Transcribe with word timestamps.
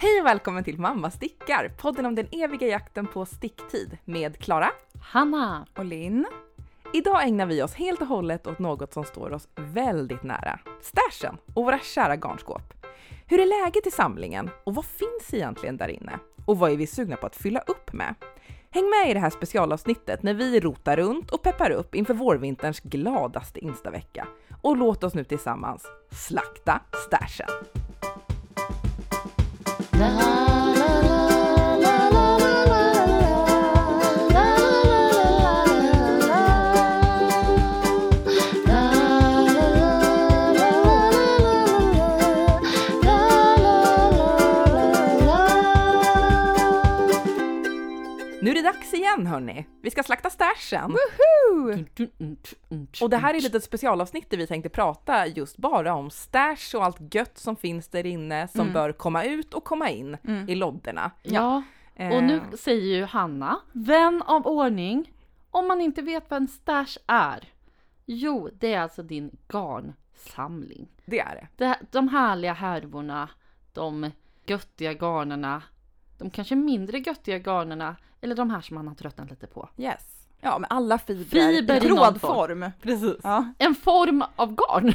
Hej 0.00 0.20
och 0.20 0.26
välkommen 0.26 0.64
till 0.64 0.78
Mamma 0.78 1.10
stickar, 1.10 1.68
podden 1.68 2.06
om 2.06 2.14
den 2.14 2.26
eviga 2.32 2.66
jakten 2.66 3.06
på 3.06 3.26
sticktid 3.26 3.98
med 4.04 4.38
Klara. 4.38 4.70
Hanna! 5.00 5.66
Och 5.76 5.84
Linn. 5.84 6.26
Idag 6.92 7.28
ägnar 7.28 7.46
vi 7.46 7.62
oss 7.62 7.74
helt 7.74 8.00
och 8.00 8.06
hållet 8.06 8.46
åt 8.46 8.58
något 8.58 8.92
som 8.92 9.04
står 9.04 9.32
oss 9.32 9.48
väldigt 9.54 10.22
nära. 10.22 10.58
Stashen 10.80 11.36
och 11.54 11.64
våra 11.64 11.78
kära 11.78 12.16
garnskåp. 12.16 12.74
Hur 13.26 13.40
är 13.40 13.64
läget 13.64 13.86
i 13.86 13.90
samlingen 13.90 14.50
och 14.64 14.74
vad 14.74 14.84
finns 14.84 15.34
egentligen 15.34 15.76
där 15.76 15.88
inne? 15.88 16.18
Och 16.44 16.58
vad 16.58 16.72
är 16.72 16.76
vi 16.76 16.86
sugna 16.86 17.16
på 17.16 17.26
att 17.26 17.36
fylla 17.36 17.60
upp 17.60 17.92
med? 17.92 18.14
Häng 18.70 18.90
med 18.90 19.10
i 19.10 19.14
det 19.14 19.20
här 19.20 19.30
specialavsnittet 19.30 20.22
när 20.22 20.34
vi 20.34 20.60
rotar 20.60 20.96
runt 20.96 21.30
och 21.30 21.42
peppar 21.42 21.70
upp 21.70 21.94
inför 21.94 22.14
vårvinterns 22.14 22.80
gladaste 22.80 23.60
instavecka. 23.60 24.28
Och 24.62 24.76
låt 24.76 25.04
oss 25.04 25.14
nu 25.14 25.24
tillsammans 25.24 25.86
slakta 26.10 26.80
stashen. 27.06 27.50
Nu 29.98 30.04
är 30.04 30.27
igen 49.08 49.26
hörni! 49.26 49.66
Vi 49.82 49.90
ska 49.90 50.02
slakta 50.02 50.30
stashen! 50.30 50.96
Och 53.02 53.10
det 53.10 53.16
här 53.16 53.34
är 53.34 53.38
ett 53.38 53.42
litet 53.42 53.64
specialavsnitt 53.64 54.30
där 54.30 54.36
vi 54.38 54.46
tänkte 54.46 54.68
prata 54.68 55.26
just 55.26 55.56
bara 55.56 55.94
om 55.94 56.10
stash 56.10 56.74
och 56.76 56.84
allt 56.84 57.14
gött 57.14 57.38
som 57.38 57.56
finns 57.56 57.88
där 57.88 58.06
inne 58.06 58.48
som 58.48 58.60
Mm. 58.60 58.72
bör 58.72 58.92
komma 58.92 59.24
ut 59.24 59.54
och 59.54 59.64
komma 59.64 59.90
in 59.90 60.16
Mm. 60.24 60.48
i 60.48 60.54
lodderna. 60.54 61.10
Ja, 61.22 61.62
och 61.94 62.22
nu 62.22 62.40
säger 62.58 62.96
ju 62.96 63.04
Hanna, 63.04 63.60
vän 63.72 64.22
av 64.26 64.46
ordning, 64.46 65.12
om 65.50 65.68
man 65.68 65.80
inte 65.80 66.02
vet 66.02 66.30
vad 66.30 66.36
en 66.42 66.48
stash 66.48 66.98
är. 67.06 67.48
Jo, 68.06 68.50
det 68.58 68.74
är 68.74 68.80
alltså 68.80 69.02
din 69.02 69.36
garnsamling. 69.48 70.88
Det 71.04 71.20
är 71.20 71.34
det. 71.34 71.64
Det, 71.64 71.78
de 71.90 72.08
härliga 72.08 72.52
härvorna, 72.52 73.28
de 73.72 74.10
göttiga 74.46 74.92
garnerna, 74.92 75.62
de 76.18 76.30
kanske 76.30 76.54
mindre 76.54 76.98
göttiga 76.98 77.38
garnerna, 77.38 77.96
eller 78.20 78.34
de 78.34 78.50
här 78.50 78.60
som 78.60 78.74
man 78.74 78.88
har 78.88 78.94
tröttnat 78.94 79.30
lite 79.30 79.46
på. 79.46 79.68
Yes. 79.76 80.18
Ja, 80.40 80.58
med 80.58 80.66
alla 80.70 80.98
fibrer 80.98 81.52
Fiber 81.52 81.76
i 81.76 81.80
trådform. 81.80 82.70
Precis. 82.82 83.16
Ja. 83.22 83.52
En 83.58 83.74
form 83.74 84.24
av 84.36 84.54
garn! 84.54 84.92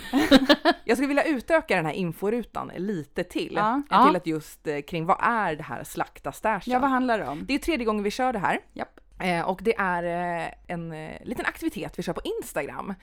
Jag 0.85 0.97
skulle 0.97 1.07
vilja 1.07 1.23
utöka 1.23 1.75
den 1.75 1.85
här 1.85 1.93
inforutan 1.93 2.71
lite 2.77 3.23
till. 3.23 3.53
Ja. 3.55 3.81
Ja. 3.89 4.07
Till 4.07 4.15
att 4.15 4.27
just 4.27 4.67
eh, 4.67 4.79
kring 4.81 5.05
vad 5.05 5.17
är 5.19 5.55
det 5.55 5.63
här 5.63 5.83
slakta 5.83 6.31
stashen? 6.31 6.73
ja, 6.73 6.79
vad 6.79 6.89
handlar 6.89 7.19
det 7.19 7.27
om? 7.27 7.45
Det 7.45 7.53
är 7.53 7.59
tredje 7.59 7.85
gången 7.85 8.03
vi 8.03 8.11
kör 8.11 8.33
det 8.33 8.39
här. 8.39 8.59
Japp. 8.73 8.99
Eh, 9.19 9.41
och 9.49 9.59
det 9.63 9.75
är 9.77 10.03
eh, 10.03 10.53
en 10.67 10.89
liten 11.23 11.45
aktivitet 11.45 11.99
vi 11.99 12.03
kör 12.03 12.13
på 12.13 12.21
Instagram. 12.41 12.93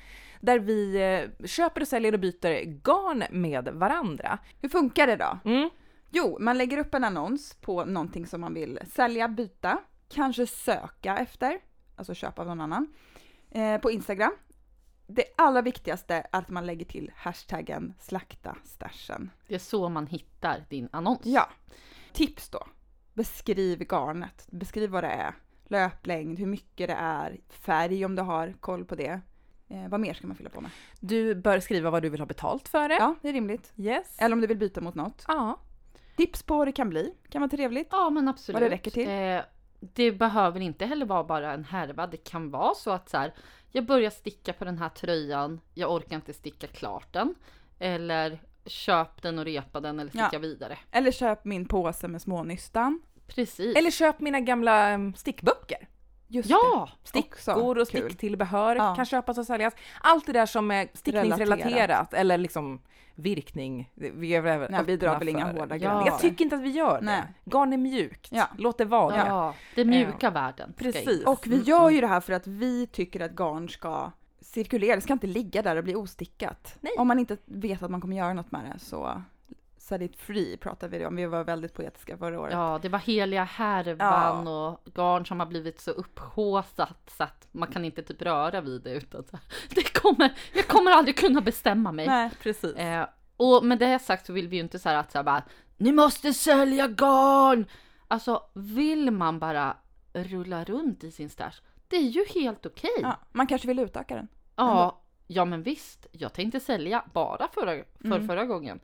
Där 0.41 0.59
vi 0.59 1.29
köper 1.45 1.81
och 1.81 1.89
säljer 1.89 2.13
och 2.13 2.21
byter 2.21 2.65
garn 2.65 3.25
med 3.31 3.69
varandra. 3.69 4.39
Hur 4.61 4.69
funkar 4.69 5.07
det 5.07 5.17
då? 5.17 5.39
Mm. 5.45 5.71
Jo, 6.13 6.37
man 6.41 6.59
lägger 6.59 6.79
upp 6.79 6.95
en 6.95 7.05
annons 7.05 7.55
på 7.61 7.85
någonting 7.85 8.27
som 8.27 8.41
man 8.41 8.55
vill 8.55 8.79
sälja, 8.93 9.29
byta, 9.29 9.79
kanske 10.09 10.47
söka 10.47 11.17
efter, 11.17 11.59
alltså 11.97 12.15
köpa 12.15 12.43
av 12.43 12.49
någon 12.49 12.61
annan, 12.61 12.95
eh, 13.51 13.79
på 13.81 13.91
Instagram. 13.91 14.33
Det 15.07 15.25
allra 15.37 15.63
viktigaste 15.63 16.15
är 16.15 16.27
att 16.33 16.49
man 16.49 16.67
lägger 16.67 16.85
till 16.85 17.13
hashtaggen 17.17 17.95
slakta 17.99 18.57
stashen. 18.65 19.31
Det 19.49 19.55
är 19.55 19.59
så 19.59 19.89
man 19.89 20.07
hittar 20.07 20.65
din 20.69 20.89
annons. 20.93 21.21
Ja. 21.25 21.49
Tips 22.13 22.49
då. 22.49 22.67
Beskriv 23.15 23.83
garnet. 23.91 24.47
Beskriv 24.51 24.91
vad 24.91 25.05
det 25.05 25.11
är. 25.11 25.35
Löplängd, 25.65 26.39
hur 26.39 26.47
mycket 26.47 26.89
det 26.89 26.95
är, 26.95 27.41
färg 27.49 28.05
om 28.05 28.17
du 28.17 28.23
har 28.23 28.55
koll 28.61 28.85
på 28.85 28.95
det. 28.95 29.21
Eh, 29.69 29.89
vad 29.89 30.01
mer 30.01 30.15
ska 30.15 30.27
man 30.27 30.37
fylla 30.37 30.51
på 30.51 30.61
med? 30.61 30.71
Du 31.01 31.35
bör 31.35 31.61
skriva 31.61 31.91
vad 31.91 32.03
du 32.03 32.09
vill 32.09 32.21
ha 32.21 32.27
betalt 32.27 32.69
för 32.69 32.89
det. 32.89 32.95
Ja, 32.95 33.15
det 33.23 33.29
är 33.29 33.33
rimligt. 33.33 33.73
Yes. 33.77 34.17
Eller 34.19 34.35
om 34.35 34.41
du 34.41 34.47
vill 34.47 34.59
byta 34.59 34.81
mot 34.81 34.95
något. 34.95 35.25
Ja. 35.29 35.61
Tips 36.21 36.43
på 36.43 36.57
vad 36.57 36.69
det 36.69 36.73
kan 36.73 36.91
bli. 36.91 37.15
Kan 37.29 37.41
vara 37.41 37.51
trevligt. 37.51 37.89
Ja, 37.91 38.11
men 38.11 38.29
absolut. 38.29 38.55
Vad 38.55 38.63
det 38.71 38.75
räcker 38.75 38.91
till. 38.91 39.09
Eh, 39.09 39.41
det 39.81 40.13
behöver 40.13 40.61
inte 40.61 40.87
heller 40.87 41.07
vara 41.07 41.25
bara 41.25 41.53
en 41.53 41.65
härva. 41.65 42.07
Det 42.07 42.17
kan 42.17 42.51
vara 42.51 42.75
så 42.75 42.91
att 42.91 43.09
så 43.09 43.17
här, 43.19 43.35
jag 43.73 43.87
börjar 43.87 44.11
sticka 44.11 44.53
på 44.53 44.65
den 44.65 44.79
här 44.79 44.89
tröjan, 44.89 45.61
jag 45.75 45.93
orkar 45.93 46.17
inte 46.17 46.33
sticka 46.33 46.67
klart 46.67 47.13
den. 47.13 47.35
Eller 47.79 48.43
köp 48.67 49.23
den 49.23 49.39
och 49.39 49.45
repa 49.45 49.81
den 49.81 50.01
eller 50.01 50.11
sticka 50.11 50.29
Ja. 50.33 50.39
vidare. 50.39 50.79
Eller 50.91 51.11
köp 51.11 51.45
min 51.45 51.69
påse 51.69 52.09
med 52.09 52.23
smånystan. 52.23 53.03
Precis. 53.27 53.77
Eller 53.77 53.91
köp 53.91 54.21
mina 54.21 54.41
gamla 54.41 54.89
mm, 54.89 55.15
stickböcker. 55.15 55.89
Just 56.33 56.51
ja! 56.51 56.89
Stickor 57.05 57.79
och 57.79 57.87
sticktillbehör 57.87 58.77
Ja. 58.77 58.95
kan 58.95 59.05
köpas 59.07 59.39
och 59.39 59.47
säljas. 59.47 59.75
Allt 60.01 60.27
det 60.27 60.33
där 60.33 60.47
som 60.47 60.71
är 60.71 60.89
stickningsrelaterat 60.95 62.15
eller 62.15 62.39
liksom 62.39 62.81
virkning. 63.15 63.91
Vi, 63.95 64.35
är 64.35 64.41
väl 64.41 64.71
Nej, 64.71 64.81
vi 64.87 64.97
drar 64.97 65.19
väl 65.19 65.29
inga 65.29 65.53
hårda 65.53 65.77
Ja. 65.77 65.91
gränser. 65.91 66.11
Jag 66.11 66.21
tycker 66.21 66.45
inte 66.45 66.57
att 66.57 66.63
vi 66.63 66.71
gör 66.71 66.99
det. 67.01 67.07
Nej. 67.07 67.23
Garn 67.45 67.73
är 67.73 67.77
mjukt. 67.77 68.29
Ja. 68.33 68.49
Låt 68.59 68.79
det 68.79 68.85
vara 68.85 69.17
det. 69.17 69.25
Ja, 69.29 69.55
det 69.75 69.85
mjuka 69.85 70.31
världen. 70.31 70.73
ska 70.77 70.87
in. 70.87 70.93
Precis. 70.93 71.25
Och 71.27 71.47
vi 71.47 71.61
gör 71.63 71.91
ju 71.91 72.01
det 72.01 72.07
här 72.07 72.21
för 72.21 72.33
att 72.33 72.47
vi 72.47 72.87
tycker 72.87 73.21
att 73.21 73.33
garn 73.33 73.69
ska 73.69 74.11
cirkulera, 74.41 74.95
det 74.97 75.01
ska 75.03 75.13
inte 75.13 75.27
ligga 75.27 75.63
där 75.63 75.77
och 75.77 75.85
bli 75.85 75.95
ostickat. 75.95 76.77
Nej. 76.81 76.93
Om 76.99 77.09
man 77.09 77.19
inte 77.19 77.37
vet 77.45 77.83
att 77.83 77.91
man 77.91 78.01
kommer 78.01 78.17
göra 78.17 78.33
något 78.33 78.53
med 78.53 78.61
det 78.75 78.79
så 78.79 79.23
it 79.99 80.17
free 80.17 80.57
pratade 80.57 80.99
vi 80.99 81.07
om, 81.07 81.17
vi 81.17 81.27
var 81.27 81.45
väldigt 81.45 81.75
poetiska 81.75 82.17
förra 82.19 82.41
året. 82.41 82.53
Ja, 82.53 82.79
det 82.83 82.89
var 82.89 82.99
heliga 82.99 83.45
härvan 83.45 84.49
och 84.49 84.81
garn 84.95 85.27
som 85.27 85.41
har 85.41 85.47
blivit 85.47 85.81
så 85.81 85.91
upphaussat 85.91 87.11
så 87.17 87.25
att 87.25 87.49
man 87.53 87.69
kan 87.73 87.85
inte 87.85 88.03
typ 88.03 88.23
röra 88.23 88.61
vid 88.61 88.83
det 88.83 88.91
utan 88.93 89.25
så 89.25 89.39
det 89.75 89.93
kommer, 90.01 90.33
jag 90.55 90.69
kommer 90.69 90.91
aldrig 90.91 91.17
kunna 91.19 91.41
bestämma 91.41 91.93
mig. 91.93 92.07
Nej, 92.07 92.31
Precis. 92.43 92.75
Eh, 92.77 93.07
och 93.37 93.65
med 93.65 93.79
det 93.79 93.99
sagt 93.99 94.27
så 94.27 94.33
vill 94.33 94.49
vi 94.49 94.57
ju 94.57 94.63
inte 94.63 94.79
så 94.79 94.89
här 94.89 94.97
att 94.97 95.13
så 95.13 95.19
här 95.19 95.23
bara, 95.23 95.43
ni 95.77 95.93
måste 95.93 96.33
sälja 96.35 96.89
garn! 96.89 97.65
Alltså 98.09 98.43
vill 98.55 99.11
man 99.11 99.39
bara 99.39 99.77
rulla 100.13 100.65
runt 100.65 101.05
i 101.05 101.11
sin 101.11 101.31
stash, 101.31 101.61
det 101.89 101.97
är 101.97 102.01
ju 102.09 102.25
helt 102.35 102.67
okej. 102.67 102.91
ja, 103.03 103.17
man 103.33 103.47
kanske 103.47 103.69
vill 103.69 103.79
utöka 103.79 104.15
den. 104.15 104.29
Ja, 104.57 105.01
ja 105.27 105.45
men 105.45 105.63
visst. 105.63 106.07
Jag 106.13 106.33
tänkte 106.33 106.61
sälja 106.61 107.05
bara 107.13 107.49
förra, 107.55 107.85
för 108.01 108.07
Mm. 108.07 108.27
förra 108.27 108.45
gången. 108.47 108.81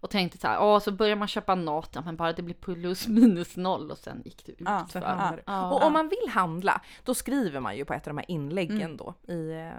Och 0.00 0.10
tänkte 0.10 0.38
så 0.38 0.46
här, 0.46 0.54
ja 0.54 0.80
så 0.80 0.92
börjar 0.92 1.16
man 1.16 1.28
köpa 1.28 1.54
något, 1.54 1.90
ja 1.94 2.02
men 2.04 2.16
bara 2.16 2.32
det 2.32 2.42
blir 2.42 2.54
plus 2.54 3.08
minus 3.08 3.56
noll 3.56 3.90
och 3.90 3.98
sen 3.98 4.22
gick 4.24 4.46
det 4.46 4.52
ut 4.52 4.58
Ja, 4.60 4.86
för. 4.90 5.00
ja. 5.00 5.36
Ja. 5.46 5.70
Och 5.70 5.82
om 5.86 5.92
man 5.92 6.08
vill 6.08 6.28
handla, 6.30 6.80
då 7.04 7.14
skriver 7.14 7.60
man 7.60 7.76
ju 7.76 7.84
på 7.84 7.92
ett 7.94 8.06
av 8.06 8.14
de 8.14 8.18
här 8.18 8.30
inläggen 8.30 8.96
då 8.96 9.14
i, 9.28 9.50
eh, 9.50 9.70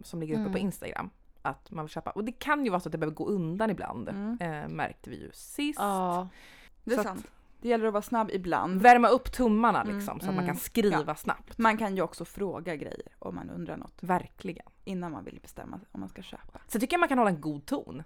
som 0.00 0.20
ligger 0.20 0.34
uppe 0.34 0.42
på 0.44 0.48
Mm. 0.48 0.60
Instagram 0.66 1.10
att 1.42 1.70
man 1.70 1.84
vill 1.84 1.90
köpa. 1.92 2.10
Och 2.10 2.24
det 2.24 2.32
kan 2.32 2.64
ju 2.64 2.70
vara 2.70 2.80
så 2.80 2.88
att 2.88 2.92
det 2.92 2.98
behöver 2.98 3.16
gå 3.16 3.26
undan 3.26 3.70
ibland, 3.70 4.08
Mm. 4.08 4.38
eh, 4.40 4.68
märkte 4.68 5.10
vi 5.10 5.16
ju 5.20 5.30
sist. 5.32 5.78
Ja, 5.80 6.28
Det 6.84 6.90
är 6.90 6.94
Så 6.94 7.00
att- 7.00 7.06
sant. 7.06 7.26
Det 7.60 7.68
gäller 7.68 7.86
att 7.86 7.92
vara 7.92 8.02
snabb 8.02 8.30
ibland. 8.32 8.82
Värma 8.82 9.08
upp 9.08 9.32
tummarna 9.32 9.82
Mm, 9.82 9.96
liksom 9.96 10.20
så 10.20 10.26
att 10.26 10.34
man 10.34 10.44
mm. 10.44 10.46
kan 10.54 10.56
skriva 10.56 11.14
snabbt. 11.14 11.58
Man 11.58 11.76
kan 11.78 11.96
ju 11.96 12.02
också 12.02 12.24
fråga 12.24 12.76
grejer 12.76 13.06
om 13.18 13.34
man 13.34 13.50
undrar 13.50 13.76
något 13.76 13.94
Verkligen. 14.00 14.66
innan 14.84 15.12
man 15.12 15.24
vill 15.24 15.38
bestämma 15.42 15.80
om 15.92 16.00
man 16.00 16.08
ska 16.08 16.22
köpa. 16.22 16.60
Så 16.68 16.78
tycker 16.80 16.94
jag 16.94 17.00
man 17.00 17.08
kan 17.08 17.18
hålla 17.18 17.30
en 17.30 17.40
god 17.40 17.66
ton. 17.66 18.02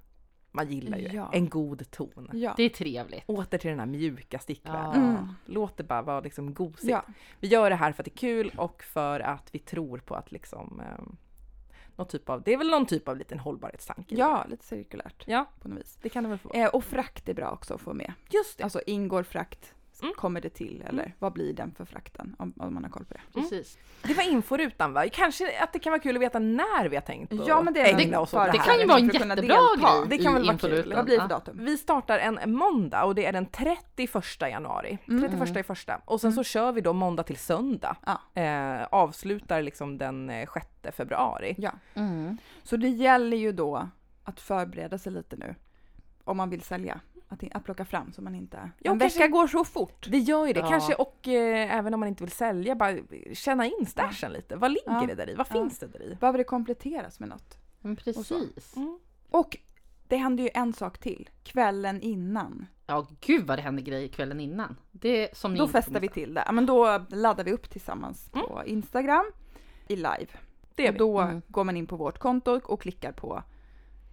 Man 0.59 0.69
gillar 0.73 0.99
ju 0.99 1.09
Ja. 1.13 1.31
en 1.33 1.49
god 1.49 1.91
ton. 1.91 2.31
Ja. 2.33 2.55
det 2.57 2.63
är 2.63 2.69
trevligt. 2.69 3.23
Åter 3.27 3.59
till 3.59 3.71
den 3.71 3.79
här 3.79 3.87
mjuka 3.87 4.39
stickvärlden. 4.39 5.03
Ja. 5.05 5.09
Mm. 5.11 5.29
Låt 5.47 5.77
det 5.77 5.85
bara 5.85 6.03
vara 6.03 6.21
liksom 6.21 6.55
gosigt. 6.55 6.85
ja. 6.91 7.05
Vi 7.41 7.49
gör 7.49 7.71
det 7.71 7.77
här 7.77 7.93
för 7.93 8.03
att 8.03 8.05
det 8.05 8.15
är 8.15 8.19
kul 8.19 8.53
och 8.57 8.83
för 8.83 9.21
att 9.21 9.49
vi 9.55 9.59
tror 9.59 9.99
på 9.99 10.15
att 10.15 10.33
liksom 10.33 10.83
eh, 11.99 12.05
typ 12.05 12.29
av, 12.29 12.43
det 12.43 12.53
är 12.53 12.59
väl 12.59 12.71
någon 12.71 12.87
typ 12.87 13.09
av 13.09 13.17
liten 13.17 13.39
hållbarhetstanke. 13.39 14.15
ja, 14.15 14.47
lite 14.49 14.65
cirkulärt 14.65 15.25
Ja, 15.27 15.45
på 15.63 15.69
något 15.69 15.79
vis. 15.79 15.99
det 16.03 16.09
kan 16.09 16.25
det 16.25 16.29
väl 16.31 16.39
få. 16.39 16.51
Eh, 16.55 16.69
och 16.69 16.85
frakt 16.85 17.29
är 17.29 17.35
bra 17.35 17.51
också 17.51 17.75
att 17.75 17.81
få 17.81 17.93
med. 17.95 18.13
Just 18.31 18.59
det. 18.59 18.65
Alltså 18.65 18.81
ingår 18.87 19.23
frakt, 19.23 19.75
Mm. 20.03 20.15
kommer 20.17 20.41
det 20.41 20.51
till 20.51 20.85
eller 20.89 21.15
vad 21.19 21.33
blir 21.33 21.53
den 21.53 21.75
för 21.77 21.85
frakten 21.85 22.37
om, 22.39 22.53
om 22.57 22.75
man 22.75 22.85
har 22.85 22.91
koll 22.91 23.05
på 23.05 23.15
det. 23.15 23.41
Precis. 23.41 23.79
Det 24.03 24.15
var 24.15 24.33
inforutan 24.33 24.93
va? 24.93 25.09
Kanske 25.13 25.63
att 25.63 25.73
det 25.73 25.79
kan 25.79 25.91
vara 25.91 26.01
kul 26.01 26.17
att 26.17 26.23
veta 26.23 26.39
när 26.39 26.89
vi 26.89 26.97
har 26.97 27.01
tänkt 27.03 27.33
Ja 27.47 27.63
men 27.63 27.75
det 27.75 27.81
är 27.81 28.01
ägna 28.01 28.21
oss 28.21 28.35
åt 28.35 28.45
det 28.45 28.53
Det 28.53 28.59
här. 28.59 28.65
kan 28.65 28.81
ju 28.81 28.87
vara 28.87 28.99
en 28.99 29.07
jättebra 29.07 29.37
grej 29.37 30.09
Det 30.09 30.19
kan 30.19 30.35
väl 30.35 30.47
vara 30.47 30.59
kul. 30.59 30.93
Vad 30.95 31.05
blir 31.05 31.17
det 31.17 31.23
för 31.23 31.29
datum? 31.29 31.57
Vi 31.61 31.79
startar 31.79 32.19
en 32.19 32.53
måndag 32.53 33.05
och 33.05 33.15
det 33.15 33.27
är 33.27 33.33
den 33.33 33.47
31 33.47 34.15
januari. 34.41 34.99
Mm. 35.09 35.39
31 35.39 35.57
i 35.57 35.63
första. 35.63 36.01
Och 36.05 36.21
sen 36.21 36.33
så 36.33 36.45
kör 36.45 36.73
vi 36.73 36.81
då 36.81 36.93
måndag 36.93 37.23
till 37.23 37.37
söndag. 37.37 37.97
Ja. 38.07 38.43
Eh, 38.43 38.87
avslutar 38.91 39.63
liksom 39.63 39.99
den 39.99 40.31
eh, 40.31 40.49
6 40.55 40.97
februari. 40.97 41.55
Ja. 41.59 41.73
Mm. 41.95 42.39
Så 42.63 42.77
det 42.77 42.89
gäller 42.89 43.37
ju 43.37 43.53
då 43.53 43.89
att 44.25 44.41
förbereda 44.41 44.99
sig 44.99 45.13
lite 45.13 45.37
nu. 45.37 45.55
Om 46.25 46.37
man 46.37 46.51
vill 46.51 46.63
sälja. 46.63 47.01
Att, 47.31 47.43
att 47.53 47.65
plocka 47.65 47.85
fram 47.85 48.13
så 48.13 48.23
man 48.23 48.35
inte... 48.35 48.71
Ja, 48.79 48.93
en 48.93 48.99
kanske- 48.99 49.19
vecka 49.19 49.29
går 49.31 49.47
så 49.47 49.65
fort. 49.65 50.07
Det 50.11 50.19
gör 50.19 50.47
ju 50.47 50.53
det. 50.53 50.61
Ja. 50.61 50.69
Kanske 50.69 50.95
och 50.95 51.29
eh, 51.29 51.75
även 51.77 51.95
om 51.95 52.01
man 52.01 52.09
inte 52.09 52.25
vill 52.25 52.31
sälja, 52.33 52.75
bara 52.77 52.97
känna 53.33 53.67
in 53.67 53.87
stashen 53.87 54.33
lite. 54.33 54.57
Vad 54.57 54.71
ligger 54.71 54.93
Ja. 55.01 55.05
det 55.07 55.15
där 55.15 55.31
i? 55.31 55.35
Vad 55.35 55.47
Ja. 55.51 55.53
finns 55.53 55.79
det 55.79 55.87
där 55.87 56.03
i? 56.03 56.15
Behöver 56.21 56.39
det 56.39 56.45
kompletteras 56.45 57.21
med 57.21 57.29
något? 57.29 57.59
Men 57.81 57.97
precis. 57.97 58.77
Mm. 58.77 58.99
Och 59.31 59.57
det 60.09 60.17
händer 60.17 60.45
ju 60.45 60.51
en 60.55 60.73
sak 60.73 60.99
till. 60.99 61.31
Kvällen 61.43 62.01
innan. 62.01 62.67
Ja, 62.87 63.07
gud 63.21 63.47
vad 63.47 63.59
det 63.59 63.63
händer 63.63 63.83
grejer 63.83 64.09
kvällen 64.09 64.41
innan. 64.41 64.77
Det 64.91 65.37
som 65.37 65.53
ni 65.53 65.59
Då 65.59 65.69
festar 65.69 66.01
vi 66.01 66.09
till 66.09 66.35
det. 66.35 66.43
Ja, 66.47 66.53
men 66.53 66.67
då 66.67 67.05
laddar 67.11 67.45
vi 67.45 67.53
upp 67.53 67.71
tillsammans 67.71 68.31
på 68.31 68.63
Instagram 68.67 69.25
i 69.89 69.97
live. 69.97 70.27
Det 70.75 70.89
och 70.91 70.97
då 70.97 71.21
Mm. 71.21 71.43
går 71.49 71.65
man 71.65 71.77
in 71.77 71.87
på 71.87 71.97
vårt 71.97 72.19
konto 72.19 72.61
och 72.65 72.81
klickar 72.83 73.13
på 73.13 73.43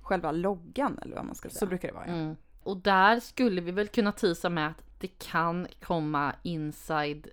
själva 0.01 0.31
loggan 0.31 0.99
eller 1.01 1.15
vad 1.15 1.25
man 1.25 1.35
ska 1.35 1.49
säga. 1.49 1.59
Så 1.59 1.65
brukar 1.65 1.87
det 1.87 1.93
vara. 1.93 2.07
Ja. 2.07 2.13
Mm. 2.13 2.35
Och 2.65 2.77
där 2.77 3.19
skulle 3.19 3.61
vi 3.61 3.71
väl 3.71 3.87
kunna 3.87 4.11
tisa 4.11 4.49
med 4.49 4.67
att 4.67 4.81
det 4.99 5.07
kan 5.19 5.67
komma 5.83 6.35
inside 6.43 7.27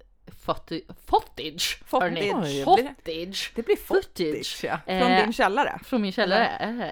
footage. 1.06 1.82
Footage! 1.84 1.84
Oj, 1.92 2.14
det- 2.58 2.64
Footage! 2.64 3.52
Det 3.54 3.62
blir 3.62 3.76
Footage. 3.76 4.64
Ja. 4.64 4.78
Från 4.86 4.96
Eh, 5.12 5.24
din 5.24 5.32
källare. 5.32 5.78
Från 5.84 6.02
min 6.02 6.12
källare, 6.12 6.46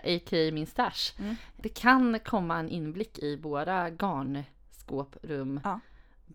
eh, 0.04 0.16
a.k.a. 0.16 0.52
min 0.52 0.66
stash. 0.66 1.12
Mm. 1.18 1.36
Det 1.56 1.68
kan 1.68 2.18
komma 2.20 2.58
en 2.58 2.68
inblick 2.68 3.18
i 3.18 3.36
våra 3.36 3.90
garnskåprum. 3.90 5.60
Ja. 5.64 5.80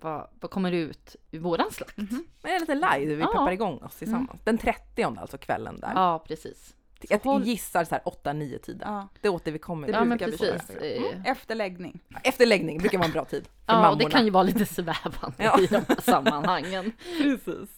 Vad, 0.02 0.28
vad 0.40 0.52
kommer 0.52 0.72
ut 0.72 1.16
ur 1.32 1.40
våran 1.40 1.72
slakt? 1.72 1.98
Mhm. 1.98 2.08
Men 2.42 2.50
det 2.52 2.56
är 2.56 2.60
lite 2.60 2.76
live, 2.76 3.16
vi 3.16 3.22
Ja. 3.22 3.28
peppar 3.28 3.52
igång 3.52 3.78
oss 3.78 3.96
tillsammans. 3.96 4.42
Den 4.44 4.58
30 4.58 5.04
alltså 5.04 5.38
kvällen 5.38 5.80
där. 5.80 5.92
Ja, 5.96 6.24
precis. 6.28 6.75
Jag 7.02 7.20
håll- 7.20 7.44
gissar 7.44 7.84
så 7.84 7.96
här 7.96 8.02
8-9 8.06 8.58
tiden. 8.58 8.88
Ja. 8.94 9.08
Det 9.22 9.30
återkommer 9.30 9.88
Det 9.88 9.94
vi 9.94 9.98
Ja, 9.98 10.04
men 10.06 10.18
precis. 10.18 10.40
köra. 10.40 10.86
Eh, 10.86 11.32
Efter 11.32 11.56
läggning. 11.56 12.00
Efter 12.24 12.46
läggning 12.46 12.78
brukar 12.78 12.98
vara 12.98 13.06
en 13.08 13.12
bra 13.14 13.26
tid 13.26 13.44
för 13.48 13.54
Ja, 13.74 13.76
och 13.78 13.82
mammorna. 13.82 14.04
det 14.06 14.12
kan 14.12 14.26
ju 14.26 14.32
vara 14.32 14.44
lite 14.44 14.66
svävande 14.66 15.36
Ja. 15.38 15.60
i 15.60 15.68
de 15.68 15.76
här 15.88 16.02
sammanhangen. 16.02 16.92
Precis. 17.22 17.78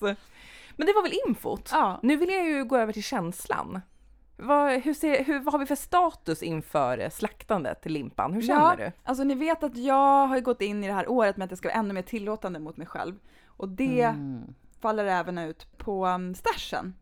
Men 0.75 0.87
det 0.87 0.93
var 0.93 1.03
väl 1.03 1.13
infot? 1.27 1.69
Ja. 1.71 1.99
Nu 2.03 2.15
vill 2.17 2.29
jag 2.29 2.45
ju 2.49 2.65
gå 2.65 2.77
över 2.77 2.93
till 2.93 3.03
känslan. 3.03 3.81
Vad, 4.37 4.71
hur 4.81 4.93
ser, 4.93 5.23
hur, 5.23 5.39
vad 5.39 5.53
har 5.53 5.59
vi 5.59 5.65
för 5.65 5.75
status 5.75 6.43
inför 6.43 7.09
slaktandet 7.09 7.81
till 7.81 7.93
limpan? 7.93 8.33
Hur 8.33 8.41
känner 8.41 8.61
ja, 8.61 8.75
du? 8.77 8.91
Alltså 9.03 9.23
ni 9.23 9.35
vet 9.35 9.63
att 9.63 9.77
jag 9.77 10.27
har 10.27 10.35
ju 10.35 10.41
gått 10.41 10.61
in 10.61 10.83
i 10.83 10.87
det 10.87 10.93
här 10.93 11.09
året 11.11 11.37
med 11.37 11.45
att 11.45 11.51
jag 11.51 11.57
ska 11.57 11.67
vara 11.67 11.77
ännu 11.79 11.93
mer 11.93 12.01
tillåtande 12.01 12.59
mot 12.59 12.77
mig 12.77 12.87
själv. 12.87 13.15
Och 13.47 13.69
det 13.69 14.01
Mm. 14.01 14.53
faller 14.81 15.05
även 15.05 15.37
ut 15.37 15.77
på 15.77 16.05
um, 16.07 16.35
stashen. 16.35 16.93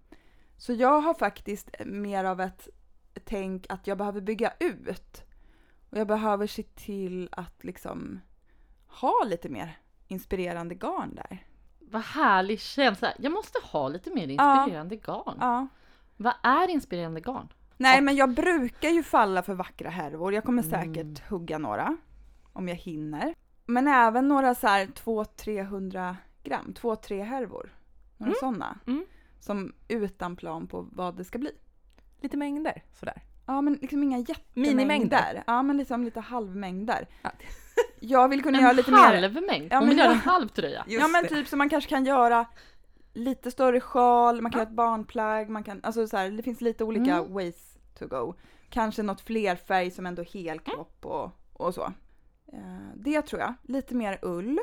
Så 0.58 0.74
jag 0.74 1.02
har 1.02 1.14
faktiskt 1.14 1.70
mer 1.86 2.24
av 2.24 2.42
ett 2.42 2.68
tänk 3.24 3.66
att 3.70 3.88
jag 3.88 3.98
behöver 3.98 4.22
bygga 4.22 4.54
ut. 4.60 5.24
Och 5.90 5.98
jag 5.98 6.08
behöver 6.08 6.48
se 6.48 6.64
till 6.64 7.30
att 7.32 7.64
liksom 7.64 8.22
ha 8.88 9.24
lite 9.26 9.50
mer 9.50 9.78
inspirerande 10.08 10.76
garn 10.76 11.16
där. 11.16 11.48
Vad 11.80 12.02
härlig 12.02 12.60
känsla. 12.60 13.14
Jag 13.18 13.32
måste 13.32 13.60
ha 13.64 13.88
lite 13.88 14.12
mer 14.12 14.28
inspirerande 14.28 14.96
garn. 14.96 15.38
Ja. 15.40 15.68
Vad 16.18 16.34
är 16.44 16.70
inspirerande 16.70 17.22
garn? 17.22 17.54
Nej, 17.78 18.02
men 18.02 18.16
jag 18.16 18.34
brukar 18.34 18.90
ju 18.90 19.04
falla 19.04 19.44
för 19.44 19.54
vackra 19.54 19.90
härvor. 19.90 20.34
Jag 20.34 20.44
kommer 20.44 20.64
säkert 20.64 21.30
hugga 21.30 21.58
några 21.58 21.98
om 22.54 22.68
jag 22.68 22.76
hinner. 22.76 23.36
Men 23.66 23.88
även 23.88 24.28
några 24.28 24.56
så 24.56 24.68
här 24.68 24.86
200-300 24.86 26.16
gram, 26.44 26.74
2-3 26.78 27.24
härvor. 27.24 27.74
Några 28.18 28.34
sådana. 28.34 28.80
Mm. 28.88 29.06
Som 29.46 29.74
utan 29.88 30.36
plan 30.36 30.68
på 30.68 30.88
vad 30.92 31.18
det 31.18 31.24
ska 31.24 31.38
bli. 31.40 31.52
Lite 32.22 32.38
mängder 32.38 32.84
sådär. 33.00 33.24
Ja, 33.46 33.62
men 33.62 33.74
liksom 33.74 34.04
inga 34.04 34.18
Minimängder. 34.18 35.18
jättemängder. 35.18 35.44
Ja, 35.48 35.62
men 35.64 35.78
liksom 35.78 36.04
lite 36.04 36.20
halvmängder. 36.20 37.08
Ja. 37.22 37.32
Jag 38.00 38.30
vill 38.30 38.44
kunna 38.44 38.58
En 38.58 38.64
göra 38.64 38.74
lite 38.74 38.92
mer. 38.92 38.98
halv 38.98 39.34
mängd? 39.34 39.68
Ja, 39.72 39.80
Hon 39.80 39.90
vill 39.90 39.98
göra 39.98 40.12
en 40.12 40.18
halv 40.18 40.48
tröja? 40.48 40.86
Ja, 40.88 41.08
men 41.08 41.24
det. 41.24 41.30
typ 41.30 41.48
så 41.48 41.58
man 41.58 41.70
kanske 41.70 41.90
kan 41.90 42.06
göra 42.06 42.46
lite 43.14 43.52
större 43.52 43.80
sjal, 43.82 44.42
man 44.42 44.52
kan 44.52 44.60
göra 44.60 44.70
ett 44.70 44.76
barnplagg, 44.76 45.50
man 45.50 45.64
kan, 45.64 45.80
alltså 45.84 46.08
så 46.08 46.18
här, 46.18 46.30
det 46.30 46.44
finns 46.44 46.62
lite 46.62 46.84
olika 46.84 47.16
Mm. 47.18 47.34
ways 47.34 47.78
to 48.00 48.08
go. 48.08 48.34
Kanske 48.70 49.04
något 49.04 49.22
flerfärg 49.22 49.92
som 49.92 50.06
ändå 50.06 50.24
helkropp 50.34 51.06
och, 51.06 51.32
och 51.54 51.74
så. 51.74 51.84
Eh, 52.54 52.90
det 52.96 53.22
tror 53.22 53.42
jag. 53.42 53.54
Lite 53.64 53.96
mer 53.96 54.20
ull. 54.22 54.60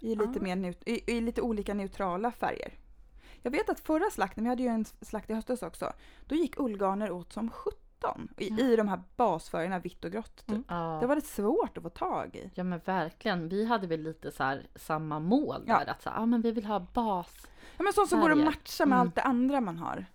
I 0.00 0.14
lite, 0.14 0.38
Ah. 0.40 0.42
mer 0.42 0.56
neut- 0.56 0.82
i, 0.86 1.12
I 1.16 1.20
lite 1.20 1.42
olika 1.42 1.74
neutrala 1.74 2.30
färger. 2.32 2.72
Jag 3.46 3.50
vet 3.50 3.68
att 3.70 3.80
förra 3.80 4.10
slakten, 4.10 4.44
vi 4.44 4.50
hade 4.50 4.62
ju 4.62 4.68
en 4.68 4.84
slakt 4.84 5.30
i 5.30 5.34
höstas 5.34 5.62
också, 5.62 5.92
då 6.26 6.34
gick 6.34 6.60
ullgarner 6.60 7.10
åt 7.10 7.32
som 7.32 7.50
17 7.50 8.28
i, 8.36 8.60
i 8.62 8.76
de 8.76 8.88
här 8.88 9.02
basfärgerna 9.16 9.78
vitt 9.78 10.04
och 10.04 10.12
grått. 10.12 10.36
Typ. 10.36 10.48
Mm. 10.48 10.64
Ja. 10.68 10.98
Det 11.00 11.06
var 11.06 11.14
lite 11.16 11.28
svårt 11.28 11.76
att 11.76 11.82
få 11.82 11.88
tag 11.90 12.36
i. 12.36 12.50
ja 12.54 12.64
men 12.64 12.78
verkligen. 12.84 13.48
Vi 13.48 13.64
hade 13.66 13.86
väl 13.86 14.00
lite 14.02 14.30
så 14.32 14.42
här 14.44 14.66
samma 14.76 15.18
mål 15.20 15.64
Ja. 15.66 15.78
där. 15.78 15.90
Att 15.90 16.02
så 16.02 16.10
här, 16.10 16.16
ja 16.16 16.26
men 16.26 16.40
vi 16.42 16.50
vill 16.52 16.64
ha 16.66 16.80
bas. 16.80 17.46
Ja, 17.76 17.82
men 17.84 17.92
sånt 17.92 18.08
som 18.08 18.20
går 18.20 18.30
att 18.32 18.38
matcha 18.38 18.86
med 18.86 18.96
Mm. 18.96 19.00
allt 19.06 19.14
det 19.14 19.22
andra 19.22 19.60
man 19.60 19.76
har. 19.78 20.06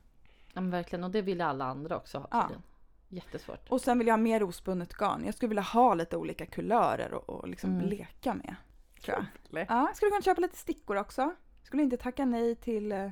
Ja 0.53 0.61
men 0.61 0.71
verkligen. 0.71 1.03
Och 1.03 1.11
det 1.11 1.21
ville 1.21 1.45
alla 1.45 1.65
andra 1.65 1.97
också 1.97 2.17
ha 2.17 2.27
Ja. 2.31 2.41
tydligen. 2.41 2.63
Jättesvårt. 3.11 3.69
Och 3.69 3.81
sen 3.81 3.97
vill 3.97 4.07
jag 4.07 4.13
ha 4.13 4.17
mer 4.17 4.43
ospunnet 4.43 4.93
garn. 4.93 5.25
Jag 5.25 5.33
skulle 5.33 5.47
vilja 5.49 5.61
ha 5.61 5.93
lite 5.93 6.17
olika 6.17 6.45
kulörer 6.45 7.13
och, 7.13 7.29
och 7.29 7.47
liksom 7.47 7.69
Mm. 7.75 7.85
leka 7.89 8.33
med. 8.33 8.55
Tror 9.03 9.25
jag. 9.49 9.65
Ja, 9.69 9.91
skulle 9.95 10.11
kunna 10.11 10.21
köpa 10.21 10.41
lite 10.41 10.57
stickor 10.57 10.97
också. 10.97 11.35
Skulle 11.63 11.83
inte 11.83 11.97
tacka 11.97 12.25
nej 12.25 12.55
till 12.55 12.91
eh, 12.91 13.09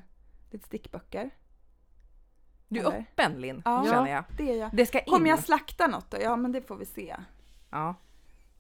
lite 0.52 0.66
stickböcker. 0.66 1.30
Du 2.68 2.80
är 2.80 2.84
Eller? 2.86 2.98
öppen 3.00 3.42
Linn, 3.42 3.62
Ja. 3.66 3.86
känner 3.90 4.12
jag. 4.12 4.24
Det 4.38 4.52
är 4.52 4.56
jag. 4.58 4.70
Det 4.76 4.86
ska 4.86 5.00
in. 5.00 5.06
Kommer 5.12 5.30
jag 5.30 5.40
slakta 5.40 5.88
något 5.88 6.12
då? 6.12 6.18
Ja, 6.22 6.36
men 6.36 6.52
det 6.52 6.62
får 6.62 6.76
vi 6.76 6.86
se. 6.86 7.16
Ja. 7.70 7.96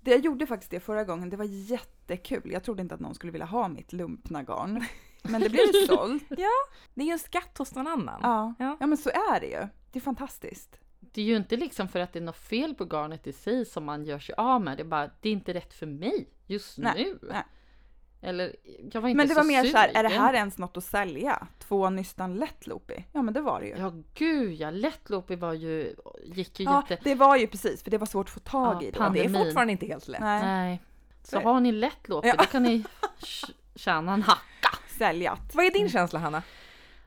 Det 0.01 0.11
jag 0.11 0.19
gjorde 0.19 0.47
faktiskt 0.47 0.71
det 0.71 0.79
förra 0.79 1.03
gången, 1.03 1.29
det 1.29 1.37
var 1.37 1.45
jättekul. 1.45 2.51
Jag 2.51 2.63
trodde 2.63 2.81
inte 2.81 2.95
att 2.95 3.01
någon 3.01 3.15
skulle 3.15 3.31
vilja 3.31 3.45
ha 3.45 3.67
mitt 3.67 3.93
lumpna 3.93 4.43
garn. 4.43 4.83
Men 5.23 5.41
det 5.41 5.49
blev 5.49 5.61
ju 5.73 5.73
sålt. 5.87 6.23
Det 6.29 7.01
är 7.01 7.05
ju 7.05 7.11
en 7.11 7.19
skatt 7.19 7.57
hos 7.57 7.75
någon 7.75 7.87
annan. 7.87 8.19
Ja. 8.23 8.53
Ja. 8.59 8.77
ja, 8.79 8.87
men 8.87 8.97
så 8.97 9.09
är 9.09 9.39
det 9.39 9.47
ju. 9.47 9.67
Det 9.91 9.99
är 9.99 10.01
fantastiskt. 10.01 10.79
Det 10.99 11.21
är 11.21 11.25
ju 11.25 11.35
inte 11.37 11.57
liksom 11.57 11.87
för 11.87 11.99
att 11.99 12.13
det 12.13 12.19
är 12.19 12.23
något 12.23 12.37
fel 12.37 12.75
på 12.75 12.85
garnet 12.85 13.27
i 13.27 13.33
sig 13.33 13.65
som 13.65 13.85
man 13.85 14.05
gör 14.05 14.19
sig 14.19 14.35
av 14.37 14.61
med. 14.61 14.77
Det 14.77 14.83
är 14.83 14.85
bara, 14.87 15.09
det 15.21 15.29
är 15.29 15.33
inte 15.33 15.53
rätt 15.53 15.73
för 15.73 15.85
mig 15.85 16.29
just 16.45 16.77
Nej, 16.77 16.93
nu. 17.03 17.19
nej. 17.31 17.43
Eller, 18.21 18.55
jag 18.93 19.01
var 19.01 19.09
inte 19.09 19.17
Men 19.17 19.27
det 19.27 19.33
så 19.33 19.39
var 19.39 19.47
mer 19.47 19.63
så 19.63 19.77
här, 19.77 19.89
är 19.93 20.03
det 20.03 20.09
sugen. 20.09 20.21
här 20.21 20.33
ens 20.33 20.57
något 20.57 20.77
att 20.77 20.83
sälja? 20.83 21.47
Två 21.59 21.89
nystan 21.89 22.35
lättloopy? 22.35 23.03
Ja, 23.11 23.21
men 23.21 23.33
det 23.33 23.41
var 23.41 23.61
det 23.61 23.67
ju. 23.67 23.75
Ja 23.77 23.93
gud 24.13 24.53
ja, 24.53 24.69
lättloopy 24.71 25.35
var 25.35 25.53
ju, 25.53 25.95
gick 26.23 26.59
ju 26.59 26.65
Ja, 26.65 26.83
jätte... 26.89 27.03
det 27.09 27.15
var 27.15 27.37
ju 27.37 27.47
precis, 27.47 27.83
för 27.83 27.91
det 27.91 27.97
var 27.97 28.05
svårt 28.07 28.25
att 28.27 28.33
få 28.33 28.39
tag 28.39 28.75
Ja, 28.83 28.87
i 28.87 28.91
då. 28.91 28.91
Det 28.91 28.97
är 28.97 29.03
pandemin. 29.03 29.43
fortfarande 29.45 29.71
inte 29.71 29.85
helt 29.85 30.07
lätt. 30.07 30.21
Nej, 30.21 30.41
Nej. 30.45 30.81
Så 31.23 31.35
Nej. 31.35 31.45
har 31.45 31.59
ni 31.59 31.71
lättloopy 31.71 32.27
Ja. 32.27 32.35
då 32.37 32.43
kan 32.43 32.63
ni 32.63 32.83
tj- 33.19 33.51
tjäna 33.75 34.13
en 34.13 34.21
hacka. 34.21 34.77
säljat. 34.97 35.55
Vad 35.55 35.65
är 35.65 35.71
din 35.71 35.89
känsla 35.89 36.19
Hanna? 36.19 36.43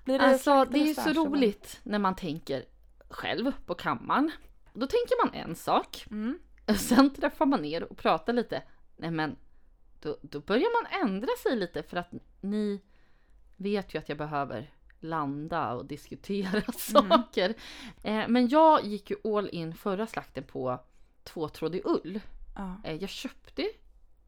Blir 0.05 0.19
det 0.19 0.25
Alltså 0.25 0.65
det 0.65 0.79
är 0.79 0.87
ju 0.87 0.95
så 0.95 1.11
roligt 1.13 1.81
när 1.83 1.99
man 1.99 2.17
tänker 2.17 2.65
själv 3.11 3.53
på 3.67 3.75
kammaren. 3.75 4.31
Då 4.73 4.87
tänker 4.87 5.27
man 5.27 5.35
en 5.35 5.55
sak. 5.55 6.07
Mm. 6.11 6.39
Och 6.69 6.77
sen 6.77 7.15
träffar 7.15 7.47
man 7.47 7.63
ner 7.63 7.83
och 7.93 7.97
pratar 7.97 8.33
lite. 8.33 8.63
Nej 8.97 9.11
men, 9.11 9.37
då, 10.01 10.17
då 10.23 10.41
börjar 10.41 10.83
man 10.83 11.09
ändra 11.09 11.29
sig 11.43 11.57
lite 11.57 11.83
för 11.83 11.97
att 11.97 12.13
ni 12.41 12.81
vet 13.57 13.95
ju 13.95 13.99
att 13.99 14.09
jag 14.09 14.19
behöver 14.19 14.71
landa 15.01 15.75
och 15.75 15.87
diskutera 15.87 16.63
saker. 16.73 17.55
Eh, 18.03 18.29
men 18.29 18.49
jag 18.49 18.85
gick 18.85 19.11
ju 19.11 19.17
all 19.25 19.49
in 19.49 19.75
förra 19.75 20.07
slakten 20.07 20.45
på 20.45 20.81
tvåtrådig 21.25 21.83
ull. 21.85 22.21
Ja. 22.57 22.81
Eh, 22.85 22.97
jag 22.97 23.11
köpte 23.11 23.71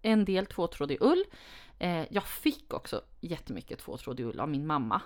en 0.02 0.25
del 0.25 0.47
tvåtrådig 0.47 0.99
ull. 1.00 1.25
Eh, 1.79 2.05
jag 2.11 2.26
fick 2.26 2.75
också 2.75 3.02
jättemycket 3.21 3.79
tvåtrådig 3.79 4.25
ull 4.25 4.41
av 4.41 4.49
min 4.49 4.67
mamma. 4.67 5.02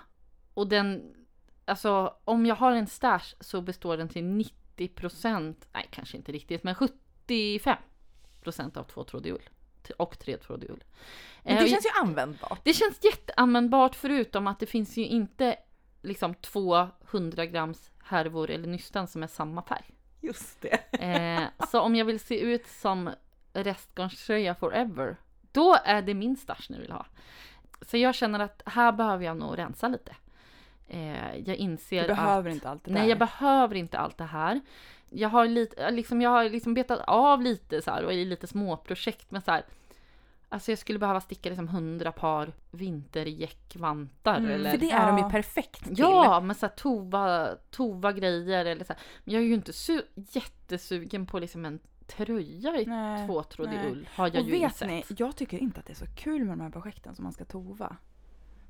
Och 0.53 0.67
den, 0.67 1.15
alltså 1.65 2.15
om 2.23 2.45
jag 2.45 2.55
har 2.55 2.71
en 2.71 2.87
stash 2.87 3.35
så 3.39 3.61
består 3.61 3.97
den 3.97 4.09
till 4.09 4.23
90% 4.77 5.55
nej 5.73 5.87
kanske 5.91 6.17
inte 6.17 6.31
riktigt, 6.31 6.63
men 6.63 6.75
75% 6.75 8.77
av 8.77 8.83
tvåtrådig 8.83 9.31
ull. 9.31 9.49
Och 9.93 10.19
tretrådig 10.19 10.69
ull. 10.69 10.83
Men 11.43 11.53
Eh, 11.53 11.59
det 11.59 11.63
och 11.63 11.69
känns 11.69 11.85
ju 11.85 12.01
användbart. 12.01 12.59
det 12.63 12.73
känns 12.73 13.03
jätteanvändbart 13.03 13.95
förutom 13.95 14.47
att 14.47 14.59
det 14.59 14.65
finns 14.65 14.97
ju 14.97 15.05
inte 15.05 15.55
liksom 16.01 16.33
200 16.33 17.45
grams 17.45 17.91
härvor 18.03 18.49
eller 18.49 18.67
nystan 18.67 19.07
som 19.07 19.23
är 19.23 19.27
samma 19.27 19.61
färg. 19.61 19.85
Just 20.21 20.61
det. 20.61 20.79
Eh, 20.99 21.43
så 21.71 21.81
om 21.81 21.95
jag 21.95 22.05
vill 22.05 22.19
se 22.19 22.39
ut 22.39 22.67
som 22.67 23.09
restgarnströja 23.53 24.55
forever, 24.55 25.17
då 25.51 25.77
är 25.85 26.01
det 26.01 26.13
min 26.13 26.37
stash 26.37 26.65
ni 26.69 26.79
vill 26.79 26.91
ha. 26.91 27.05
Så 27.81 27.97
jag 27.97 28.15
känner 28.15 28.39
att 28.39 28.61
här 28.65 28.91
behöver 28.91 29.25
jag 29.25 29.37
nog 29.37 29.57
rensa 29.57 29.87
lite. 29.87 30.15
Eh, 30.87 31.35
jag 31.37 31.55
inser 31.55 32.01
Du 32.01 32.07
behöver 32.07 32.49
att, 32.49 32.55
inte 32.55 32.69
allt 32.69 32.83
det 32.83 32.91
där. 32.91 32.99
Nej, 32.99 33.09
jag 33.09 33.19
behöver 33.19 33.75
inte 33.75 33.97
allt 33.97 34.17
det 34.17 34.23
här. 34.23 34.61
Jag 35.09 35.29
har, 35.29 35.47
lite, 35.47 35.91
liksom, 35.91 36.21
jag 36.21 36.29
har 36.29 36.43
liksom 36.49 36.73
betat 36.73 36.99
av 37.07 37.41
lite 37.41 37.81
så 37.81 37.91
här 37.91 38.03
och 38.05 38.13
i 38.13 38.25
lite 38.25 38.47
småprojekt 38.47 39.31
men 39.31 39.41
så 39.41 39.51
här. 39.51 39.65
Alltså 40.49 40.71
jag 40.71 40.79
skulle 40.79 40.99
behöva 40.99 41.21
sticka 41.21 41.49
liksom 41.49 41.67
100 41.67 42.11
par 42.11 42.53
vintergäckvantar 42.71 44.37
Mm, 44.37 44.51
eller 44.51 44.71
För 44.71 44.77
det 44.77 44.91
är 44.91 45.07
de 45.07 45.17
ju 45.17 45.23
Ja. 45.23 45.29
perfekt 45.29 45.83
till. 45.85 45.95
Ja, 45.99 46.39
men 46.39 46.55
såhär 46.55 46.73
tova, 46.73 47.49
tova 47.71 48.11
grejer 48.11 48.65
eller 48.65 48.85
så 48.85 48.93
här. 48.93 49.01
Men 49.23 49.33
jag 49.33 49.43
är 49.43 49.47
ju 49.47 49.53
inte 49.53 49.71
su- 49.71 50.03
jättesugen 50.15 51.25
på 51.25 51.39
liksom 51.39 51.65
en 51.65 51.79
tröja 52.07 52.79
i 52.81 52.85
Nej, 52.85 53.27
tvåtrådig 53.27 53.79
ull. 53.91 54.09
Har 54.15 54.27
jag 54.27 54.35
Och 54.35 54.45
ju 54.45 54.51
vet 54.51 54.61
insett. 54.61 54.87
ni, 54.87 55.03
jag 55.17 55.35
tycker 55.35 55.57
inte 55.57 55.79
att 55.79 55.85
det 55.85 55.93
är 55.93 56.05
så 56.07 56.15
kul 56.17 56.39
med 56.45 56.57
de 56.57 56.61
här 56.61 56.69
projekten 56.69 57.15
som 57.15 57.23
man 57.23 57.33
ska 57.33 57.45
tova. 57.45 57.95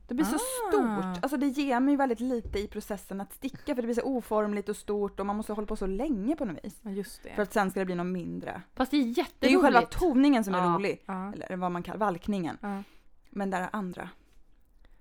Det 0.08 0.14
blir 0.16 0.26
så 0.26 0.36
Ah. 0.36 0.40
stort. 0.72 1.24
Alltså 1.24 1.38
det 1.38 1.48
ger 1.48 1.80
mig 1.80 1.96
väldigt 1.96 2.20
lite 2.20 2.60
i 2.60 2.68
processen 2.68 3.22
att 3.22 3.34
sticka 3.34 3.76
för 3.76 3.82
det 3.82 3.82
blir 3.82 3.94
så 3.94 4.02
oformligt 4.04 4.70
och 4.70 4.76
stort 4.76 5.20
och 5.20 5.26
man 5.26 5.36
måste 5.36 5.54
hålla 5.54 5.68
på 5.68 5.76
så 5.76 5.86
länge 5.88 6.36
på 6.36 6.46
något 6.46 6.66
vis. 6.66 6.80
Ja, 6.82 6.92
just 6.92 7.24
det. 7.24 7.30
För 7.36 7.42
att 7.42 7.54
sen 7.54 7.72
ska 7.72 7.80
det 7.80 7.86
bli 7.86 7.96
något 7.96 8.08
mindre. 8.08 8.62
Fast 8.76 8.92
det 8.92 8.98
är 8.98 9.02
jätteroligt. 9.02 9.36
Det 9.40 9.48
är 9.48 9.52
ju 9.52 9.60
själva 9.62 9.82
toningen 9.82 10.44
som 10.44 10.54
är 10.56 10.58
Ja. 10.60 10.76
rolig. 10.76 11.04
ja. 11.06 11.34
Eller 11.34 11.58
vad 11.58 11.72
man 11.72 11.84
kallar 11.84 11.98
valkningen. 12.00 12.58
Ja. 12.62 12.84
Men 13.30 13.50
det 13.50 13.58
är 13.58 13.70
andra. 13.72 14.10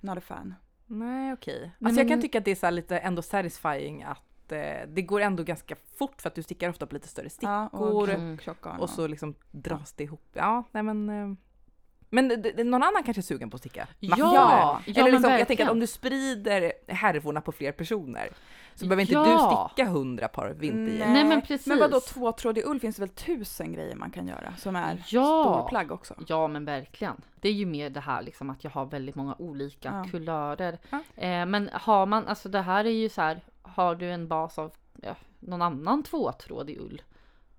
Not 0.01 0.19
a 0.19 0.21
fan. 0.21 0.55
Nej, 0.87 1.33
okej. 1.33 1.61
Nej, 1.79 1.89
Alltså 1.89 2.01
jag 2.01 2.09
kan 2.09 2.21
tycka 2.21 2.39
att 2.39 2.45
det 2.45 2.51
är 2.51 2.55
så 2.55 2.71
lite 2.71 2.99
ändå 2.99 3.23
satisfying 3.23 4.03
att 4.03 4.53
eh, 4.53 4.89
det 4.89 5.03
går 5.03 5.21
ändå 5.21 5.43
ganska 5.43 5.77
fort 5.99 6.23
för 6.23 6.29
att 6.29 6.35
du 6.35 6.43
stickar 6.43 6.69
ofta 6.71 6.87
på 6.87 6.95
lite 6.95 7.09
större 7.09 7.25
Ja, 7.41 7.69
stickor 7.69 7.93
och 7.93 8.09
Mm. 8.09 8.39
tjockgarn. 8.39 8.81
och 8.81 8.91
så 8.91 9.07
liksom 9.07 9.35
dras 9.51 9.93
det 9.93 10.05
ihop. 10.05 10.29
Ja, 10.33 10.65
nej 10.73 10.83
men... 10.83 11.37
Men 12.11 12.29
någon 12.57 12.83
annan 12.83 13.03
kanske 13.03 13.21
är 13.21 13.23
sugen 13.23 13.51
på 13.51 13.55
att 13.55 13.61
sticka? 13.61 13.89
Ja, 14.01 14.09
Massor. 14.17 14.35
ja, 14.35 14.81
Eller 14.87 15.13
liksom, 15.13 15.31
jag 15.33 15.47
tänker 15.49 15.65
att 15.65 15.71
om 15.71 15.81
du 15.81 15.87
sprider 15.87 16.73
härvorna 16.89 17.41
på 17.41 17.53
fler 17.53 17.73
personer 17.73 18.29
så 18.75 18.85
behöver 18.87 19.01
inte 19.03 19.15
Ja. 19.15 19.25
du 19.69 19.69
sticka 19.75 19.91
hundra 19.91 20.29
par 20.29 20.51
vinterjackor. 20.51 21.13
Nej, 21.13 21.25
men 21.25 21.43
precis. 21.43 21.67
Men 21.67 21.79
vadå 21.79 22.01
tvåtrådig 22.01 22.63
ull 22.67 22.81
finns 22.81 22.97
det 22.97 23.01
väl 23.03 23.09
tusen 23.09 23.73
grejer 23.73 23.95
man 23.97 24.11
kan 24.11 24.29
göra 24.29 24.53
som 24.59 24.77
är 24.77 25.05
Ja. 25.09 25.45
storplagg 25.45 25.93
också? 25.93 26.15
Ja 26.29 26.49
men 26.49 26.65
verkligen. 26.65 27.17
Det 27.41 27.49
är 27.49 27.53
ju 27.53 27.67
mer 27.67 27.91
det 27.91 28.01
här 28.01 28.23
liksom 28.23 28.51
att 28.51 28.65
jag 28.65 28.71
har 28.71 28.87
väldigt 28.87 29.15
många 29.15 29.35
olika 29.39 29.89
Ja. 30.05 30.11
kulörer. 30.11 30.79
Ja. 30.91 30.99
Eh, 31.23 31.47
men 31.47 31.71
har 31.73 32.07
man, 32.07 32.27
alltså 32.29 32.49
det 32.49 32.61
här 32.61 32.85
är 32.85 32.91
ju 32.91 33.09
så 33.09 33.21
här, 33.23 33.41
har 33.63 33.95
du 33.95 34.11
en 34.11 34.29
bas 34.29 34.59
av 34.59 34.73
ja, 35.03 35.15
någon 35.41 35.63
annan 35.63 36.03
tvåtrådig 36.03 36.79
ull, 36.81 37.03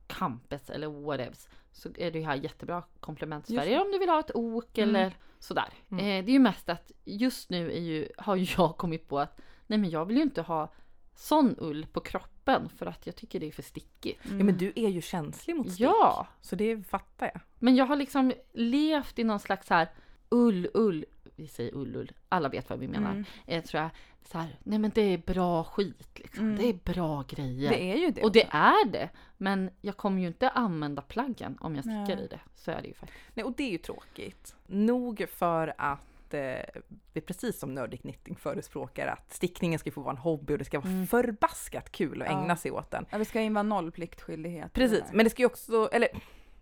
Campes 0.07 0.69
eller 0.69 0.87
whatevs, 0.87 1.49
så 1.77 1.89
är 1.97 2.11
det 2.11 2.19
ju 2.19 2.25
här 2.25 2.35
jättebra 2.35 2.83
komplementsfärger 2.99 3.81
om 3.81 3.91
du 3.91 3.99
vill 3.99 4.09
ha 4.09 4.19
ett 4.19 4.31
ok 4.35 4.77
Mm. 4.77 4.95
eller 4.95 5.13
sådär. 5.39 5.69
Mm. 5.91 5.99
Eh, 5.99 6.25
det 6.25 6.31
är 6.31 6.33
ju 6.33 6.39
mest 6.39 6.69
att 6.69 6.91
just 7.05 7.49
nu 7.49 7.71
är 7.71 7.79
ju, 7.79 8.09
har 8.17 8.35
ju 8.35 8.45
jag 8.57 8.77
kommit 8.77 9.07
på 9.07 9.19
att 9.19 9.41
nej 9.67 9.79
men 9.79 9.89
jag 9.89 10.05
vill 10.05 10.17
ju 10.17 10.23
inte 10.23 10.41
ha 10.41 10.73
sån 11.15 11.55
ull 11.57 11.85
på 11.85 11.99
kroppen 11.99 12.69
för 12.69 12.85
att 12.85 13.05
jag 13.05 13.15
tycker 13.15 13.39
det 13.39 13.47
är 13.47 13.51
för 13.51 13.61
stickigt. 13.63 14.19
Ja, 14.23 14.31
men 14.43 14.57
du 14.57 14.73
är 14.75 14.89
ju 14.89 15.01
känslig 15.01 15.55
mot 15.55 15.67
stick. 15.71 15.79
Ja, 15.81 16.27
Så 16.41 16.55
det 16.55 16.87
fattar 16.87 17.25
jag. 17.33 17.41
men 17.59 17.75
jag 17.75 17.85
har 17.85 17.95
liksom 17.95 18.33
levt 18.53 19.19
i 19.19 19.23
någon 19.23 19.39
slags 19.39 19.69
här 19.69 19.87
ull, 20.29 20.67
ull. 20.73 21.05
Vi 21.39 21.47
säger 21.47 21.75
ull, 21.75 21.95
ull. 21.95 22.11
Alla 22.29 22.49
vet 22.49 22.69
vad 22.69 22.79
vi 22.79 22.87
menar. 22.87 23.11
Mm. 23.11 23.25
Eh, 23.45 23.63
tror 23.63 23.81
jag. 23.81 23.89
Så 24.23 24.37
här, 24.37 24.59
nej 24.63 24.79
men 24.79 24.91
det 24.95 25.01
är 25.01 25.17
bra 25.17 25.63
skit 25.63 26.09
liksom. 26.19 26.43
Mm. 26.45 26.57
Det 26.57 26.69
är 26.69 26.93
bra 26.93 27.23
grejer. 27.29 27.69
Det 27.69 27.83
är 27.91 27.95
ju 27.97 28.11
det. 28.11 28.23
och 28.23 28.31
det 28.31 28.47
är 28.51 28.87
det. 28.91 29.09
Men 29.37 29.69
jag 29.81 29.97
kommer 29.97 30.21
ju 30.21 30.27
inte 30.27 30.49
använda 30.49 31.01
plaggen 31.01 31.57
om 31.61 31.75
jag 31.75 31.83
stickar 31.83 32.15
Nej. 32.15 32.25
i 32.25 32.27
det. 32.27 32.39
Så 32.55 32.71
är 32.71 32.81
det 32.81 32.87
ju 32.87 32.93
faktiskt. 32.93 33.19
Nej, 33.33 33.43
och 33.45 33.53
det 33.57 33.63
är 33.63 33.69
ju 33.71 33.77
tråkigt. 33.77 34.55
Nog 34.67 35.25
för 35.29 35.73
att 35.77 36.33
eh, 36.33 36.81
vi 37.13 37.21
precis 37.21 37.59
som 37.59 37.75
Nordic 37.75 38.01
Knitting 38.01 38.35
förespråkar 38.35 39.07
att 39.07 39.33
stickningen 39.33 39.79
ska 39.79 39.91
få 39.91 40.01
vara 40.01 40.11
en 40.11 40.17
hobby 40.17 40.53
och 40.53 40.57
det 40.57 40.65
ska 40.65 40.79
vara 40.79 40.89
Mm. 40.91 41.07
förbaskat 41.07 41.91
kul 41.91 42.21
att 42.21 42.27
Ja. 42.31 42.41
ägna 42.41 42.55
sig 42.55 42.71
åt 42.71 42.91
den. 42.91 43.05
Ja, 43.09 43.17
det 43.17 43.25
ska 43.25 43.41
ju 43.41 43.49
vara 43.53 43.63
noll 43.63 43.91
pliktskyldighet. 43.91 44.73
Precis, 44.73 45.03
men 45.13 45.23
det 45.23 45.29
ska 45.29 45.41
ju 45.41 45.45
också, 45.45 45.89
eller 45.91 46.07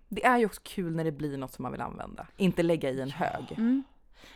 det 0.09 0.25
är 0.25 0.37
ju 0.37 0.45
också 0.45 0.61
kul 0.63 0.95
när 0.95 1.03
det 1.03 1.11
blir 1.11 1.37
något 1.37 1.53
som 1.53 1.63
man 1.63 1.71
vill 1.71 1.81
använda. 1.81 2.27
Inte 2.37 2.63
lägga 2.63 2.89
i 2.91 3.01
en 3.01 3.11
hög. 3.11 3.45
Mm. 3.57 3.83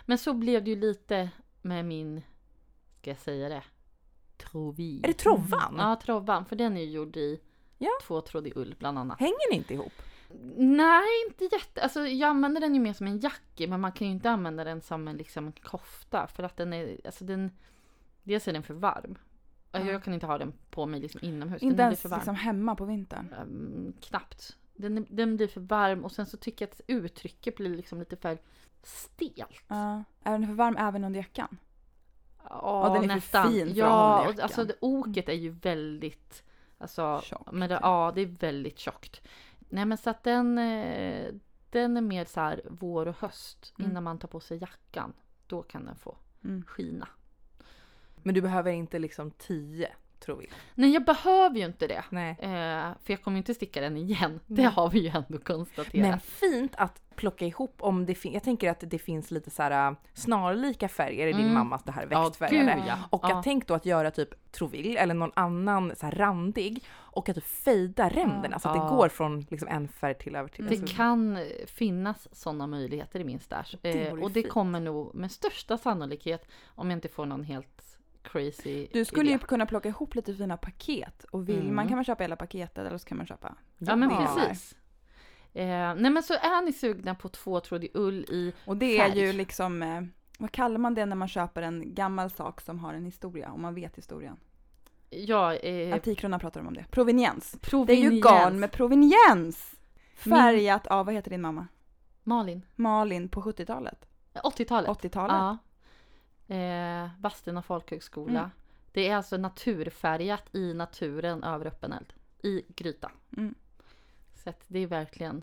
Men 0.06 0.18
så 0.18 0.34
blev 0.34 0.64
det 0.64 0.70
ju 0.70 0.76
lite 0.80 1.30
med 1.62 1.86
min, 1.86 2.22
ska 3.02 3.10
jag 3.10 3.20
säga 3.20 3.50
det? 3.50 3.64
Trovi. 4.38 5.00
Är 5.04 5.08
det 5.08 5.14
trovan? 5.14 5.76
Ja, 5.78 6.00
trovan. 6.04 6.46
För 6.46 6.56
den 6.56 6.78
är 6.78 6.82
ju 6.82 6.92
gjord 6.92 7.18
i 7.18 7.40
Ja. 7.78 7.90
tvåtrådig 8.04 8.54
ull 8.58 8.76
bland 8.80 9.00
annat. 9.00 9.20
Hänger 9.20 9.52
ni 9.52 9.58
inte 9.58 9.74
ihop? 9.74 9.94
Nej, 10.58 11.08
inte 11.28 11.44
jätte. 11.56 11.84
Alltså 11.84 12.08
jag 12.08 12.30
använder 12.30 12.62
den 12.62 12.74
ju 12.76 12.82
mer 12.82 12.94
som 12.94 13.08
en 13.08 13.20
jacka, 13.20 13.68
men 13.68 13.82
man 13.82 13.92
kan 13.92 14.08
ju 14.08 14.14
inte 14.14 14.30
använda 14.30 14.64
den 14.64 14.82
som 14.82 15.08
en 15.08 15.18
liksom 15.18 15.52
kofta 15.52 16.28
för 16.28 16.44
att 16.44 16.58
den 16.58 16.74
är, 16.74 17.00
alltså 17.06 17.26
den, 17.26 17.52
dels 18.24 18.48
är 18.48 18.54
den 18.54 18.64
för 18.64 18.74
varm. 18.74 19.18
Ja. 19.72 19.80
Jag 19.80 20.04
kan 20.04 20.14
inte 20.14 20.26
ha 20.26 20.38
den 20.38 20.54
på 20.70 20.86
mig 20.86 21.00
liksom 21.00 21.20
inomhus. 21.24 21.62
Inte 21.64 21.76
den 21.78 21.86
ens 21.86 22.02
för 22.02 22.10
varm. 22.10 22.20
liksom 22.20 22.36
hemma 22.36 22.76
på 22.76 22.86
vintern. 22.86 23.34
Ehm, 23.34 23.94
knappt. 24.02 24.58
Den, 24.74 25.06
den 25.10 25.36
blir 25.38 25.48
för 25.48 25.62
varm 25.62 26.06
och 26.06 26.12
sen 26.12 26.26
så 26.26 26.38
tycker 26.38 26.66
jag 26.66 26.72
att 26.72 26.82
uttrycket 26.88 27.56
blir 27.56 27.76
liksom 27.76 28.00
lite 28.00 28.16
för 28.16 28.38
stelt. 28.84 29.64
Ja. 29.68 30.04
Är 30.24 30.32
den 30.32 30.48
för 30.48 30.54
varm 30.54 30.78
även 30.78 31.04
under 31.04 31.20
jackan? 31.20 31.58
Ja, 32.50 32.92
den 32.94 33.04
är 33.04 33.08
för 33.08 33.16
nästan. 33.16 33.52
fin 33.52 33.66
för 33.66 33.72
att 33.72 33.78
ja, 33.78 33.88
ha 34.18 34.26
jackan. 34.26 34.42
alltså 34.44 34.64
det, 34.66 34.76
oket 34.82 35.30
är 35.30 35.34
ju 35.34 35.50
väldigt, 35.50 36.44
alltså, 36.78 37.22
Tjockt. 37.24 37.52
men 37.52 37.70
det, 37.70 37.80
ja 37.82 38.12
det 38.16 38.22
är 38.22 38.26
väldigt 38.26 38.80
tjockt. 38.80 39.22
Nej 39.70 39.86
men 39.86 39.98
så 39.98 40.10
att 40.10 40.24
den, 40.24 40.58
eh, 40.58 41.34
den 41.70 41.98
är 41.98 42.02
mer 42.02 42.26
så 42.26 42.40
här 42.40 42.62
vår 42.70 43.06
och 43.08 43.16
höst 43.20 43.74
Mm. 43.80 43.92
innan 43.92 44.04
man 44.04 44.20
tar 44.20 44.28
på 44.28 44.40
sig 44.40 44.58
jackan. 44.58 45.14
Då 45.48 45.62
kan 45.64 45.86
den 45.86 45.96
få 45.96 46.18
Mm. 46.44 46.64
skina. 46.68 47.08
Men 48.16 48.36
du 48.36 48.42
behöver 48.42 48.72
inte 48.72 49.00
liksom 49.00 49.32
tio, 49.32 49.92
tror 50.20 50.38
vi. 50.38 50.50
Nej 50.76 50.90
jag 50.94 51.06
behöver 51.06 51.58
ju 51.58 51.66
inte 51.66 51.88
det. 51.88 52.04
Nej. 52.10 52.30
Eh, 52.40 52.92
för 53.04 53.14
jag 53.14 53.22
kommer 53.22 53.36
ju 53.36 53.40
inte 53.40 53.54
sticka 53.54 53.82
den 53.82 53.98
igen. 53.98 54.40
Det 54.48 54.62
Nej. 54.62 54.72
har 54.72 54.90
vi 54.90 55.00
ju 55.00 55.08
ändå 55.10 55.38
konstaterat. 55.38 55.94
Men 56.10 56.20
fint 56.20 56.74
att 56.78 57.02
plocka 57.16 57.46
ihop 57.46 57.76
om 57.80 58.06
det 58.06 58.16
finns, 58.16 58.34
jag 58.34 58.44
tänker 58.44 58.70
att 58.70 58.84
det 58.88 59.00
finns 59.00 59.32
lite 59.32 59.50
så 59.50 59.64
här 59.64 59.88
äh, 59.92 59.98
snarlika 60.14 60.88
färger 60.90 61.28
i 61.28 61.32
din 61.34 61.42
Mm. 61.42 61.54
mammas 61.54 61.84
det 61.84 61.92
här 61.92 62.08
Ja, 62.12 62.24
växtfärgade. 62.24 62.74
gud, 62.76 62.84
ja. 62.88 62.98
Och 63.10 63.22
Ja. 63.24 63.38
att 63.38 63.44
tänk 63.44 63.68
då 63.68 63.74
att 63.74 63.86
göra 63.86 64.12
typ 64.12 64.52
Troville 64.52 65.00
eller 65.00 65.14
någon 65.14 65.32
annan 65.34 65.96
så 65.96 66.06
här 66.06 66.12
randig 66.16 66.84
och 66.92 67.30
att 67.30 67.36
typ 67.36 67.46
fejda 67.46 68.10
ränderna 68.10 68.60
så 68.60 68.70
att 68.70 68.76
Ja. 68.76 68.84
det 68.84 68.90
går 68.90 69.10
från 69.10 69.46
liksom 69.50 69.68
en 69.68 69.88
färg 69.88 70.14
till 70.16 70.36
över 70.36 70.50
till 70.50 70.66
Det 70.68 70.80
alltså, 70.80 70.96
kan 70.96 71.38
finnas 71.68 72.28
sådana 72.32 72.68
möjligheter 72.68 73.20
i 73.20 73.24
min 73.24 73.40
stash. 73.40 73.76
Det 73.82 74.08
Eh, 74.08 74.14
och 74.14 74.32
det 74.32 74.42
fint. 74.42 74.54
kommer 74.54 74.80
nog 74.80 75.16
med 75.16 75.32
största 75.32 75.78
sannolikhet 75.78 76.48
om 76.76 76.90
jag 76.90 76.98
inte 76.98 77.08
får 77.10 77.26
någon 77.26 77.44
helt 77.44 77.89
crazy 78.24 78.88
Du 78.94 79.06
skulle 79.06 79.24
idé. 79.30 79.32
ju 79.32 79.40
kunna 79.40 79.66
plocka 79.66 79.90
ihop 79.90 80.16
lite 80.16 80.34
fina 80.34 80.58
paket 80.58 81.24
och 81.24 81.50
vill 81.50 81.60
Mm. 81.62 81.76
man 81.76 81.88
kan 81.88 81.96
man 81.98 82.04
köpa 82.06 82.24
hela 82.24 82.36
paketet 82.36 82.78
eller 82.88 82.98
så 82.98 83.08
kan 83.08 83.18
man 83.18 83.28
köpa 83.28 83.56
Ja 83.78 83.96
men 83.96 84.10
precis. 84.10 84.76
Eh, 85.54 85.66
nej 85.96 86.12
men 86.12 86.24
så 86.24 86.34
är 86.34 86.66
ni 86.66 86.74
sugna 86.74 87.16
på 87.16 87.30
tvåtrådig 87.30 87.92
ull 87.94 88.24
i, 88.30 88.54
Och 88.66 88.78
det 88.78 88.98
är 89.00 89.10
Färg. 89.10 89.20
ju 89.20 89.34
liksom, 89.34 89.84
eh, 89.84 90.02
vad 90.40 90.52
kallar 90.52 90.78
man 90.78 90.94
det 90.94 91.06
när 91.06 91.16
man 91.16 91.28
köper 91.28 91.62
en 91.62 91.94
gammal 91.96 92.30
sak 92.30 92.62
som 92.62 92.80
har 92.80 92.94
en 92.94 93.06
historia, 93.06 93.52
om 93.52 93.62
man 93.62 93.76
vet 93.76 93.96
historien? 93.98 94.38
ja, 95.10 95.54
eh, 95.56 95.94
Antikrona 95.94 96.40
pratar 96.40 96.62
de 96.62 96.68
om 96.68 96.74
det. 96.74 96.86
Proveniens. 96.92 97.52
Det 97.52 97.58
är 97.68 97.70
proveniens. 97.70 98.14
ju 98.14 98.20
garn 98.22 98.60
med 98.60 98.72
proveniens! 98.72 99.76
Färgat 100.16 100.88
av, 100.88 101.06
vad 101.06 101.16
heter 101.16 101.30
din 101.32 101.42
mamma? 101.42 101.68
Malin, 102.24 102.62
Malin 102.76 103.30
på 103.30 103.42
70-talet? 103.42 104.06
80-talet. 104.44 104.90
80-talet? 104.90 105.34
Ja. 105.36 105.58
Eh, 106.50 107.10
Vadstena 107.20 107.62
folkhögskola. 107.62 108.40
Mm. 108.40 108.50
Det 108.92 109.08
är 109.10 109.16
alltså 109.16 109.38
naturfärgat 109.38 110.56
i 110.56 110.74
naturen 110.74 111.44
över 111.44 111.66
öppen 111.66 111.94
eld. 111.94 112.14
I 112.44 112.64
gryta. 112.68 113.12
Mm. 113.38 113.56
Så 114.36 114.50
att 114.50 114.64
det 114.68 114.80
är 114.80 114.88
verkligen 114.88 115.42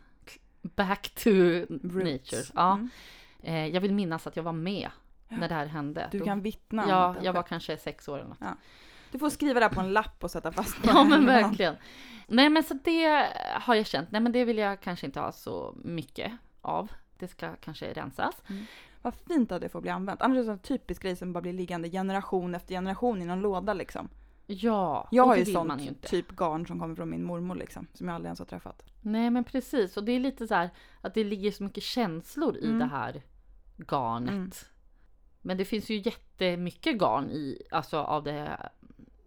back 0.62 1.10
to 1.14 1.30
nature. 1.30 2.12
Roots. 2.12 2.52
Ja. 2.54 2.72
Mm. 2.74 2.90
Eh, 3.42 3.66
jag 3.74 3.80
vill 3.80 3.94
minnas 3.94 4.26
att 4.26 4.36
jag 4.36 4.42
var 4.42 4.52
med 4.52 4.90
Ja. 5.28 5.36
när 5.36 5.48
det 5.48 5.54
här 5.54 5.66
hände. 5.66 6.08
Du 6.12 6.18
Då- 6.18 6.24
kan 6.24 6.42
vittna 6.42 6.82
om 6.84 6.90
Ja, 6.90 7.14
jag 7.22 7.32
var 7.32 7.42
kanske 7.42 7.76
sex 7.78 8.08
år 8.08 8.18
eller 8.18 8.28
något. 8.28 8.58
Du 9.10 9.18
får 9.18 9.30
skriva 9.30 9.60
det 9.60 9.66
här 9.66 9.72
på 9.74 9.80
en 9.80 9.92
lapp 9.92 10.24
och 10.24 10.30
sätta 10.30 10.52
fast 10.52 10.76
Ja 10.84 11.04
men 11.04 11.26
verkligen. 11.26 11.76
Nej 12.26 12.48
men 12.50 12.62
så 12.62 12.74
det 12.74 13.28
har 13.60 13.74
jag 13.74 13.86
känt, 13.86 14.10
nej 14.10 14.20
men 14.20 14.32
det 14.32 14.44
vill 14.44 14.58
jag 14.58 14.80
kanske 14.80 15.06
inte 15.06 15.20
ha 15.20 15.32
så 15.32 15.74
mycket 15.84 16.32
av. 16.60 16.92
Det 17.18 17.28
ska 17.28 17.56
kanske 17.56 17.92
rensas. 17.92 18.42
Vad 19.06 19.14
fint 19.14 19.52
att 19.52 19.60
det 19.60 19.68
får 19.68 19.80
bli 19.80 19.90
använt. 19.90 20.22
Annars 20.22 20.38
är 20.38 20.42
det 20.44 20.52
en 20.52 20.58
typisk 20.58 21.02
grej 21.02 21.16
som 21.16 21.32
bara 21.32 21.40
blir 21.40 21.52
liggande 21.52 21.90
generation 21.90 22.54
efter 22.54 22.74
generation 22.74 23.22
i 23.22 23.24
någon 23.24 23.40
låda 23.40 23.74
liksom. 23.74 24.08
Ja, 24.46 25.08
Jag 25.10 25.22
och 25.24 25.28
har 25.28 25.34
det 25.34 25.38
ju 25.40 25.44
vill 25.44 25.54
sånt 25.54 25.68
man 25.68 25.78
ju 25.78 25.88
inte. 25.88 26.08
typ 26.08 26.36
garn 26.36 26.66
som 26.66 26.80
kommer 26.80 26.94
från 26.94 27.10
min 27.10 27.24
mormor 27.24 27.54
liksom, 27.54 27.86
som 27.94 28.08
jag 28.08 28.14
aldrig 28.14 28.28
ens 28.28 28.38
har 28.38 28.46
träffat. 28.46 28.82
Nej 29.02 29.30
men 29.30 29.44
precis, 29.44 29.96
och 29.96 30.04
det 30.04 30.12
är 30.12 30.20
lite 30.20 30.46
så 30.48 30.54
här 30.54 30.70
att 31.00 31.14
det 31.14 31.24
ligger 31.24 31.50
så 31.50 31.64
mycket 31.64 31.82
känslor 31.82 32.56
i 32.56 32.64
Mm. 32.66 32.78
det 32.78 32.84
här 32.86 33.22
garnet. 33.76 34.30
Mm. 34.34 34.50
Men 35.42 35.56
det 35.56 35.64
finns 35.64 35.90
ju 35.90 35.96
jättemycket 35.96 36.98
garn 36.98 37.30
i, 37.30 37.62
alltså 37.70 37.98
av 37.98 38.24
det 38.24 38.70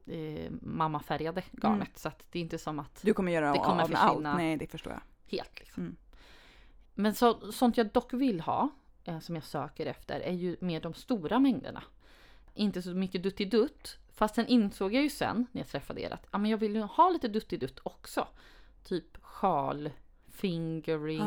eh, 0.06 0.52
mammafärgade 0.62 1.44
garnet. 1.52 1.98
Så 1.98 2.08
att 2.08 2.24
det 2.32 2.40
är 2.40 2.44
inte 2.44 2.58
som 2.58 2.80
att 2.80 3.00
Du 3.02 3.14
kommer 3.14 3.32
göra 3.32 3.52
Det 3.54 3.60
kommer 3.60 3.84
av 3.84 3.90
med 3.90 4.00
allt. 4.02 4.12
försvinna. 4.12 4.36
Nej, 4.38 4.58
det 4.58 4.68
förstår 4.68 4.94
jag. 4.94 5.02
helt 5.38 5.60
liksom. 5.60 5.84
Mm. 5.84 5.96
Men 6.94 7.16
så, 7.16 7.52
sånt 7.52 7.78
jag 7.78 7.88
dock 7.92 8.14
vill 8.14 8.42
ha, 8.42 8.70
eh, 9.04 9.20
som 9.20 9.36
jag 9.36 9.44
söker 9.44 9.86
efter, 9.86 10.20
är 10.20 10.34
ju 10.34 10.58
mer 10.60 10.82
de 10.82 10.94
stora 10.94 11.40
mängderna. 11.40 11.84
Inte 12.54 12.82
så 12.82 12.90
mycket 12.90 13.24
duttidutt. 13.24 13.98
Fast 14.14 14.36
sen 14.36 14.48
insåg 14.48 14.94
jag 14.94 15.04
ju 15.04 15.10
sen 15.10 15.48
när 15.52 15.62
jag 15.62 15.68
träffade 15.68 16.02
er 16.02 16.14
att 16.14 16.28
ja, 16.32 16.38
men 16.38 16.52
jag 16.52 16.58
vill 16.58 16.76
ju 16.76 16.82
ha 16.82 17.10
lite 17.10 17.28
duttidutt 17.28 17.80
också. 17.84 18.28
Typ 18.84 19.18
sjal, 19.24 19.90
fingering, 20.32 21.18
Ja. 21.18 21.26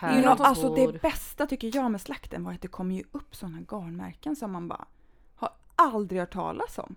Det 0.00 0.06
är 0.06 0.10
ju 0.10 0.16
härvor. 0.16 0.28
något, 0.30 0.40
alltså 0.40 0.74
det 0.74 1.02
bästa 1.02 1.46
tycker 1.46 1.76
jag 1.76 1.90
med 1.90 2.00
slakten 2.00 2.44
var 2.44 2.52
att 2.52 2.60
det 2.62 2.68
kommer 2.68 2.94
ju 2.94 3.04
upp 3.12 3.36
sådana 3.36 3.58
garnmärken 3.60 4.36
som 4.36 4.52
man 4.52 4.68
bara 4.68 4.84
har 5.36 5.50
aldrig 5.76 6.20
hört 6.20 6.32
talas 6.32 6.78
om. 6.78 6.96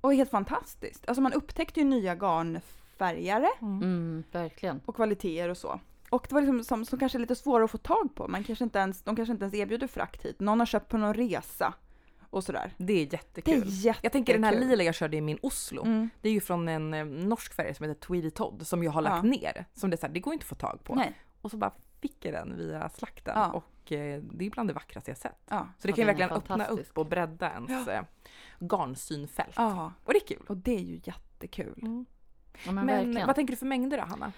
Och 0.00 0.14
helt 0.14 0.30
fantastiskt. 0.30 1.08
Alltså 1.08 1.20
man 1.20 1.32
upptäckte 1.32 1.80
ju 1.80 1.86
nya 1.86 2.14
garnfärgare 2.14 3.48
Mm, 3.60 4.24
verkligen. 4.32 4.80
och 4.86 4.96
kvaliteter 4.96 5.48
och 5.48 5.56
så. 5.56 5.80
Och 6.10 6.26
det 6.28 6.34
var 6.34 6.40
liksom 6.42 6.64
som, 6.64 6.84
som 6.84 6.98
kanske 6.98 7.18
är 7.18 7.20
lite 7.20 7.34
svårare 7.34 7.64
att 7.64 7.70
få 7.70 7.78
tag 7.78 8.14
på. 8.14 8.28
Man 8.28 8.44
kanske 8.44 8.64
inte 8.64 8.78
ens, 8.78 9.02
de 9.02 9.16
kanske 9.16 9.32
inte 9.32 9.44
ens 9.44 9.54
erbjuder 9.54 9.86
frakt 9.86 10.22
hit. 10.24 10.40
Någon 10.40 10.58
har 10.58 10.66
köpt 10.66 10.88
på 10.88 10.98
någon 10.98 11.14
resa. 11.14 11.74
och 12.30 12.44
sådär. 12.44 12.72
Det 12.76 12.92
är 12.92 12.96
Det 12.96 13.02
är 13.02 13.12
jättekul. 13.12 13.54
jättekul. 13.68 14.00
Jag 14.02 14.12
tänker 14.12 14.32
den 14.32 14.44
här 14.44 14.60
lila 14.60 14.82
jag 14.84 14.94
körde 14.94 15.16
i 15.16 15.20
min 15.20 15.38
Oslo. 15.42 15.84
Mm. 15.84 16.08
Det 16.20 16.28
är 16.28 16.32
ju 16.32 16.40
från 16.40 16.68
en 16.68 16.94
eh, 16.94 17.04
norsk 17.04 17.54
färg 17.54 17.74
som 17.74 17.88
heter 17.88 18.00
Tweedy 18.06 18.30
Todd 18.30 18.66
som 18.66 18.82
jag 18.82 18.90
har 18.90 19.02
lagt 19.02 19.24
Ja. 19.24 19.30
ner. 19.30 19.64
Som 19.74 19.90
det, 19.90 19.94
är 19.94 19.98
så 19.98 20.06
här, 20.06 20.14
det 20.14 20.20
går 20.20 20.32
inte 20.32 20.42
att 20.44 20.48
få 20.48 20.54
tag 20.54 20.80
på. 20.84 20.94
Nej. 20.94 21.12
Och 21.40 21.50
så 21.50 21.56
bara 21.56 21.72
fick 22.00 22.24
jag 22.24 22.34
den 22.34 22.56
via 22.56 22.88
slakten. 22.88 23.32
Ja. 23.36 23.50
Och 23.50 23.92
eh, 23.92 24.22
det 24.32 24.46
är 24.46 24.50
bland 24.50 24.68
det 24.68 24.72
vackraste 24.74 25.10
jag 25.10 25.18
sett. 25.18 25.38
Ja. 25.48 25.68
Så 25.78 25.86
det 25.86 25.90
Ja, 25.90 25.94
kan 25.94 26.02
ju 26.02 26.06
verkligen 26.06 26.30
öppna 26.30 26.66
upp 26.66 26.98
och 26.98 27.06
bredda 27.06 27.50
ens 27.52 27.88
eh, 27.88 28.02
garnsynfält. 28.60 29.54
ja. 29.56 29.92
Och 30.04 30.12
det 30.12 30.18
är 30.18 30.26
kul. 30.36 30.44
Och 30.48 30.56
det 30.56 30.74
är 30.74 30.80
ju 30.82 31.00
jättekul. 31.04 31.78
Mm. 31.82 32.06
Ja, 32.66 32.72
men, 32.72 32.86
Men, 32.86 33.26
vad 33.26 33.34
tänker 33.36 33.52
du 33.52 33.56
för 33.56 33.66
mängder 33.66 33.98
då 33.98 34.04
Hanna? 34.04 34.32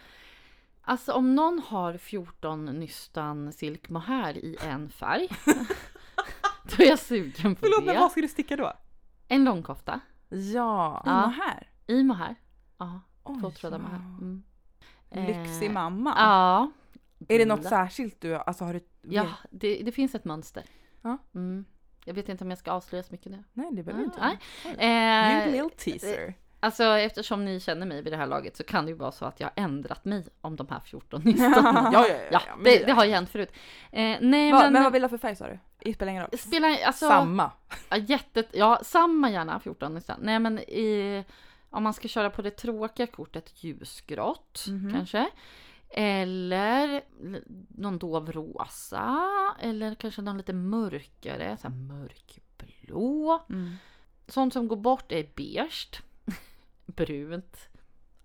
Alltså 0.83 1.13
om 1.13 1.35
någon 1.35 1.59
har 1.67 1.97
14 1.97 2.65
nystan 2.65 3.53
silk 3.53 3.89
mohair 3.89 4.37
i 4.37 4.57
en 4.61 4.91
färg. 4.91 5.29
då 6.77 6.83
är 6.85 6.89
jag 6.89 6.99
sugen 6.99 7.55
på 7.55 7.61
Förlåt 7.61 7.85
men 7.85 7.95
det. 7.95 8.01
vad 8.01 8.11
ska 8.13 8.21
du 8.21 8.29
sticka 8.29 8.57
då? 8.57 8.73
En 9.29 9.45
långkofta 9.45 10.01
Ja. 10.29 11.03
I 11.07 11.09
Ja. 11.09 11.27
mohair. 11.27 11.71
i 11.87 12.03
mohair. 12.03 12.35
Ja, 12.79 13.01
Oj, 13.25 13.41
två 13.41 13.51
trådar 13.51 13.79
ja. 13.79 13.83
mohair. 13.83 14.01
Mm. 14.21 14.43
Lyxig 15.11 15.67
Eh, 15.67 15.73
mamma. 15.73 16.15
Ja. 16.17 16.71
Är 17.29 17.39
det 17.39 17.45
något 17.47 17.65
särskilt 17.65 18.21
du, 18.21 18.35
alltså 18.35 18.65
har 18.65 18.73
du? 18.75 18.81
Ja, 19.03 19.27
det, 19.51 19.83
det 19.83 19.93
finns 19.93 20.15
ett 20.15 20.25
mönster. 20.25 20.65
Ja. 21.03 21.19
Mm. 21.35 21.65
Jag 22.05 22.15
vet 22.15 22.29
inte 22.29 22.45
om 22.45 22.51
jag 22.51 22.59
ska 22.59 22.73
avslöja 22.73 23.03
så 23.03 23.13
mycket 23.13 23.33
nu. 23.33 23.45
Nej 23.53 23.69
det 23.73 23.83
behöver 23.83 24.05
Ja, 24.19 24.31
inte. 24.31 24.39
nej. 24.79 25.47
You 25.47 25.57
Eh, 25.57 25.63
little 25.65 25.77
teaser. 25.77 26.35
Alltså 26.63 26.85
eftersom 26.85 27.45
ni 27.45 27.61
känner 27.61 27.87
mig 27.87 28.03
vid 28.03 28.13
det 28.13 28.17
här 28.17 28.27
laget 28.27 28.57
så 28.57 28.65
kan 28.65 28.85
det 28.85 28.91
ju 28.91 28.97
vara 28.97 29.13
så 29.13 29.25
att 29.25 29.41
jag 29.41 29.47
har 29.47 29.63
ändrat 29.65 30.05
mig 30.05 30.25
om 30.41 30.57
de 30.57 30.67
här 30.71 30.81
14 30.81 31.21
nystarna. 31.25 31.91
Ja, 31.93 32.07
ja, 32.09 32.15
ja, 32.31 32.41
ja, 32.47 32.57
det, 32.65 32.85
det- 32.87 32.93
har 32.93 33.05
ju 33.05 33.13
hänt 33.13 33.31
förut. 33.31 33.53
Eh, 33.93 34.17
nej 34.21 34.53
Va, 34.53 34.59
men, 34.63 34.73
men, 34.73 34.83
vad 34.83 34.93
vill 34.93 35.03
du 35.03 35.05
ha 35.05 35.09
för 35.11 35.19
färg 35.19 35.37
sa 35.37 35.47
du? 35.47 35.59
Det 35.79 35.95
spelar 35.95 36.11
ingen 36.11 36.23
roll. 36.23 36.39
spelar 36.39 36.77
alltså 36.87 37.09
Samma. 37.09 37.51
ja, 37.91 37.97
jätte, 37.97 38.45
ja 38.53 38.81
samma 38.85 39.31
gärna 39.31 39.61
14 39.61 39.95
nystan. 39.95 40.19
Nej 40.23 40.39
men 40.39 40.59
i, 40.59 41.25
om 41.71 41.83
man 41.83 41.95
ska 41.95 42.09
köra 42.09 42.31
på 42.31 42.43
det 42.43 42.51
tråkiga 42.51 43.07
kortet 43.07 43.65
ljusgrått 43.65 44.65
Mhm. 44.69 44.93
kanske. 44.95 45.29
Eller 45.93 47.03
någon 47.69 47.99
dov 47.99 48.33
rosa 48.33 49.19
eller 49.61 49.95
kanske 49.95 50.23
någon 50.23 50.37
lite 50.37 50.53
mörkare, 50.53 51.57
så 51.63 51.69
mörkblå. 51.69 53.43
Mm. 53.51 53.71
Sånt 54.29 54.53
som 54.53 54.69
går 54.69 54.77
bort 54.77 55.13
är 55.13 55.27
beige, 55.37 56.03
brunt. 56.97 57.69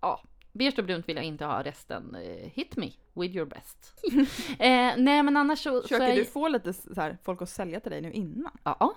Ja, 0.00 0.22
beige 0.52 0.78
och 0.78 0.84
brunt 0.84 1.08
vill 1.08 1.16
jag 1.16 1.24
inte 1.24 1.44
ha 1.44 1.62
resten. 1.62 2.14
Eh, 2.14 2.50
Hit 2.52 2.76
me 2.76 2.90
with 3.14 3.36
your 3.36 3.46
best. 3.46 3.94
eh, 4.58 4.92
nej 4.96 5.22
men 5.22 5.36
annars 5.36 5.58
så, 5.62 5.70
så 5.76 5.82
Försöker 5.82 6.04
är 6.06 6.16
du 6.16 6.24
få 6.24 6.48
lite 6.48 6.72
så 6.72 6.94
här, 7.00 7.18
folk 7.22 7.42
att 7.42 7.48
sälja 7.48 7.80
till 7.80 7.90
dig 7.92 8.00
nu 8.00 8.12
innan? 8.12 8.52
Ja, 8.64 8.94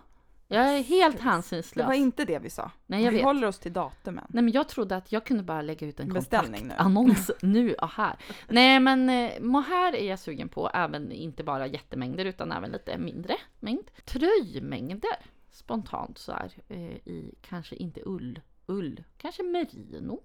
jag 0.52 0.78
är 0.78 0.84
helt 0.84 1.18
Det 1.18 1.24
hänsynslös. 1.24 1.88
var 1.88 1.94
inte 1.94 2.26
det 2.26 2.40
vi 2.40 2.50
sa. 2.50 2.72
Nej 2.86 3.04
jag 3.04 3.12
vi 3.12 3.18
vet. 3.18 3.26
håller 3.26 3.48
oss 3.48 3.60
till 3.60 3.74
datumen. 3.74 4.26
Nej 4.30 4.44
men 4.44 4.54
jag 4.54 4.70
trodde 4.70 4.96
att 4.96 5.12
jag 5.12 5.26
kunde 5.26 5.44
bara 5.44 5.62
lägga 5.62 5.88
ut 5.88 6.00
en 6.00 6.14
Beställning 6.14 6.62
nu. 6.64 6.70
kontaktannons 6.70 7.32
nu 7.42 7.74
och 7.74 7.90
här. 7.90 8.16
Nej 8.48 8.80
men 8.80 9.10
eh, 9.10 9.40
mohair 9.42 9.96
är 9.96 10.10
jag 10.10 10.20
sugen 10.20 10.50
på, 10.50 10.70
även 10.74 11.12
inte 11.12 11.44
bara 11.44 11.68
jättemängder 11.68 12.26
utan 12.26 12.52
även 12.52 12.72
lite 12.72 12.98
mindre 12.98 13.36
mängd. 13.60 13.92
Tröjmängder 14.06 15.18
spontant 15.52 16.18
så 16.18 16.32
här 16.32 16.52
eh, 16.68 16.80
i 16.96 17.36
kanske 17.42 17.76
inte 17.76 18.02
ull, 18.06 18.40
ull, 18.70 19.04
kanske 19.18 19.44
merino. 19.44 20.22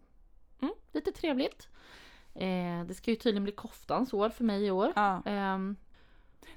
Mm. 0.62 0.74
Lite 0.92 1.12
trevligt. 1.12 1.68
Eh, 2.34 2.84
det 2.86 2.94
ska 2.94 3.10
ju 3.10 3.16
tydligen 3.16 3.44
bli 3.44 3.52
koftans 3.52 4.12
år 4.12 4.28
för 4.30 4.44
mig 4.44 4.66
i 4.66 4.70
år. 4.70 4.92
Ja. 4.96 5.22
Ehm, 5.24 5.76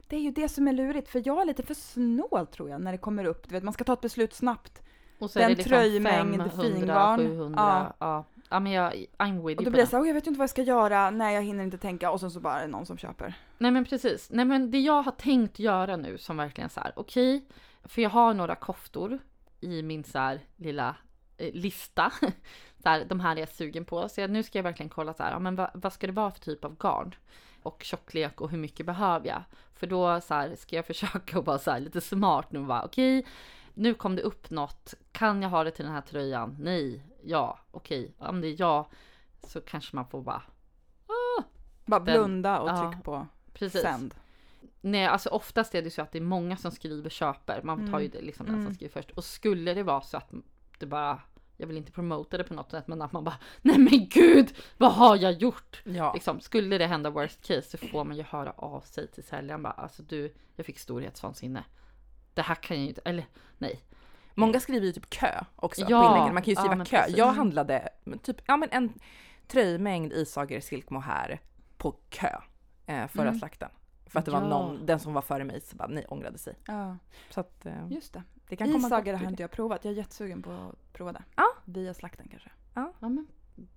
Det 0.08 0.16
är 0.16 0.20
ju 0.20 0.32
det 0.32 0.50
som 0.50 0.68
är 0.68 0.74
lurigt, 0.74 1.10
för 1.10 1.22
jag 1.26 1.42
är 1.42 1.46
lite 1.46 1.64
för 1.64 1.74
snål 1.74 2.48
tror 2.48 2.70
jag 2.70 2.82
när 2.82 2.92
det 2.92 2.98
kommer 2.98 3.26
upp. 3.26 3.50
Du 3.50 3.54
vet, 3.56 3.64
man 3.64 3.74
ska 3.74 3.84
ta 3.84 3.94
ett 3.94 4.02
beslut 4.02 4.34
snabbt. 4.34 4.82
och 5.20 5.30
så 5.32 5.40
Den 5.40 5.46
är 5.46 5.50
det 5.50 5.56
liksom 5.56 5.70
tröjmängd, 5.70 6.36
500, 6.38 6.50
fingarn. 6.50 7.20
700. 7.20 7.62
Ja. 7.62 7.96
Ja. 8.00 8.26
ja. 8.50 8.60
men 8.60 8.72
jag, 8.72 8.94
I'm 9.18 9.48
with 9.48 9.58
Och 9.60 9.64
då 9.66 9.72
blir 9.72 9.72
det 9.72 9.84
det. 9.84 9.88
så 9.88 9.96
här, 9.96 10.02
"Åh, 10.04 10.08
jag 10.08 10.14
vet 10.14 10.28
inte 10.28 10.38
vad 10.40 10.44
jag 10.44 10.50
ska 10.50 10.62
göra, 10.62 11.10
nej 11.10 11.36
jag 11.36 11.42
hinner 11.44 11.64
inte 11.64 11.78
tänka 11.78 12.12
och 12.12 12.20
sen 12.20 12.32
så 12.32 12.40
bara 12.40 12.60
är 12.60 12.62
det 12.62 12.72
någon 12.72 12.86
som 12.86 12.98
köper. 12.98 13.34
Nej 13.58 13.72
men 13.72 13.86
precis. 13.86 14.30
Nej 14.32 14.46
men 14.46 14.72
det 14.72 14.80
jag 14.80 15.02
har 15.02 15.12
tänkt 15.12 15.60
göra 15.60 15.96
nu 15.98 16.18
som 16.18 16.38
verkligen 16.38 16.70
så 16.70 16.80
här, 16.80 16.92
okej, 16.96 17.46
för 17.84 18.02
jag 18.02 18.10
har 18.10 18.34
några 18.34 18.56
koftor 18.56 19.20
i 19.60 19.82
min 19.84 20.04
så 20.04 20.20
här 20.20 20.42
lilla 20.56 20.90
eh, 20.90 20.96
lista. 21.38 22.12
så 22.84 22.90
här, 22.90 23.06
de 23.06 23.20
här 23.20 23.36
är 23.36 23.40
jag 23.40 23.50
sugen 23.50 23.86
på. 23.86 24.10
Så 24.10 24.22
jag, 24.22 24.30
nu 24.30 24.44
ska 24.44 24.58
jag 24.58 24.64
verkligen 24.64 24.90
kolla 24.90 25.14
så 25.14 25.24
här, 25.24 25.32
ja, 25.32 25.40
men 25.40 25.56
vad, 25.56 25.70
vad 25.74 25.94
ska 25.94 26.08
det 26.08 26.14
vara 26.14 26.32
för 26.32 26.40
typ 26.40 26.66
av 26.66 26.78
garn? 26.78 27.16
Och 27.64 27.84
tjocklek 27.84 28.42
och 28.42 28.50
hur 28.50 28.58
mycket 28.58 28.86
behöver 28.86 29.28
jag? 29.28 29.44
För 29.74 29.88
då 29.88 30.22
så 30.22 30.34
här, 30.34 30.56
ska 30.56 30.76
jag 30.76 30.86
försöka 30.88 31.42
vara 31.42 31.58
så 31.60 31.72
här 31.72 31.80
lite 31.80 32.02
smart 32.02 32.52
nu 32.52 32.60
och 32.60 32.66
bara 32.66 32.84
okej, 32.86 33.26
nu 33.74 33.94
kom 33.94 34.16
det 34.16 34.22
upp 34.22 34.50
något. 34.50 34.94
Kan 35.12 35.42
jag 35.42 35.50
ha 35.50 35.64
det 35.64 35.72
till 35.72 35.86
den 35.86 35.94
här 35.94 36.02
tröjan? 36.02 36.58
Nej, 36.60 37.04
ja, 37.24 37.60
okej. 37.72 38.14
Om 38.18 38.42
det 38.42 38.48
är 38.48 38.56
ja, 38.60 38.90
så 39.44 39.62
kanske 39.62 39.96
man 39.96 40.06
får 40.08 40.22
bara 40.22 40.42
Bara 41.86 42.00
Den- 42.00 42.14
blunda 42.14 42.60
och 42.60 42.70
ja, 42.70 42.92
tryck 42.92 43.04
på 43.04 43.28
precis. 43.54 43.82
sänd. 43.82 44.16
Nej, 44.82 45.06
alltså 45.06 45.30
oftast 45.30 45.76
är 45.76 45.82
det 45.82 45.92
så 45.92 46.02
att 46.02 46.12
det 46.12 46.18
är 46.20 46.22
många 46.22 46.58
som 46.58 46.72
skriver 46.72 47.10
köper. 47.10 47.62
Man 47.64 47.92
tar 47.92 48.00
ju 48.00 48.08
det 48.08 48.22
liksom 48.22 48.46
den 48.46 48.56
som 48.56 48.62
Mm. 48.62 48.74
skriver 48.76 48.94
först. 48.94 49.12
Och 49.12 49.24
skulle 49.24 49.74
det 49.74 49.84
vara 49.84 50.02
så 50.02 50.18
att 50.18 50.32
det 50.80 50.86
bara, 50.86 51.22
jag 51.58 51.68
vill 51.68 51.78
inte 51.78 51.92
promota 51.92 52.38
det 52.38 52.44
på 52.44 52.54
något 52.54 52.72
sätt, 52.72 52.88
men 52.88 53.02
att 53.02 53.12
man 53.12 53.24
bara, 53.24 53.38
nej 53.62 53.78
men 53.78 54.10
gud, 54.10 54.54
vad 54.78 54.94
har 54.94 55.16
jag 55.16 55.34
gjort? 55.34 55.82
Ja. 55.84 56.14
Liksom, 56.14 56.40
skulle 56.40 56.78
det 56.78 56.86
hända 56.88 57.10
worst 57.10 57.48
case 57.48 57.78
så 57.78 57.78
får 57.88 58.04
man 58.04 58.18
ju 58.18 58.24
höra 58.24 58.52
av 58.52 58.82
sig 58.82 59.08
till 59.08 59.24
säljaren 59.24 59.64
bara, 59.64 59.74
alltså 59.74 60.04
du, 60.04 60.34
jag 60.56 60.66
fick 60.66 60.80
storhetsvansinne. 60.80 61.64
Det 62.34 62.42
här 62.42 62.56
kan 62.56 62.78
jag 62.78 62.84
ju 62.84 62.90
inte, 62.90 63.02
eller 63.06 63.26
nej. 63.58 63.84
Många 64.34 64.60
skriver 64.60 64.86
ju 64.86 64.92
typ 64.92 65.10
kö 65.10 65.44
också 65.56 65.82
Ja, 65.90 66.02
på 66.02 66.08
inläggen. 66.08 66.34
Man 66.34 66.44
kan 66.44 66.52
ju 66.52 66.56
ja, 66.56 66.60
skriva 66.62 66.76
men 66.76 66.86
kö. 66.86 66.98
precis. 66.98 67.18
Jag 67.18 67.28
handlade 67.34 67.90
typ 68.24 68.38
ja, 68.46 68.58
men 68.58 68.70
en 68.72 68.94
tröjmängd 69.48 70.14
i 70.14 70.26
Sager 70.26 70.60
Silk 70.62 70.90
Mohair 70.90 71.40
på 71.78 71.92
kö 72.10 72.38
eh, 72.86 73.08
förra 73.08 73.28
Mm. 73.28 73.40
slakten. 73.40 73.70
För 74.06 74.20
att 74.20 74.26
det 74.26 74.32
var 74.32 74.42
Ja. 74.42 74.48
någon, 74.48 74.86
den 74.86 75.00
som 75.00 75.14
var 75.14 75.22
före 75.22 75.44
mig, 75.44 75.62
så 75.62 75.76
bara, 75.76 75.88
nej, 75.88 76.06
ångrade 76.08 76.38
sig. 76.38 76.56
Ja, 76.68 76.98
Så 77.30 77.40
att 77.40 77.66
eh, 77.66 77.88
just 77.92 78.14
det. 78.14 78.24
Det 78.48 78.56
kan 78.56 78.72
komma 78.72 78.88
Isager 78.88 79.14
har 79.14 79.30
inte 79.30 79.44
jag 79.44 79.52
provat, 79.52 79.86
jag 79.86 79.92
är 79.92 79.98
jättesugen 79.98 80.42
på 80.42 80.52
att 80.52 80.94
prova 80.94 81.12
det. 81.12 81.24
Ja. 81.36 81.46
Via 81.66 81.94
slakten 81.94 82.28
kanske. 82.32 82.50
Ja 82.74 82.94
men 83.00 83.28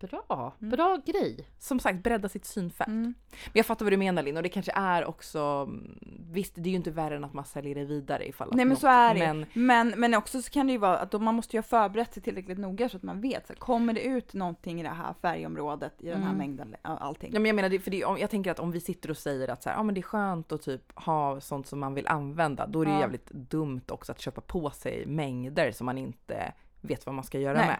bra, 0.00 0.52
Mm. 0.60 0.70
bra 0.70 0.98
grej. 1.06 1.48
Som 1.58 1.80
sagt, 1.80 2.02
bredda 2.02 2.28
sitt 2.28 2.44
synfält. 2.44 2.88
Mm. 2.88 3.02
Men 3.44 3.52
jag 3.52 3.66
fattar 3.66 3.84
vad 3.84 3.92
du 3.92 3.96
menar 3.96 4.22
Linn 4.22 4.36
och 4.36 4.42
det 4.42 4.48
kanske 4.48 4.72
är 4.74 5.04
också, 5.04 5.38
mm, 5.68 5.98
visst 6.32 6.52
det 6.54 6.68
är 6.68 6.70
ju 6.70 6.76
inte 6.76 6.90
värre 6.90 7.16
än 7.16 7.24
att 7.24 7.32
man 7.32 7.44
säljer 7.44 7.74
det 7.74 7.84
vidare 7.84 8.28
ifall 8.28 8.48
Nej 8.52 8.64
men 8.64 8.68
något, 8.68 8.78
så 8.78 8.86
är 8.86 9.14
det 9.14 9.20
Men 9.20 9.46
men, 9.52 9.94
men 9.96 10.14
också 10.14 10.42
så 10.42 10.50
kan 10.50 10.66
det 10.66 10.72
ju 10.72 10.78
vara 10.78 10.98
att 10.98 11.20
man 11.22 11.34
måste 11.34 11.56
ju 11.56 11.58
ha 11.58 11.62
förberett 11.62 12.14
sig 12.14 12.22
tillräckligt 12.22 12.58
noga 12.58 12.88
så 12.88 12.96
att 12.96 13.02
man 13.02 13.20
vet, 13.20 13.46
så 13.46 13.54
kommer 13.54 13.92
det 13.92 14.02
ut 14.02 14.34
någonting 14.34 14.80
i 14.80 14.82
det 14.82 14.88
här 14.88 15.14
färgområdet, 15.22 15.92
i 15.98 16.06
den 16.08 16.18
här 16.22 16.24
Mm. 16.24 16.38
mängden, 16.38 16.76
allting. 16.82 17.30
Ja, 17.32 17.40
men 17.40 17.46
jag 17.48 17.56
menar, 17.56 17.78
för 17.78 17.90
det, 17.90 18.04
om- 18.04 18.18
jag 18.18 18.30
tänker 18.30 18.50
att 18.50 18.60
om 18.60 18.70
vi 18.72 18.80
sitter 18.80 19.10
och 19.10 19.16
säger 19.18 19.48
att 19.48 19.62
så 19.62 19.68
här, 19.68 19.76
ja, 19.76 19.82
men 19.82 19.94
det 19.94 20.00
är 20.00 20.02
skönt 20.02 20.52
att 20.52 20.62
typ 20.62 20.92
ha 20.98 21.40
sånt 21.40 21.66
som 21.66 21.80
man 21.80 21.94
vill 21.94 22.06
använda, 22.06 22.66
då 22.66 22.80
är 22.80 22.84
det 22.84 22.90
ju 22.90 22.96
Ja. 22.96 23.00
jävligt 23.00 23.30
dumt 23.30 23.80
också 23.88 24.12
att 24.12 24.20
köpa 24.20 24.40
på 24.40 24.70
sig 24.70 25.06
mängder 25.06 25.72
som 25.72 25.86
man 25.86 25.98
inte 25.98 26.52
vet 26.80 27.06
vad 27.06 27.14
man 27.14 27.24
ska 27.24 27.38
göra 27.38 27.58
Nej. 27.58 27.66
med. 27.66 27.78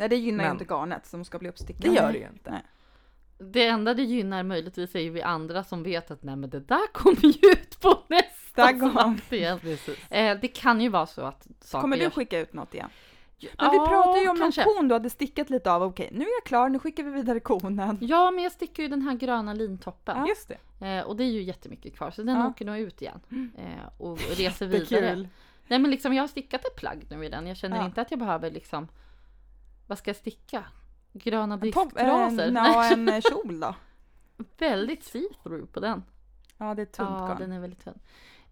Nej 0.00 0.08
det 0.08 0.16
gynnar 0.16 0.44
ju 0.44 0.48
Men- 0.50 0.60
inte 0.60 0.74
garnet 0.74 1.06
som 1.06 1.24
ska 1.24 1.38
bli 1.38 1.48
uppstickat. 1.48 1.82
Det 1.82 1.88
gör 1.88 2.12
det 2.12 2.18
ju 2.18 2.26
inte. 2.26 2.50
Nej. 2.50 2.62
Det 3.38 3.66
enda 3.66 3.94
det 3.94 4.02
gynnar 4.02 4.42
möjligtvis 4.42 4.94
är 4.94 5.00
ju 5.00 5.10
vi 5.10 5.22
andra 5.22 5.64
som 5.64 5.82
vet 5.82 6.10
att 6.10 6.22
nej 6.22 6.36
men 6.36 6.50
det 6.50 6.60
där 6.60 6.92
kommer 6.92 7.24
ju 7.24 7.52
ut 7.52 7.80
på 7.80 7.98
nästa 8.08 8.66
Där 8.66 8.72
går 8.72 8.88
han. 8.88 9.16
slakt 9.18 9.32
igen. 9.32 9.60
Eh, 10.10 10.38
det 10.40 10.48
kan 10.48 10.80
ju 10.80 10.88
vara 10.88 11.06
så 11.06 11.22
att 11.22 11.46
saker 11.60 11.80
Kommer 11.80 11.96
du 11.96 12.02
görs- 12.02 12.12
skicka 12.14 12.38
ut 12.38 12.52
något 12.52 12.74
igen? 12.74 12.88
Ja, 13.38 13.48
Men 13.58 13.70
vi 13.70 13.78
pratade 13.78 14.20
ju 14.20 14.28
om 14.28 14.36
kanske. 14.38 14.64
någon 14.64 14.74
kon 14.74 14.88
du 14.88 14.94
hade 14.94 15.10
stickat 15.10 15.50
lite 15.50 15.72
av, 15.72 15.82
okej 15.82 16.08
nu 16.12 16.24
är 16.24 16.34
jag 16.36 16.44
klar, 16.44 16.68
nu 16.68 16.78
skickar 16.78 17.02
vi 17.04 17.10
vidare 17.10 17.40
konen. 17.40 17.98
Ja, 18.00 18.30
men 18.30 18.42
jag 18.44 18.52
sticker 18.52 18.82
ju 18.82 18.88
den 18.88 19.02
här 19.02 19.14
gröna 19.14 19.52
lintoppen. 19.54 20.16
Ja. 20.18 20.28
Just 20.28 20.48
det. 20.78 20.86
Eh, 20.86 21.04
och 21.06 21.16
det 21.16 21.24
är 21.24 21.30
ju 21.30 21.42
jättemycket 21.42 21.96
kvar, 21.96 22.10
så 22.10 22.22
den 22.22 22.36
Ja. 22.40 22.48
åker 22.48 22.64
nog 22.64 22.78
ut 22.78 23.02
igen. 23.02 23.20
Eh, 23.58 23.88
och 23.98 24.18
reser 24.36 24.66
vidare. 24.66 25.28
Nej 25.68 25.78
men 25.78 25.90
liksom 25.90 26.14
jag 26.14 26.22
har 26.22 26.28
stickat 26.28 26.64
ett 26.64 26.76
plagg 26.76 27.06
nu 27.10 27.24
i 27.24 27.28
den. 27.28 27.46
Jag 27.46 27.56
känner 27.56 27.76
Ja. 27.76 27.84
inte 27.84 28.00
att 28.00 28.10
jag 28.10 28.20
behöver 28.20 28.50
liksom, 28.50 28.88
vad 29.90 29.98
ska 29.98 30.08
jag 30.08 30.16
sticka? 30.16 30.64
Gröna 31.12 31.54
topp- 31.54 31.60
driftbraser? 31.60 32.48
en- 32.48 32.54
Ja, 32.54 32.92
en 32.92 33.08
eh, 33.08 33.20
kjol 33.20 33.60
då. 33.60 33.74
Väldigt 34.58 35.02
see-through 35.04 35.66
på 35.66 35.80
den. 35.80 36.02
Ja 36.58 36.74
det 36.74 36.82
är 36.82 36.86
tunt 36.86 37.10
Ja, 37.18 37.26
garn. 37.26 37.38
den 37.38 37.52
är 37.52 37.60
väldigt 37.60 37.82
fin. 37.82 37.98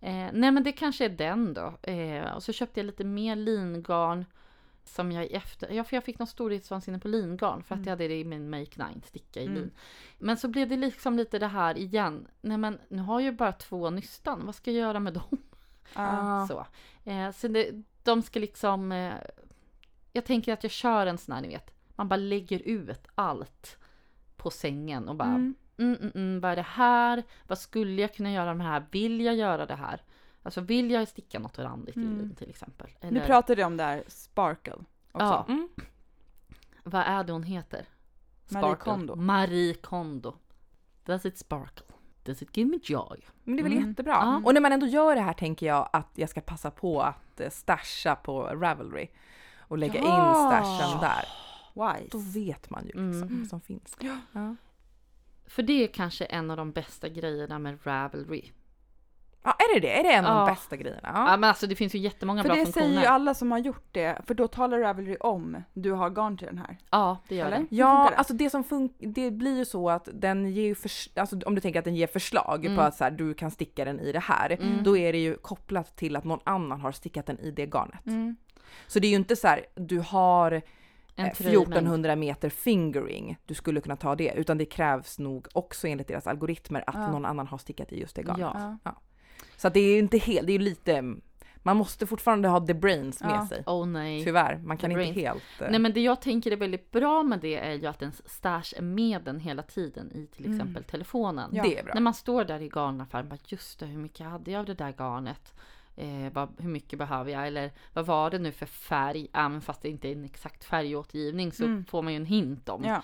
Eh, 0.01 0.29
nej 0.33 0.51
men 0.51 0.63
det 0.65 0.73
kanske 0.73 1.05
är 1.05 1.09
den 1.09 1.55
då. 1.55 1.91
Eh, 1.91 2.33
och 2.35 2.43
så 2.43 2.53
köpte 2.53 2.81
jag 2.81 2.85
lite 2.85 3.05
mer 3.05 3.37
lingarn. 3.37 4.25
Som 4.85 5.13
jag 5.13 5.33
efter... 5.33 5.71
Ja, 5.71 5.85
för 5.85 5.97
jag 5.97 6.05
fick 6.05 6.19
någon 6.19 6.27
storhetsvansinne 6.29 6.99
på 6.99 7.09
lingarn. 7.09 7.63
För 7.63 7.75
att 7.75 7.79
Mm. 7.79 7.85
jag 7.85 7.91
hade 7.93 8.09
det 8.09 8.19
i 8.21 8.25
min 8.25 8.51
Make 8.51 8.71
9, 8.93 9.01
sticka 9.05 9.41
i 9.41 9.45
Mm. 9.47 9.55
lin. 9.59 9.71
Men 10.19 10.37
så 10.37 10.49
blev 10.49 10.69
det 10.69 10.77
liksom 10.77 11.17
lite 11.17 11.39
det 11.39 11.47
här 11.47 11.79
igen. 11.79 12.27
Nej 12.41 12.57
men 12.59 12.79
nu 12.89 13.03
har 13.03 13.21
jag 13.21 13.33
ju 13.33 13.37
bara 13.37 13.53
två 13.53 13.91
nystan. 13.91 14.47
Vad 14.47 14.55
ska 14.55 14.71
jag 14.71 14.81
göra 14.81 15.01
med 15.01 15.13
dem? 15.15 15.39
Ja. 15.95 16.47
Så, 16.49 16.67
eh, 17.11 17.31
så 17.31 17.49
det, 17.49 17.71
de 18.03 18.23
ska 18.23 18.41
liksom... 18.41 18.93
Jag 20.19 20.25
tänker 20.25 20.53
att 20.53 20.63
jag 20.63 20.73
kör 20.73 21.07
en 21.07 21.19
sån 21.19 21.35
här, 21.35 21.43
ni 21.43 21.49
vet. 21.49 21.71
Man 21.97 22.09
bara 22.09 22.17
lägger 22.17 22.59
ut 22.59 23.07
allt 23.15 23.79
på 24.37 24.51
sängen 24.51 25.09
och 25.09 25.17
bara 25.17 25.29
Mm. 25.29 25.55
mm, 25.79 25.95
mm, 26.01 26.13
mm, 26.15 26.41
vad 26.41 26.51
är 26.53 26.57
det 26.57 26.63
här? 26.63 27.23
Vad 27.47 27.59
skulle 27.59 28.03
jag 28.03 28.15
kunna 28.15 28.33
göra 28.33 28.55
med 28.55 28.67
det 28.67 28.71
här? 28.71 28.87
Vill 28.91 29.21
jag 29.21 29.35
göra 29.35 29.67
det 29.67 29.75
här? 29.75 30.03
Alltså 30.43 30.61
vill 30.61 30.91
jag 30.91 31.09
sticka 31.09 31.39
något 31.39 31.59
randigt 31.59 31.97
i 31.97 32.01
Mm. 32.01 32.19
den 32.19 32.35
till 32.35 32.51
exempel. 32.51 32.91
Nu 33.01 33.09
Eller, 33.09 33.27
pratar 33.27 33.57
du 33.57 33.65
om 33.65 33.77
det 33.77 33.85
här 33.85 34.05
sparkle 34.09 34.73
också. 35.13 35.27
Ja. 35.27 35.45
Mm. 35.49 35.69
vad 36.85 37.03
är 37.03 37.25
det 37.25 37.33
hon 37.33 37.43
heter? 37.43 37.87
Marie 38.49 38.63
Sparkle. 38.65 38.93
Kondo. 38.93 39.15
Marie 39.17 39.75
Kondo. 39.75 40.35
Does 41.05 41.25
it 41.27 41.39
sparkle? 41.39 41.87
Does 42.23 42.43
it 42.43 42.57
give 42.57 42.71
me 42.71 42.79
joy? 42.83 43.21
Men 43.45 43.57
det 43.57 43.61
är 43.61 43.65
väl 43.65 43.73
Mm. 43.73 43.89
jättebra. 43.89 44.13
Ja. 44.13 44.41
Och 44.45 44.55
när 44.55 44.61
man 44.61 44.73
ändå 44.73 44.87
gör 44.87 45.15
det 45.15 45.21
här 45.21 45.33
tänker 45.33 45.67
jag 45.67 45.89
att 45.93 46.09
jag 46.15 46.29
ska 46.31 46.41
passa 46.41 46.71
på 46.71 47.03
att 47.03 47.41
eh, 47.41 47.51
stasha 47.51 48.17
på 48.17 48.43
Ravelry 48.43 49.09
och 49.69 49.79
lägga 49.79 49.99
in 50.01 50.05
Ja. 50.07 50.35
stashen 50.51 51.01
där. 51.01 51.25
Wise. 51.75 52.09
Då 52.11 52.19
vet 52.19 52.71
man 52.71 52.81
ju 52.87 52.87
liksom 52.93 53.23
Mm. 53.23 53.39
vad 53.41 53.49
som 53.49 53.61
finns. 53.61 53.97
Ja. 54.01 54.17
Ja. 54.33 54.57
För 55.47 55.63
det 55.63 55.85
är 55.85 55.87
kanske 55.89 56.25
en 56.25 56.51
av 56.51 56.57
de 56.57 56.73
bästa 56.73 57.09
grejerna 57.09 57.59
med 57.59 57.79
Ravelry. 57.87 58.43
ja, 59.43 59.51
är 59.59 59.75
det 59.75 59.81
det? 59.81 59.99
Är 59.99 60.03
det 60.03 60.13
en 60.13 60.27
av 60.27 60.35
Ja. 60.37 60.47
de 60.47 60.53
bästa 60.55 60.77
grejerna? 60.77 61.01
Ja. 61.15 61.31
Ja. 61.31 61.37
men 61.37 61.45
alltså 61.49 61.67
det 61.67 61.77
finns 61.77 61.95
ju 61.95 61.99
jättemånga 61.99 62.43
För 62.43 62.49
bra 62.49 62.57
det 62.57 62.65
funktioner. 62.65 62.87
säger 62.87 63.01
ju 63.01 63.07
alla 63.07 63.35
som 63.35 63.51
har 63.53 63.59
gjort 63.59 63.89
det, 63.93 64.23
för 64.27 64.35
då 64.35 64.49
talar 64.49 64.79
Ravelry 64.79 65.17
om 65.21 65.63
du 65.75 65.93
har 65.93 66.11
garn 66.11 66.37
till 66.39 66.47
den 66.47 66.59
här. 66.59 66.79
Ja, 66.91 67.19
det 67.29 67.35
gör 67.37 67.47
Eller? 67.47 67.59
det. 67.59 67.67
Ja, 67.71 68.09
det? 68.11 68.17
alltså 68.17 68.35
det 68.35 68.51
som 68.51 68.65
funkar, 68.65 69.07
det 69.07 69.31
blir 69.31 69.57
ju 69.57 69.65
så 69.65 69.91
att 69.91 70.09
den 70.13 70.51
ger 70.53 70.63
ju, 70.65 70.75
alltså 71.17 71.39
om 71.47 71.55
du 71.55 71.61
tänker 71.61 71.79
att 71.79 71.85
den 71.85 71.97
ger 71.97 72.07
förslag 72.07 72.65
Mm. 72.65 72.77
på 72.77 72.83
att 72.83 72.97
så 72.97 73.05
här, 73.05 73.11
du 73.11 73.35
kan 73.35 73.51
sticka 73.51 73.85
den 73.85 74.01
i 74.01 74.13
det 74.13 74.21
här, 74.21 74.51
Mm. 74.61 74.83
då 74.83 74.97
är 74.97 75.13
det 75.13 75.19
ju 75.19 75.37
kopplat 75.37 75.97
till 75.97 76.17
att 76.17 76.25
någon 76.25 76.41
annan 76.45 76.81
har 76.81 76.93
stickat 76.93 77.27
den 77.27 77.39
i 77.39 77.51
det 77.51 77.67
garnet. 77.67 78.07
Mm. 78.07 78.37
Så 78.87 78.99
det 78.99 79.07
är 79.07 79.11
ju 79.11 79.17
inte 79.17 79.37
så 79.37 79.49
här, 79.49 79.67
du 79.75 79.99
har 80.01 80.53
En 80.53 81.27
eh, 81.27 81.33
tröjmängd. 81.33 81.63
1400 81.69 82.17
meter 82.17 82.49
fingering, 82.51 83.39
du 83.47 83.55
skulle 83.55 83.81
kunna 83.81 83.97
ta 83.97 84.15
det, 84.15 84.33
utan 84.37 84.59
det 84.59 84.65
krävs 84.65 85.19
nog 85.19 85.47
också 85.53 85.87
enligt 85.89 86.09
deras 86.09 86.27
algoritmer 86.27 86.85
att 86.87 86.95
Ja. 86.95 87.11
någon 87.11 87.25
annan 87.25 87.47
har 87.47 87.59
stickat 87.59 87.93
i 87.93 88.01
just 88.01 88.17
det 88.17 88.23
garnet. 88.23 88.41
Ja. 88.55 88.79
Ja. 88.85 88.95
Så 89.57 89.69
att 89.69 89.75
det 89.75 89.81
är 89.81 89.93
ju 89.93 89.99
inte 89.99 90.19
helt, 90.19 90.47
det 90.47 90.53
är 90.53 90.59
ju 90.59 90.65
lite, 90.65 91.03
man 91.63 91.77
måste 91.77 92.07
fortfarande 92.07 92.49
ha 92.49 92.67
the 92.67 92.75
brains 92.75 93.21
med 93.21 93.31
Ja. 93.31 93.47
sig. 93.49 93.63
Oh 93.67 93.87
nej. 93.87 94.25
Tyvärr, 94.25 94.57
man 94.59 94.77
kan 94.77 94.91
The 94.91 94.93
inte 95.03 95.13
brains. 95.13 95.17
helt... 95.17 95.61
eh, 95.61 95.71
Nej 95.71 95.79
men 95.79 95.93
det 95.93 96.01
jag 96.01 96.21
tänker 96.21 96.51
är 96.51 96.57
väldigt 96.57 96.91
bra 96.91 97.23
med 97.23 97.41
det 97.41 97.57
är 97.57 97.73
ju 97.73 97.87
att 97.87 98.03
en 98.03 98.13
stash 98.13 98.75
är 98.77 98.83
med 98.83 99.23
den 99.25 99.41
hela 99.41 99.63
tiden 99.63 100.13
i 100.13 100.27
till 100.27 100.45
Mm. 100.47 100.57
exempel 100.61 100.85
telefonen. 100.85 101.51
Ja. 101.55 101.63
Det 101.63 101.79
är 101.79 101.85
bra. 101.85 101.95
När 101.95 102.01
man 102.01 102.15
står 102.15 102.45
där 102.45 102.61
i 102.63 102.69
garnaffären, 102.69 103.29
bara 103.29 103.39
just 103.47 103.79
det, 103.81 103.87
hur 103.87 103.99
mycket 103.99 104.27
hade 104.27 104.51
jag 104.51 104.59
av 104.61 104.67
det 104.67 104.75
där 104.75 104.93
garnet? 104.99 105.55
Eh, 105.99 106.33
vad, 106.33 106.61
hur 106.61 106.69
mycket 106.69 106.99
behöver 106.99 107.33
jag? 107.33 107.47
Eller 107.47 107.73
vad 107.93 108.07
var 108.07 108.31
det 108.31 108.39
nu 108.39 108.53
för 108.53 108.67
färg? 108.67 109.29
Även 109.33 109.61
fast 109.61 109.83
det 109.83 109.89
inte 109.89 110.09
är 110.09 110.13
en 110.13 110.25
exakt 110.25 110.65
färgåtergivning 110.65 111.53
så 111.53 111.65
Mm. 111.65 111.85
får 111.85 112.03
man 112.03 112.13
ju 112.13 112.17
en 112.17 112.27
hint 112.27 112.69
om, 112.69 112.85
Ja. 112.85 113.03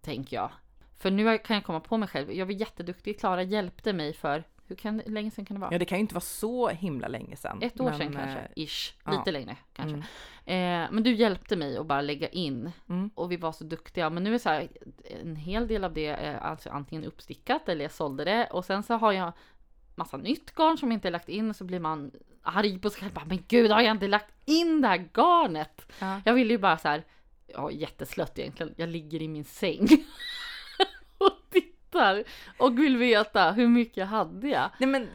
tänker 0.00 0.36
jag. 0.36 0.50
För 0.98 1.10
nu 1.10 1.38
kan 1.38 1.54
jag 1.56 1.64
komma 1.64 1.80
på 1.80 1.96
mig 1.96 2.08
själv. 2.08 2.32
Jag 2.32 2.46
var 2.46 2.52
jätteduktig. 2.52 3.20
Klara 3.20 3.42
hjälpte 3.42 3.92
mig 3.92 4.12
för, 4.12 4.44
hur, 4.66 4.76
kan, 4.76 5.02
länge 5.06 5.30
sedan 5.30 5.44
kan 5.44 5.54
det 5.54 5.60
vara? 5.60 5.72
Ja, 5.72 5.78
det 5.78 5.84
kan 5.84 5.98
ju 5.98 6.00
inte 6.00 6.14
vara 6.14 6.20
så 6.20 6.68
himla 6.68 7.08
länge 7.08 7.36
sedan. 7.36 7.58
Ett 7.62 7.80
år 7.80 7.84
men, 7.84 7.98
sedan 7.98 8.12
kanske, 8.12 8.38
eh, 8.38 8.46
ish. 8.64 8.94
ja. 9.04 9.10
Lite 9.12 9.32
längre 9.32 9.56
kanske. 9.72 10.02
Mm. 10.46 10.84
Eh, 10.84 10.88
men 10.92 11.02
du 11.02 11.14
hjälpte 11.14 11.56
mig 11.56 11.76
att 11.78 11.86
bara 11.86 12.00
lägga 12.00 12.28
in 12.28 12.72
Mm. 12.88 13.10
och 13.14 13.32
vi 13.32 13.36
var 13.36 13.52
så 13.52 13.64
duktiga. 13.64 14.10
Men 14.10 14.24
nu 14.24 14.34
är 14.34 14.38
så 14.38 14.48
här, 14.48 14.68
en 15.22 15.36
hel 15.36 15.66
del 15.68 15.84
av 15.84 15.92
det 15.92 16.06
är 16.06 16.38
alltså 16.38 16.70
antingen 16.70 17.04
uppstickat 17.04 17.68
eller 17.68 17.84
jag 17.84 17.92
sålde 17.92 18.24
det 18.24 18.46
och 18.50 18.64
sen 18.64 18.82
så 18.82 18.94
har 18.94 19.12
jag 19.12 19.32
massa 20.00 20.16
nytt 20.16 20.54
garn 20.54 20.78
som 20.78 20.92
inte 20.92 21.08
är 21.08 21.12
lagt 21.12 21.28
in 21.28 21.54
så 21.54 21.64
blir 21.64 21.80
man 21.80 22.10
arg 22.42 22.78
på 22.78 22.90
sig 22.90 23.00
själv. 23.00 23.12
Bara, 23.12 23.24
Men 23.24 23.44
gud, 23.48 23.70
har 23.70 23.80
jag 23.80 23.90
inte 23.90 24.08
lagt 24.08 24.34
in 24.44 24.80
det 24.80 24.88
här 24.88 25.08
garnet? 25.14 25.92
Ja. 25.98 26.20
Jag 26.24 26.34
vill 26.34 26.50
ju 26.50 26.58
bara 26.58 26.78
så 26.78 26.88
här, 26.88 27.04
ja 27.46 27.70
jätteslött 27.70 28.38
egentligen. 28.38 28.74
Jag 28.76 28.88
ligger 28.88 29.22
i 29.22 29.28
min 29.28 29.44
säng 29.44 29.88
och 31.18 31.32
tittar 31.50 32.24
och 32.58 32.78
vill 32.78 32.96
veta 32.96 33.52
hur 33.52 33.68
mycket 33.68 34.08
hade 34.08 34.48
jag? 34.48 34.70
Nej 34.78 34.88
men, 34.88 35.08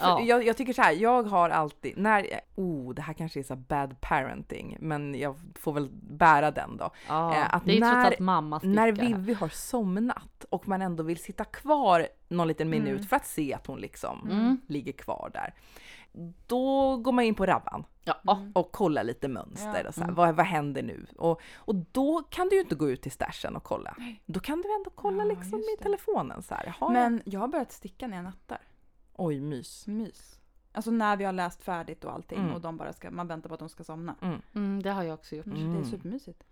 Ja. 0.00 0.20
jag, 0.20 0.44
jag 0.46 0.56
tycker 0.56 0.72
så 0.72 0.82
här, 0.82 0.92
jag 0.92 1.22
har 1.22 1.50
alltid, 1.50 1.98
när, 1.98 2.40
oh 2.54 2.94
det 2.94 3.02
här 3.02 3.14
kanske 3.14 3.38
är 3.40 3.44
så 3.44 3.56
bad 3.56 4.00
parenting, 4.00 4.76
men 4.80 5.14
jag 5.14 5.36
får 5.54 5.72
väl 5.72 5.88
bära 5.92 6.50
den 6.50 6.76
då. 6.76 6.90
Ja, 7.08 7.34
Eh, 7.34 7.54
att 7.54 7.64
det 7.64 7.76
är 7.76 7.80
när- 7.80 8.06
allt 8.06 8.18
mamma. 8.18 8.60
När 8.62 8.92
Vivi 8.92 9.34
har 9.34 9.48
somnat 9.48 10.44
och 10.50 10.68
man 10.68 10.82
ändå 10.82 11.02
vill 11.02 11.18
sitta 11.18 11.44
kvar 11.44 12.06
någon 12.28 12.48
liten 12.48 12.70
minut 12.70 12.88
Mm. 12.88 13.02
för 13.02 13.16
att 13.16 13.26
se 13.26 13.54
att 13.54 13.66
hon 13.66 13.80
liksom 13.80 14.28
Mm. 14.30 14.60
ligger 14.68 14.92
kvar 14.92 15.30
där. 15.34 15.54
Då 16.46 16.96
går 16.96 17.12
man 17.12 17.24
in 17.24 17.34
på 17.34 17.46
Rabban 17.46 17.84
Ja, 18.04 18.38
och 18.54 18.72
kollar 18.72 19.04
lite 19.04 19.28
mönster 19.28 19.80
Ja. 19.82 19.88
och 19.88 19.94
så 19.94 20.00
här, 20.00 20.06
Mm. 20.06 20.14
vad, 20.14 20.34
vad 20.34 20.46
händer 20.46 20.82
nu? 20.82 21.06
Och, 21.18 21.40
och 21.56 21.74
då 21.74 22.22
kan 22.30 22.48
du 22.48 22.54
ju 22.56 22.60
inte 22.62 22.74
gå 22.74 22.90
ut 22.90 23.02
till 23.02 23.12
stashen 23.12 23.56
och 23.56 23.64
kolla. 23.64 23.96
Då 24.26 24.40
kan 24.40 24.62
du 24.62 24.74
ändå 24.74 24.90
kolla 24.94 25.22
Ja, 25.24 25.28
liksom 25.28 25.58
i 25.58 25.82
telefonen 25.82 26.42
så 26.42 26.54
här. 26.54 26.74
Men 26.92 27.22
jag 27.24 27.40
har 27.40 27.48
börjat 27.48 27.72
sticka 27.72 28.06
när 28.06 28.16
jag 28.16 28.24
nattar. 28.24 28.58
Oj, 29.24 29.40
mys. 29.40 29.86
Mys. 29.86 30.40
Alltså 30.72 30.90
när 30.90 31.16
vi 31.16 31.24
har 31.24 31.32
läst 31.32 31.62
färdigt 31.62 32.04
och 32.04 32.12
allting 32.12 32.38
Mm. 32.38 32.54
och 32.54 32.60
de 32.60 32.76
bara 32.76 32.92
ska, 32.92 33.10
man 33.10 33.26
väntar 33.26 33.48
på 33.48 33.54
att 33.54 33.58
de 33.60 33.68
ska 33.68 33.84
somna. 33.84 34.14
Mm. 34.22 34.42
mm, 34.54 34.82
det 34.82 34.90
har 34.90 35.02
jag 35.02 35.14
också 35.14 35.36
gjort. 35.36 35.46
Mm. 35.46 35.58
Mm. 35.60 35.72
Det 35.74 35.80
är 35.80 35.84
supermysigt. 35.90 36.42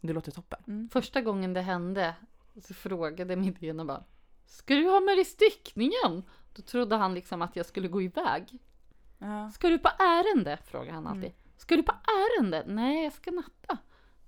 Det 0.00 0.12
låter 0.12 0.32
toppen. 0.32 0.62
Mm. 0.66 0.88
Första 0.88 1.20
gången 1.20 1.52
det 1.54 1.60
hände 1.60 2.14
så 2.62 2.74
frågade 2.74 3.36
min 3.36 3.64
ena 3.64 3.84
bara 3.84 4.04
Ska 4.46 4.74
du 4.74 4.88
ha 4.88 5.00
med 5.00 5.16
dig 5.16 5.24
stickningen? 5.24 6.22
Då 6.54 6.62
trodde 6.62 6.96
han 6.96 7.14
liksom 7.14 7.42
att 7.42 7.56
jag 7.56 7.66
skulle 7.66 7.88
gå 7.88 8.02
iväg. 8.02 8.58
Ja. 9.18 9.50
Ska 9.50 9.68
du 9.68 9.78
på 9.78 9.88
ärende? 9.98 10.58
frågar 10.64 10.92
han 10.92 11.06
alltid. 11.06 11.24
Mm. 11.24 11.36
Ska 11.56 11.76
du 11.76 11.82
på 11.82 11.92
ärende? 11.92 12.64
Nej, 12.66 13.04
jag 13.04 13.12
ska 13.12 13.30
natta. 13.30 13.78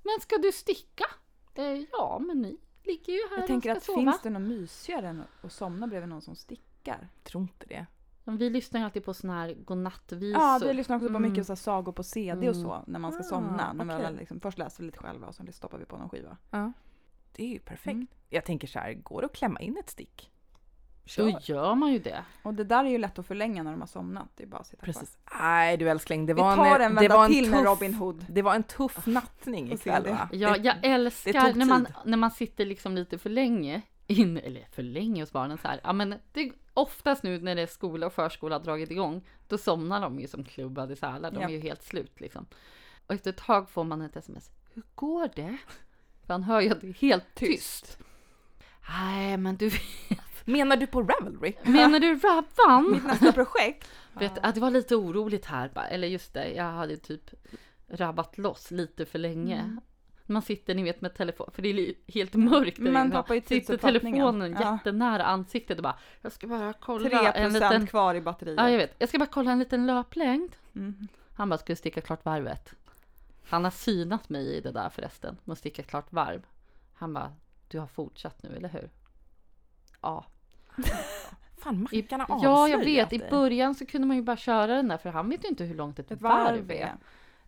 Men 0.03 0.21
ska 0.21 0.37
du 0.39 0.53
sticka? 0.53 1.05
Eh, 1.55 1.65
ja, 1.93 2.19
men 2.27 2.43
ni 2.43 2.59
ligger 2.85 3.13
ju 3.13 3.21
här 3.31 3.39
Jag 3.39 3.47
tänker 3.47 3.71
och 3.71 3.77
att 3.77 3.83
ska 3.83 3.93
sova. 3.93 4.13
finns 4.13 4.23
det 4.23 4.31
något 4.31 4.43
mysigare 4.43 5.09
än 5.09 5.21
att- 5.21 5.45
att 5.45 5.53
somna 5.53 5.87
bredvid 5.87 6.09
någon 6.09 6.23
som 6.23 6.37
stickar? 6.37 6.72
Tror 7.25 7.43
inte 7.43 7.67
det. 7.67 7.87
Vi 8.25 8.51
lyssnar 8.51 8.81
ju 8.81 8.85
alltid 8.85 9.05
på 9.05 9.15
såna 9.15 9.33
här 9.41 9.55
godnattvisor. 9.55 10.41
Ja, 10.43 10.61
vi 10.63 10.73
lyssnar 10.75 10.97
också 10.97 11.09
på 11.09 11.17
Mm. 11.17 11.31
mycket 11.31 11.47
så 11.47 11.57
sagor 11.57 11.93
på 11.93 12.03
CD 12.03 12.49
och 12.49 12.55
Mm. 12.57 12.65
så 12.67 12.85
när 12.87 12.99
man 12.99 13.13
ska 13.13 13.21
Ah, 13.21 13.25
somna. 13.25 13.73
När 13.73 13.85
okej. 13.97 14.03
man 14.03 14.15
liksom, 14.17 14.41
först 14.41 14.59
läser 14.59 14.81
vi 14.83 14.87
lite 14.87 14.99
själva 14.99 15.27
och 15.27 15.35
sen 15.35 15.53
stoppar 15.53 15.79
vi 15.79 15.85
på 15.85 15.97
någon 15.97 16.09
skiva. 16.09 16.37
Ja. 16.51 16.73
Det 17.33 17.45
är 17.45 17.49
ju 17.49 17.59
perfekt. 17.59 17.95
Mm. 17.95 18.07
Jag 18.31 18.45
tänker 18.45 18.67
så 18.69 18.79
här, 18.79 18.93
går 18.95 19.21
det 19.21 19.27
att 19.27 19.33
klämma 19.37 19.61
in 19.61 19.77
ett 19.81 19.91
stick? 19.91 20.29
Då 21.17 21.39
gör 21.43 21.75
man 21.75 21.93
ju 21.93 21.99
det. 21.99 22.25
Och 22.43 22.55
det 22.55 22.65
där 22.65 22.85
är 22.85 22.89
ju 22.89 22.99
lätt 22.99 23.19
att 23.19 23.27
förlänga 23.27 23.63
när 23.63 23.71
de 23.71 23.81
har 23.81 23.87
somnat. 23.89 24.29
Det 24.37 24.43
är 24.43 24.47
bara 24.47 24.61
att 24.61 24.67
sitta 24.67 24.85
Precis. 24.85 25.19
Nej 25.41 25.77
du 25.77 25.91
älskling, 25.91 26.27
det 26.27 26.35
kvar. 26.35 26.57
var 26.57 26.65
Vi 26.65 26.71
tar 26.71 26.81
en 26.81 26.99
en, 26.99 27.03
det 27.03 27.09
var 27.09 27.25
en 27.25 27.45
tuff, 27.45 27.65
Robin 27.65 27.95
Hood. 27.95 28.27
Det 28.29 28.43
var 28.43 28.55
en 28.55 28.63
tuff 28.63 29.07
nattning 29.07 29.73
Och 29.73 29.79
se 29.79 29.91
ikväll 29.91 30.09
va? 30.15 30.29
Ja, 30.33 30.57
jag 30.57 30.77
älskar 30.83 31.55
när 31.55 31.67
man, 31.67 31.87
när 32.05 32.17
man 32.17 32.31
sitter 32.31 32.67
liksom 32.67 32.95
lite 32.95 33.19
för 33.19 33.31
länge 33.31 33.83
in, 34.07 34.37
eller 34.39 34.67
för 34.71 34.83
länge 34.83 35.23
hos 35.23 35.33
barnen 35.33 35.59
så 35.59 35.69
här. 35.69 35.81
Ja, 35.85 35.93
men 35.93 36.15
det, 36.33 36.51
oftast 36.75 37.23
nu 37.23 37.41
när 37.41 37.55
det 37.55 37.63
är 37.63 37.67
skola 37.67 38.07
och 38.07 38.13
förskola 38.13 38.55
har 38.59 38.65
dragit 38.65 38.91
igång, 38.91 39.23
då 39.49 39.59
somnar 39.59 40.01
de 40.01 40.21
ju 40.21 40.27
som 40.29 40.45
klubbade 40.45 40.97
sälar. 40.97 41.31
De 41.31 41.41
Ja. 41.43 41.49
är 41.49 41.53
ju 41.53 41.61
helt 41.61 41.83
slut 41.83 42.21
liksom. 42.21 42.47
Och 43.07 43.15
efter 43.15 43.31
ett 43.31 43.37
tag 43.37 43.71
får 43.71 43.85
man 43.85 44.03
ett 44.03 44.17
sms. 44.17 44.51
Hur 44.75 44.83
går 44.95 45.29
det? 45.37 45.57
För 46.27 46.35
han 46.35 46.43
hör 46.43 46.61
ju 46.61 46.71
att 46.71 46.81
det 46.81 46.89
är 46.89 46.93
helt 46.95 47.35
tyst. 47.35 47.99
Nej, 48.89 49.37
men 49.37 49.57
du 49.57 49.71
Menar 50.45 50.77
du 50.77 50.87
på 50.87 51.03
Ravelry? 51.03 51.55
menar 51.63 52.01
du 52.01 52.15
Rabban? 52.19 52.91
Mitt 52.93 53.05
nästa 53.05 53.33
projekt. 53.33 53.89
Vet, 54.13 54.39
att 54.43 54.55
det 54.55 54.61
var 54.61 54.71
lite 54.71 54.97
oroligt 54.97 55.45
här. 55.47 55.71
Eller 55.91 56.09
just 56.09 56.35
det, 56.35 56.53
jag 56.53 56.65
hade 56.65 56.97
typ 56.97 57.31
rabbat 57.89 58.39
loss 58.39 58.71
lite 58.71 59.07
för 59.07 59.19
länge. 59.19 59.59
Mm. 59.61 59.81
Man 60.27 60.43
sitter 60.43 60.75
ni 60.75 60.83
vet 60.83 61.01
med 61.01 61.15
telefon, 61.15 61.51
för 61.55 61.63
det 61.63 61.69
är 61.69 61.95
helt 62.13 62.35
mörkt 62.35 62.77
där 62.77 62.91
Man 62.91 63.11
tappar 63.11 63.35
ju 63.35 63.41
Sitter 63.41 63.77
telefonen 63.77 64.57
Ja. 64.61 64.75
jättenära 64.75 65.25
ansiktet 65.25 65.79
och 65.79 65.83
bara 65.83 65.99
Jag 66.21 66.33
ska 66.33 66.47
bara 66.47 66.73
kolla 66.73 67.09
3% 67.09 67.33
en 67.35 67.53
liten 67.53 67.87
kvar 67.87 68.15
i 68.15 68.21
batteriet. 68.21 68.59
Ja 68.59 68.71
jag 68.71 68.79
vet, 68.79 68.95
jag 68.99 69.09
ska 69.09 69.19
bara 69.19 69.27
kolla 69.27 69.53
en 69.53 69.59
liten 69.59 69.87
löplängd. 69.87 70.57
Mm. 70.75 71.09
Han 71.37 71.49
bara, 71.49 71.59
ska 71.59 71.73
du 71.73 71.77
sticka 71.77 72.01
klart 72.01 72.25
varvet? 72.25 72.75
Han 73.49 73.65
har 73.65 73.71
synat 73.71 74.29
mig 74.29 74.57
i 74.57 74.61
det 74.61 74.73
där 74.73 74.89
förresten, 74.89 75.37
med 75.45 75.53
att 75.53 75.59
sticka 75.59 75.83
klart 75.83 76.13
varv. 76.13 76.47
Han 76.95 77.15
bara, 77.15 77.33
du 77.69 77.79
har 77.79 77.87
fortsatt 77.87 78.43
nu, 78.43 78.57
eller 78.57 78.69
hur? 78.69 78.91
Ja. 80.01 80.25
Fan, 81.59 81.83
mackarna 81.93 82.25
har 82.25 82.45
ja, 82.45 82.69
jag 82.69 82.79
avslöjat 82.79 83.13
vet. 83.13 83.23
I 83.23 83.31
början 83.31 83.75
så 83.75 83.87
kunde 83.87 84.07
man 84.07 84.17
ju 84.17 84.23
bara 84.23 84.37
köra 84.37 84.67
den 84.67 84.89
där, 84.89 84.97
för 84.99 85.11
han 85.11 85.31
vet 85.31 85.45
ju 85.45 85.49
inte 85.49 85.65
hur 85.65 85.75
långt 85.75 85.99
ett, 85.99 86.11
Ett 86.11 86.21
varv 86.21 86.71
är. 86.71 86.95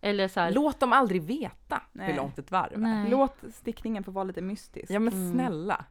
Eller 0.05 0.29
så 0.29 0.41
här, 0.41 0.53
Låt 0.53 0.81
dem 0.81 0.93
aldrig 0.93 1.23
veta 1.23 1.83
Nej. 1.93 2.07
hur 2.07 2.17
långt 2.17 2.39
ett 2.39 2.51
varv 2.51 2.73
är. 2.73 2.77
Nej. 2.79 3.11
Låt 3.11 3.37
stickningen 3.55 4.05
få 4.05 4.11
vara 4.11 4.25
lite 4.25 4.41
mystisk. 4.43 4.91
Ja 4.91 4.99
men 4.99 5.13
Mm. 5.13 5.33
snälla. 5.33 5.85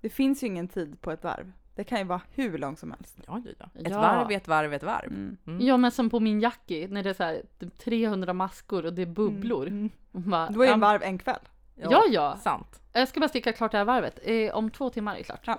Det 0.00 0.08
finns 0.10 0.42
ju 0.42 0.46
ingen 0.46 0.68
tid 0.68 1.00
på 1.00 1.10
ett 1.12 1.24
varv. 1.24 1.52
Det 1.74 1.84
kan 1.84 1.98
ju 1.98 2.04
vara 2.04 2.20
hur 2.34 2.58
långt 2.58 2.78
som 2.78 2.90
helst. 2.90 3.18
Ja, 3.26 3.42
ja, 3.46 3.52
ja. 3.58 3.80
Ett 3.80 3.90
Ja. 3.90 4.00
varv 4.00 4.30
är 4.32 4.36
ett 4.36 4.48
varv 4.48 4.72
är 4.72 4.76
ett 4.76 4.82
varv. 4.82 5.06
Mm. 5.08 5.36
Mm. 5.46 5.66
Ja 5.66 5.76
men 5.76 5.90
som 5.90 6.10
på 6.10 6.20
min 6.20 6.40
Jackie, 6.40 6.88
när 6.88 7.02
det 7.02 7.10
är 7.10 7.14
så 7.14 7.22
här, 7.22 7.42
typ 7.58 7.78
300 7.78 8.32
maskor 8.32 8.86
och 8.86 8.92
det 8.92 9.02
är 9.02 9.06
bubblor. 9.06 9.66
Mm. 9.66 9.90
Man 10.12 10.30
Bara, 10.30 10.48
Då 10.50 10.62
är 10.62 10.66
ja, 10.66 10.74
en 10.74 10.80
varv 10.80 11.02
en 11.02 11.18
kväll. 11.18 11.40
Ja, 11.74 12.04
ja. 12.10 12.36
Sant. 12.42 12.80
Jag 12.92 13.08
ska 13.08 13.20
bara 13.20 13.28
sticka 13.28 13.52
klart 13.52 13.72
det 13.72 13.78
här 13.78 13.84
varvet. 13.84 14.18
Eh, 14.22 14.54
om 14.54 14.70
två 14.70 14.90
timmar 14.90 15.14
är 15.14 15.18
det 15.18 15.24
klart. 15.24 15.58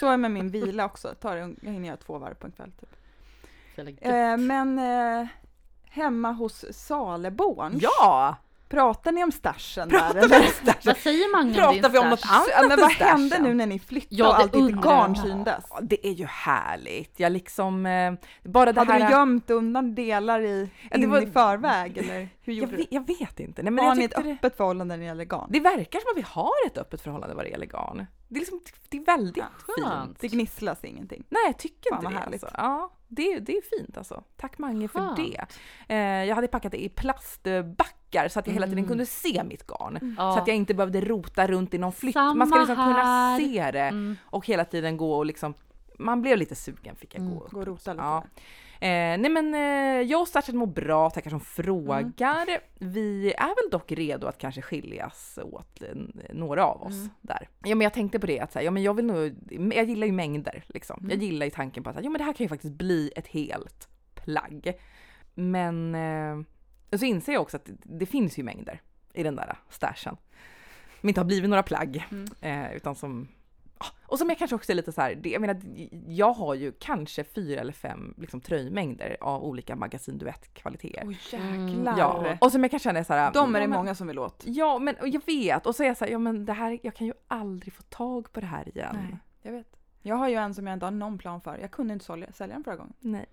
Så 0.00 0.06
är 0.08 0.16
med 0.16 0.30
min 0.30 0.48
vila 0.50 0.84
också. 0.84 1.14
Tar, 1.20 1.36
det- 1.36 1.54
jag 1.62 1.72
hinner 1.72 1.86
göra 1.88 1.96
två 1.96 2.18
varv 2.18 2.34
på 2.34 2.46
en 2.46 2.52
kväll. 2.52 2.72
Typ. 2.80 2.90
Så 3.74 3.80
jävla 3.80 3.90
gött. 3.90 4.04
Eh, 4.04 4.36
men 4.46 4.78
eh, 4.78 5.28
hemma 5.90 6.32
hos 6.32 6.64
Saleborn. 6.72 7.78
Ja! 7.80 8.36
Pratar 8.68 9.12
ni 9.12 9.24
om 9.24 9.32
stashen 9.32 9.88
där 9.88 9.98
Pratar 9.98 10.18
eller? 10.18 10.40
om 10.40 10.46
stashen? 10.46 10.80
Vad 10.84 10.96
säger 10.96 11.32
Mange 11.32 11.66
om 11.66 11.72
din 11.74 11.82
Pratar 11.82 11.92
vi 11.92 11.98
om 11.98 12.08
något 12.10 12.20
annat 12.30 12.48
Ja, 12.52 12.68
men 12.68 12.80
vad 12.80 12.90
hände 12.92 13.38
nu 13.38 13.54
när 13.54 13.66
ni 13.66 13.78
flyttade 13.78 14.14
Ja, 14.22 14.28
och 14.28 14.36
det 14.36 14.42
allt 14.58 14.66
ditt 14.68 14.76
garn 14.82 15.16
syndes? 15.16 15.64
Ja, 15.70 15.78
det 15.82 16.06
är 16.06 16.12
ju 16.12 16.24
härligt. 16.26 17.20
Jag 17.20 17.32
liksom, 17.32 17.86
eh, 17.86 18.12
bara 18.42 18.72
det 18.72 18.80
Hade 18.80 18.92
här... 18.92 19.00
du 19.00 19.10
gömt 19.10 19.50
undan 19.50 19.94
delar 19.94 20.40
i, 20.40 20.70
Ja, 20.90 20.96
det 20.96 21.02
in 21.02 21.10
var- 21.10 21.22
i 21.22 21.26
förväg 21.26 21.98
eller 21.98 22.28
hur 22.42 22.52
jag, 22.52 22.68
du? 22.68 22.76
vet, 22.76 22.86
jag 22.90 23.06
vet 23.06 23.40
inte. 23.40 23.62
Nej, 23.62 23.72
men 23.72 23.84
Har 23.84 23.90
jag 23.90 23.98
ni 23.98 24.04
ett 24.04 24.10
tyckte 24.10 24.28
det, 24.28 24.32
öppet 24.34 24.56
förhållande 24.56 24.96
när 24.96 25.00
det 25.02 25.06
gäller 25.06 25.24
garn? 25.24 25.46
det 25.50 25.60
verkar 25.60 26.00
som 26.00 26.10
att 26.12 26.18
vi 26.18 26.26
har 26.28 26.66
ett 26.66 26.78
öppet 26.78 27.00
förhållande 27.00 27.34
vad 27.34 27.44
det 27.44 27.48
gäller 27.48 27.66
garn. 27.66 28.06
Det 28.32 28.36
är, 28.36 28.40
liksom, 28.40 28.60
det 28.88 28.96
är 28.96 29.04
väldigt 29.04 29.34
fint. 29.76 29.86
Skönt. 29.86 30.20
Det 30.20 30.28
gnisslas 30.28 30.84
ingenting. 30.84 31.24
Nej, 31.28 31.42
jag 31.46 31.58
tycker 31.58 31.90
Fan, 31.90 32.04
inte 32.06 32.16
det. 32.18 32.26
Alltså. 32.32 32.50
Ja, 32.54 32.92
det, 33.08 33.38
det 33.38 33.52
är 33.56 33.78
fint 33.78 33.96
alltså. 33.96 34.24
Tack 34.36 34.58
Mange 34.58 34.88
för 34.88 34.98
Skönt. 35.00 35.16
det. 35.16 35.46
Eh, 35.94 36.24
jag 36.24 36.34
hade 36.34 36.48
packat 36.48 36.72
det 36.72 36.84
i 36.84 36.88
plastbackar 36.88 38.28
så 38.28 38.38
att 38.38 38.46
jag 38.46 38.54
hela 38.54 38.66
tiden 38.66 38.78
Mm. 38.78 38.88
kunde 38.88 39.06
se 39.06 39.44
mitt 39.44 39.66
garn. 39.66 40.14
Ja. 40.18 40.32
Så 40.32 40.38
att 40.40 40.46
jag 40.46 40.56
inte 40.56 40.74
behövde 40.74 41.00
rota 41.00 41.46
runt 41.46 41.74
i 41.74 41.78
någon 41.78 41.92
flytt. 41.92 42.12
Samma 42.14 42.34
Man 42.34 42.48
ska 42.48 42.58
liksom 42.58 42.76
kunna 42.76 43.04
här. 43.04 43.38
se 43.38 43.70
det 43.70 43.80
Mm. 43.80 44.16
och 44.24 44.46
hela 44.46 44.64
tiden 44.64 44.96
gå 44.96 45.12
och 45.14 45.26
liksom 45.26 45.54
man 45.98 46.22
blev 46.22 46.38
lite 46.38 46.54
sugen 46.54 46.96
fick 46.96 47.14
jag 47.14 47.20
Mm. 47.22 47.34
gå 47.34 47.44
upp. 47.44 47.50
Gå 47.50 47.60
och 47.60 47.66
rota 47.66 47.92
lite. 47.92 48.04
Ja. 48.04 48.24
Eh, 48.82 49.18
nej 49.18 49.28
men 49.28 49.54
eh, 49.54 50.10
jag 50.10 50.20
och 50.20 50.28
Stashen 50.28 50.56
mår 50.56 50.66
bra, 50.66 51.10
tackar 51.10 51.30
som 51.30 51.40
frågar. 51.40 52.60
Vi 52.78 53.32
är 53.32 53.46
väl 53.46 53.70
dock 53.70 53.92
redo 53.92 54.26
att 54.26 54.38
kanske 54.38 54.62
skiljas 54.62 55.38
åt 55.42 55.82
några 56.32 56.64
av 56.66 56.82
oss 56.82 56.94
Mm. 56.94 57.08
där. 57.20 57.48
Ja 57.64 57.74
men 57.74 57.80
jag 57.80 57.92
tänkte 57.94 58.18
på 58.20 58.26
det 58.26 58.40
att 58.40 58.52
så 58.52 58.58
här, 58.58 58.64
ja, 58.64 58.70
men 58.70 58.82
jag 58.82 58.94
vill 58.94 59.04
nog, 59.04 59.36
jag 59.74 59.84
gillar 59.88 60.06
ju 60.06 60.12
mängder 60.12 60.64
liksom. 60.68 60.98
Mm. 61.00 61.10
Jag 61.10 61.22
gillar 61.22 61.46
ju 61.46 61.50
tanken 61.50 61.82
på 61.84 61.90
att 61.90 61.96
ja, 62.04 62.10
men 62.10 62.18
det 62.18 62.24
här 62.24 62.32
kan 62.32 62.44
ju 62.44 62.48
faktiskt 62.48 62.74
bli 62.74 63.12
ett 63.16 63.26
helt 63.26 63.88
plagg. 64.14 64.72
Men 65.34 65.94
eh, 65.94 66.98
så 66.98 67.04
inser 67.04 67.32
jag 67.32 67.42
också 67.42 67.56
att 67.56 67.64
det, 67.64 67.72
det 67.82 68.06
finns 68.06 68.38
ju 68.38 68.42
mängder 68.42 68.80
i 69.14 69.22
den 69.22 69.36
där 69.36 69.58
stashen. 69.68 70.16
Som 71.00 71.08
inte 71.08 71.20
har 71.20 71.26
blivit 71.26 71.50
några 71.50 71.62
plagg 71.62 72.06
Mm. 72.10 72.26
eh, 72.40 72.76
utan 72.76 72.94
som 72.94 73.28
och 74.06 74.18
som 74.18 74.28
jag 74.28 74.38
kanske 74.38 74.54
också 74.54 74.72
är 74.72 74.76
lite 74.76 74.92
så 74.92 75.00
här, 75.00 75.14
det, 75.14 75.28
jag 75.30 75.40
menar, 75.40 75.60
jag 76.08 76.32
har 76.32 76.54
ju 76.54 76.72
kanske 76.72 77.24
fyra 77.24 77.60
eller 77.60 77.72
fem 77.72 78.14
liksom, 78.18 78.40
tröjmängder 78.40 79.16
av 79.20 79.44
olika 79.44 79.76
magasin 79.76 80.18
duett-kvaliteter. 80.18 81.02
Oj 81.06 81.18
Mm. 81.32 81.68
jäklar. 81.78 81.98
Ja, 81.98 82.36
och 82.40 82.52
som 82.52 82.62
jag 82.62 82.70
kan 82.70 82.80
känna 82.80 82.98
är 82.98 83.04
så 83.04 83.12
här, 83.12 83.32
De 83.32 83.54
är 83.54 83.60
det 83.60 83.66
men- 83.68 83.76
många 83.78 83.94
som 83.94 84.06
vill 84.06 84.18
åt. 84.18 84.42
Ja, 84.46 84.78
men 84.78 84.94
och 84.94 85.08
jag 85.08 85.26
vet. 85.26 85.66
Och 85.66 85.74
så 85.76 85.82
är 85.82 85.86
jag 85.86 85.96
så 85.96 86.04
här, 86.04 86.12
ja 86.12 86.18
men 86.18 86.44
det 86.44 86.52
här, 86.52 86.78
jag 86.82 86.94
kan 86.94 87.06
ju 87.06 87.12
aldrig 87.28 87.72
få 87.74 87.82
tag 87.82 88.32
på 88.32 88.40
det 88.40 88.46
här 88.46 88.68
igen. 88.68 88.96
Nej, 89.02 89.16
jag 89.42 89.52
vet. 89.52 89.76
Jag 90.02 90.16
har 90.16 90.28
ju 90.28 90.34
en 90.34 90.54
som 90.54 90.66
jag 90.66 90.74
inte 90.76 90.86
har 90.86 90.90
någon 90.90 91.18
plan 91.18 91.40
för. 91.40 91.58
Jag 91.58 91.70
kunde 91.70 91.92
inte 91.92 92.04
sälja, 92.04 92.32
sälja 92.32 92.54
den 92.54 92.64
förra 92.64 92.76
gången. 92.76 92.92
Nej. 93.00 93.26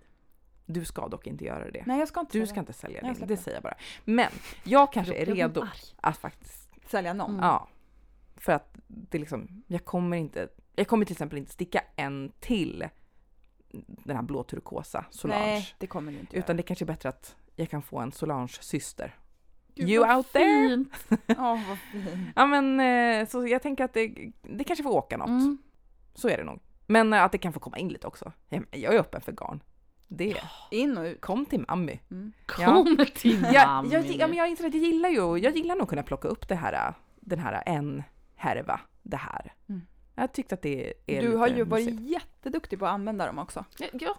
Du 0.66 0.84
ska 0.84 1.08
dock 1.08 1.26
inte 1.26 1.44
göra 1.44 1.70
det. 1.70 1.82
Nej 1.86 1.98
jag 1.98 2.08
ska 2.08 2.20
inte 2.20 2.32
Du 2.32 2.38
sälja, 2.38 2.46
ska 2.46 2.60
inte 2.60 2.72
sälja 2.72 3.00
släpper. 3.00 3.26
det 3.26 3.36
säger 3.36 3.56
jag 3.56 3.62
bara. 3.62 3.74
Men 4.04 4.28
jag 4.64 4.92
kanske 4.92 5.14
är 5.14 5.26
redo 5.26 5.66
att 6.00 6.16
faktiskt, 6.18 6.70
sälja 6.90 7.12
någon. 7.12 7.30
Mm. 7.30 7.44
ja. 7.44 7.68
För 8.40 8.52
att 8.52 8.76
det 8.86 9.18
liksom, 9.18 9.62
jag 9.66 9.84
kommer 9.84 10.16
inte, 10.16 10.48
jag 10.74 10.88
kommer 10.88 11.04
till 11.04 11.14
exempel 11.14 11.38
inte 11.38 11.52
sticka 11.52 11.80
en 11.96 12.32
till 12.40 12.88
den 14.04 14.16
här 14.16 14.22
blå 14.22 14.42
turkosa 14.42 15.04
Solange. 15.10 15.40
Nej 15.40 15.68
det 15.78 15.86
kommer 15.86 16.12
du 16.12 16.18
inte 16.18 16.36
Utan 16.36 16.56
det 16.56 16.62
kanske 16.62 16.84
är 16.84 16.86
bättre 16.86 17.08
att 17.08 17.36
jag 17.56 17.70
kan 17.70 17.82
få 17.82 17.98
en 17.98 18.12
Solange 18.12 18.48
syster. 18.60 19.14
Gud, 19.74 19.88
you 19.90 20.16
out 20.16 20.32
there? 20.32 20.68
fint. 20.68 20.92
göra. 21.28 21.52
Åh 21.52 21.68
vad 21.68 21.78
fint. 21.78 22.32
Ja 22.36 22.46
men 22.46 22.80
eh, 22.80 23.28
så 23.28 23.46
jag 23.46 23.62
tänker 23.62 23.84
att 23.84 23.94
det, 23.94 24.32
det 24.42 24.64
kanske 24.64 24.82
får 24.82 24.90
åka 24.90 25.16
något. 25.16 25.28
Mm. 25.28 25.58
Så 26.14 26.28
är 26.28 26.36
det 26.38 26.44
nog. 26.44 26.60
Men 26.86 27.12
eh, 27.12 27.22
att 27.22 27.32
det 27.32 27.38
kan 27.38 27.52
få 27.52 27.60
komma 27.60 27.78
in 27.78 27.88
lite 27.88 28.06
också. 28.06 28.32
Jag 28.48 28.66
jag 28.70 28.94
är 28.94 28.98
öppen 28.98 29.20
för 29.20 29.32
garn. 29.32 29.62
Det. 30.08 30.36
In 30.70 30.98
och 30.98 31.04
ut. 31.04 31.20
Kom 31.20 31.46
till 31.46 31.64
mammy. 31.68 31.98
Mm. 32.10 32.32
Ja. 32.58 32.66
Kom 32.66 33.06
till 33.14 33.42
Jag, 33.52 33.66
mammi. 33.66 33.88
jag, 33.92 34.06
ja, 34.06 34.26
men 34.26 34.36
jag 34.36 34.48
inser 34.48 34.66
att 34.66 34.74
jag 34.74 34.82
gillar 34.82 35.08
ju, 35.08 35.38
jag 35.38 35.56
gillar 35.56 35.74
nog 35.74 35.82
att 35.82 35.88
kunna 35.88 36.02
plocka 36.02 36.28
upp 36.28 36.48
det 36.48 36.54
här, 36.54 36.94
den 37.20 37.38
här 37.38 37.62
en 37.66 38.02
härva, 38.38 38.80
det 39.02 39.16
här. 39.16 39.54
Mm. 39.68 39.82
Jag 40.14 40.32
tyckte 40.32 40.54
att 40.54 40.62
det 40.62 40.94
är 41.06 41.20
Du 41.22 41.26
lite 41.28 41.38
har 41.38 41.48
ju 41.48 41.64
varit 41.64 41.86
mysigt. 41.86 42.10
jätteduktig 42.10 42.78
på 42.78 42.86
att 42.86 42.92
använda 42.92 43.26
dem 43.26 43.38
också. 43.38 43.64
Ja. 43.92 44.14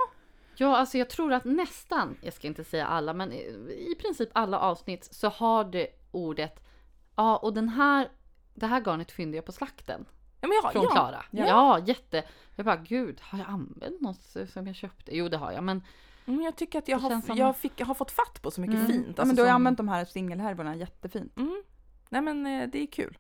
Ja, 0.56 0.78
alltså 0.78 0.98
jag 0.98 1.10
tror 1.10 1.34
att 1.34 1.46
nästan, 1.46 2.18
jag 2.22 2.34
ska 2.34 2.48
inte 2.48 2.64
säga 2.64 2.86
alla, 2.88 3.14
men 3.14 3.32
i 3.34 3.96
princip 4.00 4.30
alla 4.34 4.60
avsnitt 4.60 5.08
så 5.12 5.30
har 5.30 5.64
det 5.64 5.88
ordet 6.12 6.60
Ja, 7.16 7.38
och 7.38 7.54
den 7.54 7.70
här, 7.70 8.10
det 8.54 8.66
här 8.68 8.82
garnet 8.82 9.12
fyndade 9.12 9.36
jag 9.38 9.46
på 9.46 9.52
slakten 9.52 10.06
Ja, 10.42 10.48
men 10.48 10.52
jag, 10.64 10.72
från 10.72 10.84
ja. 10.84 10.90
Klara. 10.90 11.24
ja. 11.32 11.46
Ja. 11.48 11.80
jätte. 11.80 12.24
Jag 12.56 12.66
bara, 12.66 12.76
gud, 12.76 13.20
har 13.22 13.40
jag 13.40 13.48
använt 13.50 14.02
något 14.02 14.36
som 14.54 14.68
jag 14.68 14.76
köpte? 14.76 15.18
Jo, 15.18 15.30
det 15.30 15.38
har 15.38 15.52
jag, 15.52 15.64
men 15.64 15.84
Mm, 16.26 16.42
jag 16.42 16.56
tycker 16.56 16.80
att 16.80 16.88
jag 16.88 16.98
har, 17.00 17.22
som- 17.22 17.38
jag, 17.38 17.58
fick, 17.58 17.74
jag 17.76 17.86
har 17.86 17.94
fått 17.94 18.12
fatt 18.12 18.42
på 18.42 18.52
så 18.52 18.62
mycket 18.62 18.76
Mm. 18.76 18.88
fint. 18.88 19.06
ja, 19.08 19.14
men 19.18 19.20
alltså 19.22 19.36
du 19.36 19.42
har 19.42 19.48
som- 19.50 19.56
använt 19.56 19.78
de 19.78 19.88
här 19.88 20.06
singelhärvorna 20.06 20.76
jättefint. 20.76 21.38
Mm. 21.38 21.64
Nej 22.10 22.22
men 22.22 22.46
eh, 22.46 22.68
det 22.70 22.82
är 22.84 22.88
kul. 22.88 23.18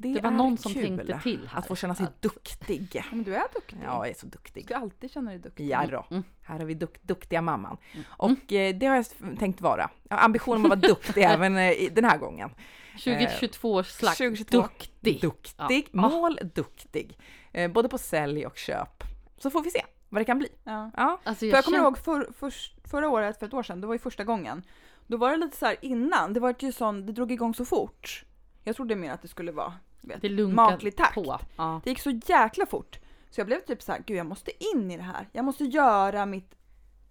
Det, 0.00 0.14
det 0.14 0.20
var 0.20 0.30
någon 0.30 0.58
som 0.58 0.74
tänkte 0.74 1.20
till 1.22 1.48
här. 1.48 1.58
att 1.58 1.66
få 1.66 1.76
känna 1.76 1.94
sig 1.94 2.06
duktig. 2.20 2.88
Ja, 2.94 3.02
men 3.10 3.22
du 3.22 3.34
är 3.34 3.44
duktig. 3.54 3.76
Ja, 3.84 3.86
jag 3.86 4.08
är 4.08 4.14
så 4.14 4.26
Du 4.26 4.30
duktig. 4.30 4.64
ska 4.64 4.76
alltid 4.76 5.10
känna 5.10 5.30
dig 5.30 5.38
duktig. 5.38 5.68
Ja. 5.68 6.06
Mm. 6.10 6.22
Här 6.42 6.58
har 6.58 6.66
vi 6.66 6.74
duk 6.74 7.02
duktiga 7.02 7.42
mamman. 7.42 7.76
Mm. 7.92 8.04
Och 8.10 8.52
eh, 8.52 8.74
det 8.74 8.86
har 8.86 8.96
jag 8.96 9.06
tänkt 9.38 9.60
vara. 9.60 9.90
Jag 10.08 10.16
har 10.16 10.24
ambitionen 10.24 10.62
att 10.64 10.68
vara 10.68 10.80
duktig 10.80 11.22
även 11.24 11.56
eh, 11.56 11.92
den 11.92 12.04
här 12.04 12.18
gången. 12.18 12.50
2022 12.92 13.72
års 13.72 13.86
slakt. 13.86 14.18
2022. 14.18 14.60
Duktig. 14.62 15.20
Duktig. 15.20 15.88
Ja. 15.92 16.08
Mål 16.08 16.38
duktig. 16.54 17.18
Eh, 17.52 17.70
både 17.70 17.88
på 17.88 17.98
sälj 17.98 18.46
och 18.46 18.56
köp. 18.56 19.04
Så 19.38 19.50
får 19.50 19.62
vi 19.62 19.70
se 19.70 19.84
vad 20.08 20.20
det 20.20 20.24
kan 20.24 20.38
bli. 20.38 20.48
Ja. 20.64 20.90
Ja. 20.96 21.20
Alltså 21.24 21.38
För 21.38 21.46
jag, 21.46 21.56
jag 21.56 21.64
kommer 21.64 21.78
ihåg 21.78 21.98
för, 21.98 22.28
för, 22.38 22.52
förra 22.88 23.08
året, 23.08 23.38
för 23.38 23.46
ett 23.46 23.54
år 23.54 23.62
sedan, 23.62 23.80
det 23.80 23.86
var 23.86 23.94
ju 23.94 23.98
första 23.98 24.24
gången. 24.24 24.62
Då 25.06 25.16
var 25.16 25.30
det 25.30 25.36
lite 25.36 25.56
så 25.56 25.66
här 25.66 25.76
innan, 25.82 26.32
det 26.32 26.40
var 26.40 26.54
ju 26.58 26.72
sån, 26.72 27.06
det 27.06 27.12
drog 27.12 27.32
igång 27.32 27.54
så 27.54 27.64
fort. 27.64 28.24
Jag 28.64 28.76
trodde 28.76 28.96
mer 28.96 29.12
att 29.12 29.22
det 29.22 29.28
skulle 29.28 29.52
vara 29.52 29.68
du 29.68 29.87
vet, 30.00 30.22
det 30.22 30.46
maklig 30.48 30.96
takt. 30.96 31.14
på. 31.14 31.40
Ja. 31.56 31.80
Det 31.84 31.90
gick 31.90 32.00
så 32.00 32.10
jäkla 32.26 32.66
fort. 32.66 32.98
Så 33.30 33.40
jag 33.40 33.46
blev 33.46 33.60
typ 33.60 33.82
så 33.82 33.92
här, 33.92 34.02
gud 34.06 34.16
jag 34.16 34.26
måste 34.26 34.50
in 34.64 34.90
i 34.90 34.96
det 34.96 35.02
här. 35.02 35.28
Jag 35.32 35.44
måste 35.44 35.64
göra 35.64 36.26
mitt 36.26 36.54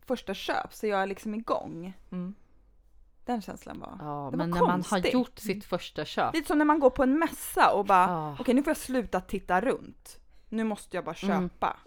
första 0.06 0.34
köp 0.34 0.74
så 0.74 0.88
jag 0.88 1.02
är 1.02 1.08
liksom 1.08 1.36
igång. 1.36 1.94
Mm. 2.12 2.36
Den 3.26 3.42
känslan 3.42 3.80
var. 3.80 3.98
Ja, 4.00 4.06
Det 4.06 4.08
var 4.08 4.32
men 4.32 4.50
när 4.50 4.62
man 4.62 4.84
har 4.90 5.00
gjort 5.00 5.40
sitt 5.40 5.66
första 5.66 6.06
köp. 6.06 6.34
Lite 6.34 6.48
som 6.48 6.58
när 6.58 6.66
man 6.66 6.80
går 6.80 6.90
på 6.90 7.04
en 7.04 7.20
mässa 7.20 7.72
och 7.74 7.86
bara, 7.86 8.08
Ja. 8.08 8.36
okej 8.40 8.54
nu 8.56 8.64
får 8.64 8.70
jag 8.72 8.78
sluta 8.78 9.22
titta 9.22 9.62
runt. 9.62 10.20
Nu 10.50 10.64
måste 10.64 10.98
jag 10.98 11.06
bara 11.06 11.16
Mm. 11.24 11.50
köpa. 11.50 11.78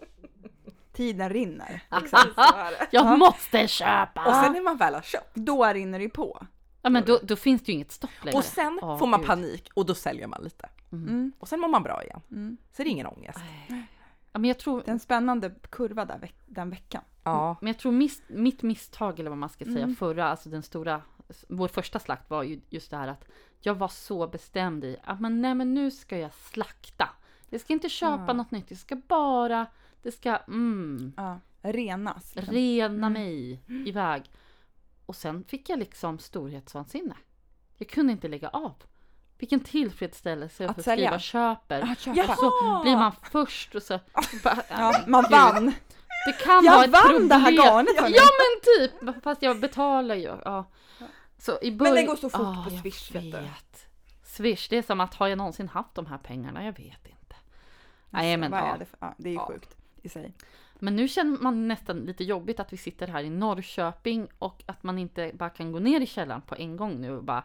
Tiden 0.93 1.29
rinner. 1.29 1.83
Jag 2.91 3.19
måste 3.19 3.67
köpa! 3.67 4.25
Och 4.27 4.35
sen 4.35 4.53
när 4.53 4.61
man 4.61 4.77
väl 4.77 4.93
har 4.93 5.01
köpt. 5.01 5.35
Då 5.35 5.65
rinner 5.65 5.99
det 5.99 6.03
ju 6.03 6.09
på. 6.09 6.45
Ja 6.81 6.89
men 6.89 7.03
då, 7.05 7.19
då 7.23 7.35
finns 7.35 7.61
det 7.63 7.71
ju 7.71 7.73
inget 7.75 7.91
stopp 7.91 8.09
längre. 8.23 8.37
Och 8.37 8.43
sen 8.43 8.79
Åh, 8.81 8.97
får 8.97 9.07
man 9.07 9.19
gud. 9.19 9.27
panik 9.27 9.69
och 9.73 9.85
då 9.85 9.95
säljer 9.95 10.27
man 10.27 10.43
lite. 10.43 10.69
Mm. 10.91 11.31
Och 11.39 11.47
sen 11.47 11.59
mår 11.59 11.67
man 11.69 11.83
bra 11.83 12.03
igen. 12.03 12.21
Mm. 12.31 12.57
Så 12.71 12.81
är 12.81 12.83
det 12.83 12.89
ingen 12.89 13.07
ångest. 13.07 13.39
Ja, 14.33 14.39
men 14.39 14.45
jag 14.45 14.59
tror, 14.59 14.81
Det 14.81 14.87
är 14.87 14.93
en 14.93 14.99
spännande 14.99 15.55
kurva 15.69 16.05
där 16.05 16.17
veck- 16.19 16.43
den 16.45 16.69
veckan. 16.69 17.03
Ja. 17.23 17.55
men 17.61 17.67
jag 17.67 17.77
tror 17.79 17.91
mis, 17.91 18.21
mitt 18.27 18.61
misstag, 18.63 19.19
eller 19.19 19.29
vad 19.29 19.37
man 19.39 19.49
ska 19.49 19.65
säga, 19.65 19.77
Mm. 19.83 19.95
förra, 19.95 20.25
alltså 20.27 20.49
den 20.49 20.63
stora, 20.63 21.01
vår 21.49 21.67
första 21.67 21.99
slakt 21.99 22.29
var 22.29 22.43
ju 22.43 22.61
just 22.69 22.91
det 22.91 22.97
här 22.97 23.07
att 23.07 23.25
jag 23.59 23.75
var 23.75 23.87
så 23.87 24.27
bestämd 24.27 24.83
i 24.83 24.97
att 25.03 25.19
men, 25.21 25.41
nej 25.41 25.55
men 25.55 25.73
nu 25.73 25.91
ska 25.91 26.17
jag 26.17 26.33
slakta. 26.33 27.09
Jag 27.49 27.61
ska 27.61 27.73
inte 27.73 27.89
köpa 27.89 28.23
Ja. 28.27 28.33
något 28.33 28.51
nytt, 28.51 28.71
jag 28.71 28.79
ska 28.79 28.95
bara, 28.95 29.65
det 30.01 30.11
ska, 30.11 30.35
mm, 30.37 31.13
Ja. 31.17 31.39
Renas. 31.61 32.35
liksom. 32.35 32.53
rena 32.55 33.07
Mm. 33.07 33.13
mig 33.13 33.61
iväg. 33.67 34.23
Och 35.05 35.15
sen 35.15 35.43
fick 35.43 35.69
jag 35.69 35.79
liksom 35.79 36.19
storhetsvansinne. 36.19 37.15
Jag 37.77 37.89
kunde 37.89 38.11
inte 38.13 38.27
lägga 38.27 38.49
av. 38.49 38.73
Vilken 39.41 39.59
tillfredsställelse 39.59 40.65
Att 40.69 40.77
att 40.77 40.83
sälja. 40.85 41.07
skriva 41.09 41.19
köper. 41.19 41.81
Ah, 41.91 41.95
köpa. 41.95 42.31
Och 42.33 42.37
så 42.37 42.79
blir 42.83 42.95
man 42.95 43.11
först 43.31 43.75
och 43.75 43.83
så... 43.83 43.99
bara, 44.43 44.57
Ja, 44.69 45.01
man 45.07 45.23
Gud. 45.23 45.31
vann. 45.31 45.65
Det 46.25 46.43
kan 46.45 46.65
Jag 46.65 46.71
vara 46.73 46.83
ett 46.85 46.91
vann 46.91 47.01
problem. 47.01 47.27
det 47.27 47.35
här 47.35 47.51
garnet, 47.51 47.99
hörni. 47.99 48.15
Ja 48.15 48.23
men 48.23 48.61
typ! 49.13 49.23
Fast 49.23 49.41
jag 49.41 49.59
betalar 49.59 50.15
ju. 50.15 50.37
Ja. 50.45 50.65
Så 51.37 51.59
i 51.61 51.71
början... 51.71 51.95
det 51.95 52.03
går 52.03 52.15
så 52.15 52.29
fort 52.29 52.41
Ah, 52.41 52.63
på 52.69 52.73
jag 52.73 52.81
Swish, 52.81 53.11
vet 53.15 53.31
du. 53.31 53.47
Swish, 54.23 54.69
det 54.69 54.77
är 54.77 54.81
som 54.81 55.01
att 55.01 55.13
har 55.15 55.27
jag 55.27 55.37
någonsin 55.37 55.67
haft 55.67 55.95
de 55.95 56.05
här 56.05 56.17
pengarna? 56.17 56.65
Jag 56.65 56.71
vet 56.77 57.07
inte. 57.07 57.35
Nej 58.09 58.37
men 58.37 58.51
ja. 58.51 58.75
det? 58.79 58.85
Ja, 58.99 59.13
det 59.17 59.29
är 59.29 59.33
ju 59.33 59.37
Ja. 59.39 59.45
sjukt 59.47 59.77
i 60.01 60.09
sig. 60.09 60.33
Men 60.79 60.95
nu 60.95 61.07
känner 61.07 61.37
man 61.39 61.67
nästan 61.67 61.97
lite 61.99 62.23
jobbigt 62.23 62.59
att 62.59 62.73
vi 62.73 62.77
sitter 62.77 63.07
här 63.07 63.23
i 63.23 63.29
Norrköping 63.29 64.27
och 64.39 64.63
att 64.65 64.83
man 64.83 64.97
inte 64.99 65.31
bara 65.33 65.49
kan 65.49 65.71
gå 65.71 65.79
ner 65.79 66.01
i 66.01 66.05
källaren 66.05 66.41
på 66.41 66.55
en 66.55 66.77
gång 66.77 67.01
nu 67.01 67.17
och 67.17 67.23
bara 67.23 67.43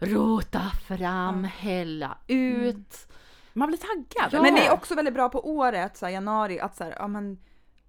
rota 0.00 0.60
fram, 0.88 1.44
hälla 1.44 2.18
ut. 2.26 3.06
Man 3.52 3.68
blir 3.68 3.78
taggad. 3.78 4.32
Ja. 4.32 4.42
Men 4.42 4.54
det 4.54 4.66
är 4.66 4.72
också 4.72 4.94
väldigt 4.94 5.14
bra 5.14 5.28
på 5.28 5.48
året, 5.50 5.96
så 5.96 6.06
här, 6.06 6.12
januari, 6.12 6.60
att 6.60 6.76
så 6.76 6.84
här, 6.84 6.94
ja, 6.98 7.06
men, 7.08 7.38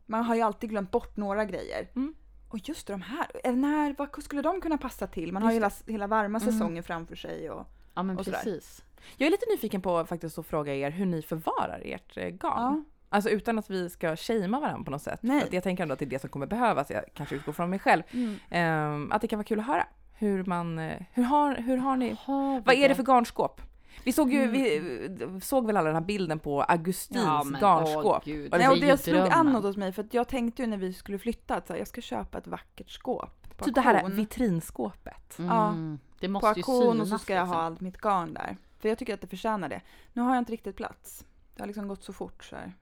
man 0.05 0.23
har 0.23 0.35
ju 0.35 0.41
alltid 0.41 0.69
glömt 0.69 0.91
bort 0.91 1.17
några 1.17 1.45
grejer. 1.45 1.87
Mm. 1.95 2.15
Och 2.49 2.69
just 2.69 2.87
de 2.87 3.01
här, 3.01 3.51
när, 3.53 3.95
vad 3.97 4.23
skulle 4.23 4.41
de 4.41 4.61
kunna 4.61 4.77
passa 4.77 5.07
till? 5.07 5.33
Man 5.33 5.43
har 5.43 5.49
ju 5.51 5.55
hela, 5.55 5.71
hela 5.87 6.07
varma 6.07 6.39
Mm. 6.39 6.51
säsongen 6.53 6.83
framför 6.83 7.15
sig. 7.15 7.49
Och, 7.49 7.67
Ja 7.93 8.03
men 8.03 8.17
Och 8.17 8.25
sådär. 8.25 8.37
precis. 8.37 8.83
Jag 9.17 9.27
är 9.27 9.31
lite 9.31 9.45
nyfiken 9.51 9.81
på 9.81 10.05
faktiskt 10.05 10.37
att 10.39 10.45
fråga 10.45 10.75
er 10.75 10.91
hur 10.91 11.05
ni 11.05 11.21
förvarar 11.21 11.81
ert 11.85 12.17
eh, 12.17 12.23
garn. 12.27 12.41
ja. 12.57 12.83
Alltså 13.09 13.29
utan 13.29 13.59
att 13.59 13.69
vi 13.69 13.89
ska 13.89 14.15
shamea 14.15 14.59
varandra 14.59 14.83
på 14.83 14.91
något 14.91 15.01
sätt. 15.01 15.19
Nej. 15.23 15.39
För 15.39 15.47
att 15.47 15.53
jag 15.53 15.63
tänker 15.63 15.83
ändå 15.83 15.93
att 15.93 15.99
det 15.99 16.05
är 16.05 16.09
det 16.09 16.19
som 16.19 16.29
kommer 16.29 16.45
behövas. 16.47 16.89
Jag 16.89 17.03
kanske 17.13 17.35
utgår 17.35 17.53
från 17.53 17.69
mig 17.69 17.79
själv. 17.79 18.03
Mm. 18.11 18.35
Ehm, 18.49 19.11
att 19.11 19.21
det 19.21 19.27
kan 19.27 19.39
vara 19.39 19.43
kul 19.45 19.59
att 19.59 19.65
höra 19.65 19.87
hur 20.21 20.43
man, 20.43 20.79
eh, 20.79 21.01
hur 21.11 21.23
har, 21.23 21.55
hur 21.55 21.77
har 21.77 21.95
ni, 21.97 22.15
Har 22.19 22.55
vi 22.55 22.61
vad 22.65 22.75
är 22.75 22.89
det 22.89 22.95
för 22.95 23.03
garnskåp? 23.03 23.61
Vi 24.05 24.11
såg 24.11 24.33
ju, 24.33 24.47
vi 24.47 25.39
såg 25.41 25.65
väl 25.65 25.77
alla 25.77 25.87
den 25.89 25.95
här 25.95 26.01
bilden 26.05 26.39
på 26.39 26.61
Augustins 26.63 27.25
Ja, 27.25 27.43
men, 27.43 27.61
garnskåp. 27.61 28.05
åh, 28.05 28.19
gud, 28.25 28.53
Och 28.53 28.59
det 28.59 28.75
det 28.79 28.97
slog 28.97 29.19
an 29.19 29.29
drömmen. 29.29 29.53
något 29.53 29.63
hos 29.63 29.77
mig 29.77 29.91
för 29.91 30.03
att 30.03 30.13
jag 30.13 30.27
tänkte 30.27 30.61
ju 30.61 30.67
när 30.67 30.77
vi 30.77 30.93
skulle 30.93 31.19
flytta 31.19 31.55
att 31.55 31.67
så 31.67 31.73
här, 31.73 31.79
jag 31.79 31.87
ska 31.87 32.01
köpa 32.01 32.37
ett 32.37 32.47
vackert 32.47 32.89
skåp. 32.89 33.57
På 33.57 33.65
Typ 33.65 33.75
det 33.75 33.81
här 33.81 34.09
vitrinskåpet. 34.09 35.39
Mm, 35.39 35.99
det 36.19 36.27
på 36.27 36.31
måste 36.31 36.47
ju 36.47 36.51
auktion 36.51 37.01
och 37.01 37.07
så 37.07 37.17
ska 37.17 37.33
jag 37.33 37.41
liksom. 37.43 37.55
ha 37.57 37.63
allt 37.63 37.81
mitt 37.81 37.97
garn 37.97 38.33
där. 38.33 38.57
För 38.79 38.89
jag 38.89 38.97
tycker 38.97 39.13
att 39.13 39.21
det 39.21 39.27
förtjänar 39.27 39.69
det. 39.69 39.81
Nu 40.13 40.21
har 40.21 40.33
jag 40.35 40.41
inte 40.41 40.51
riktigt 40.53 40.75
plats. 40.75 41.25
Det 41.55 41.61
har 41.61 41.67
liksom 41.67 41.87
gått 41.87 42.03
så 42.03 42.13
fort 42.13 42.43
så 42.43 42.55
här. 42.55 42.73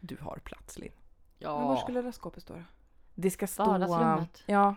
Du 0.00 0.16
har 0.20 0.36
plats 0.44 0.78
Linn. 0.78 0.92
Men 1.38 1.50
var 1.52 1.74
Ja. 1.74 1.80
skulle 1.80 1.98
det 2.00 2.04
där 2.06 2.12
skåpet 2.12 2.42
stå 2.42 2.54
då? 2.54 2.62
Det 3.14 3.30
ska 3.30 3.46
stå... 3.46 3.64
Vardagsrummet. 3.64 4.42
Ja, 4.46 4.74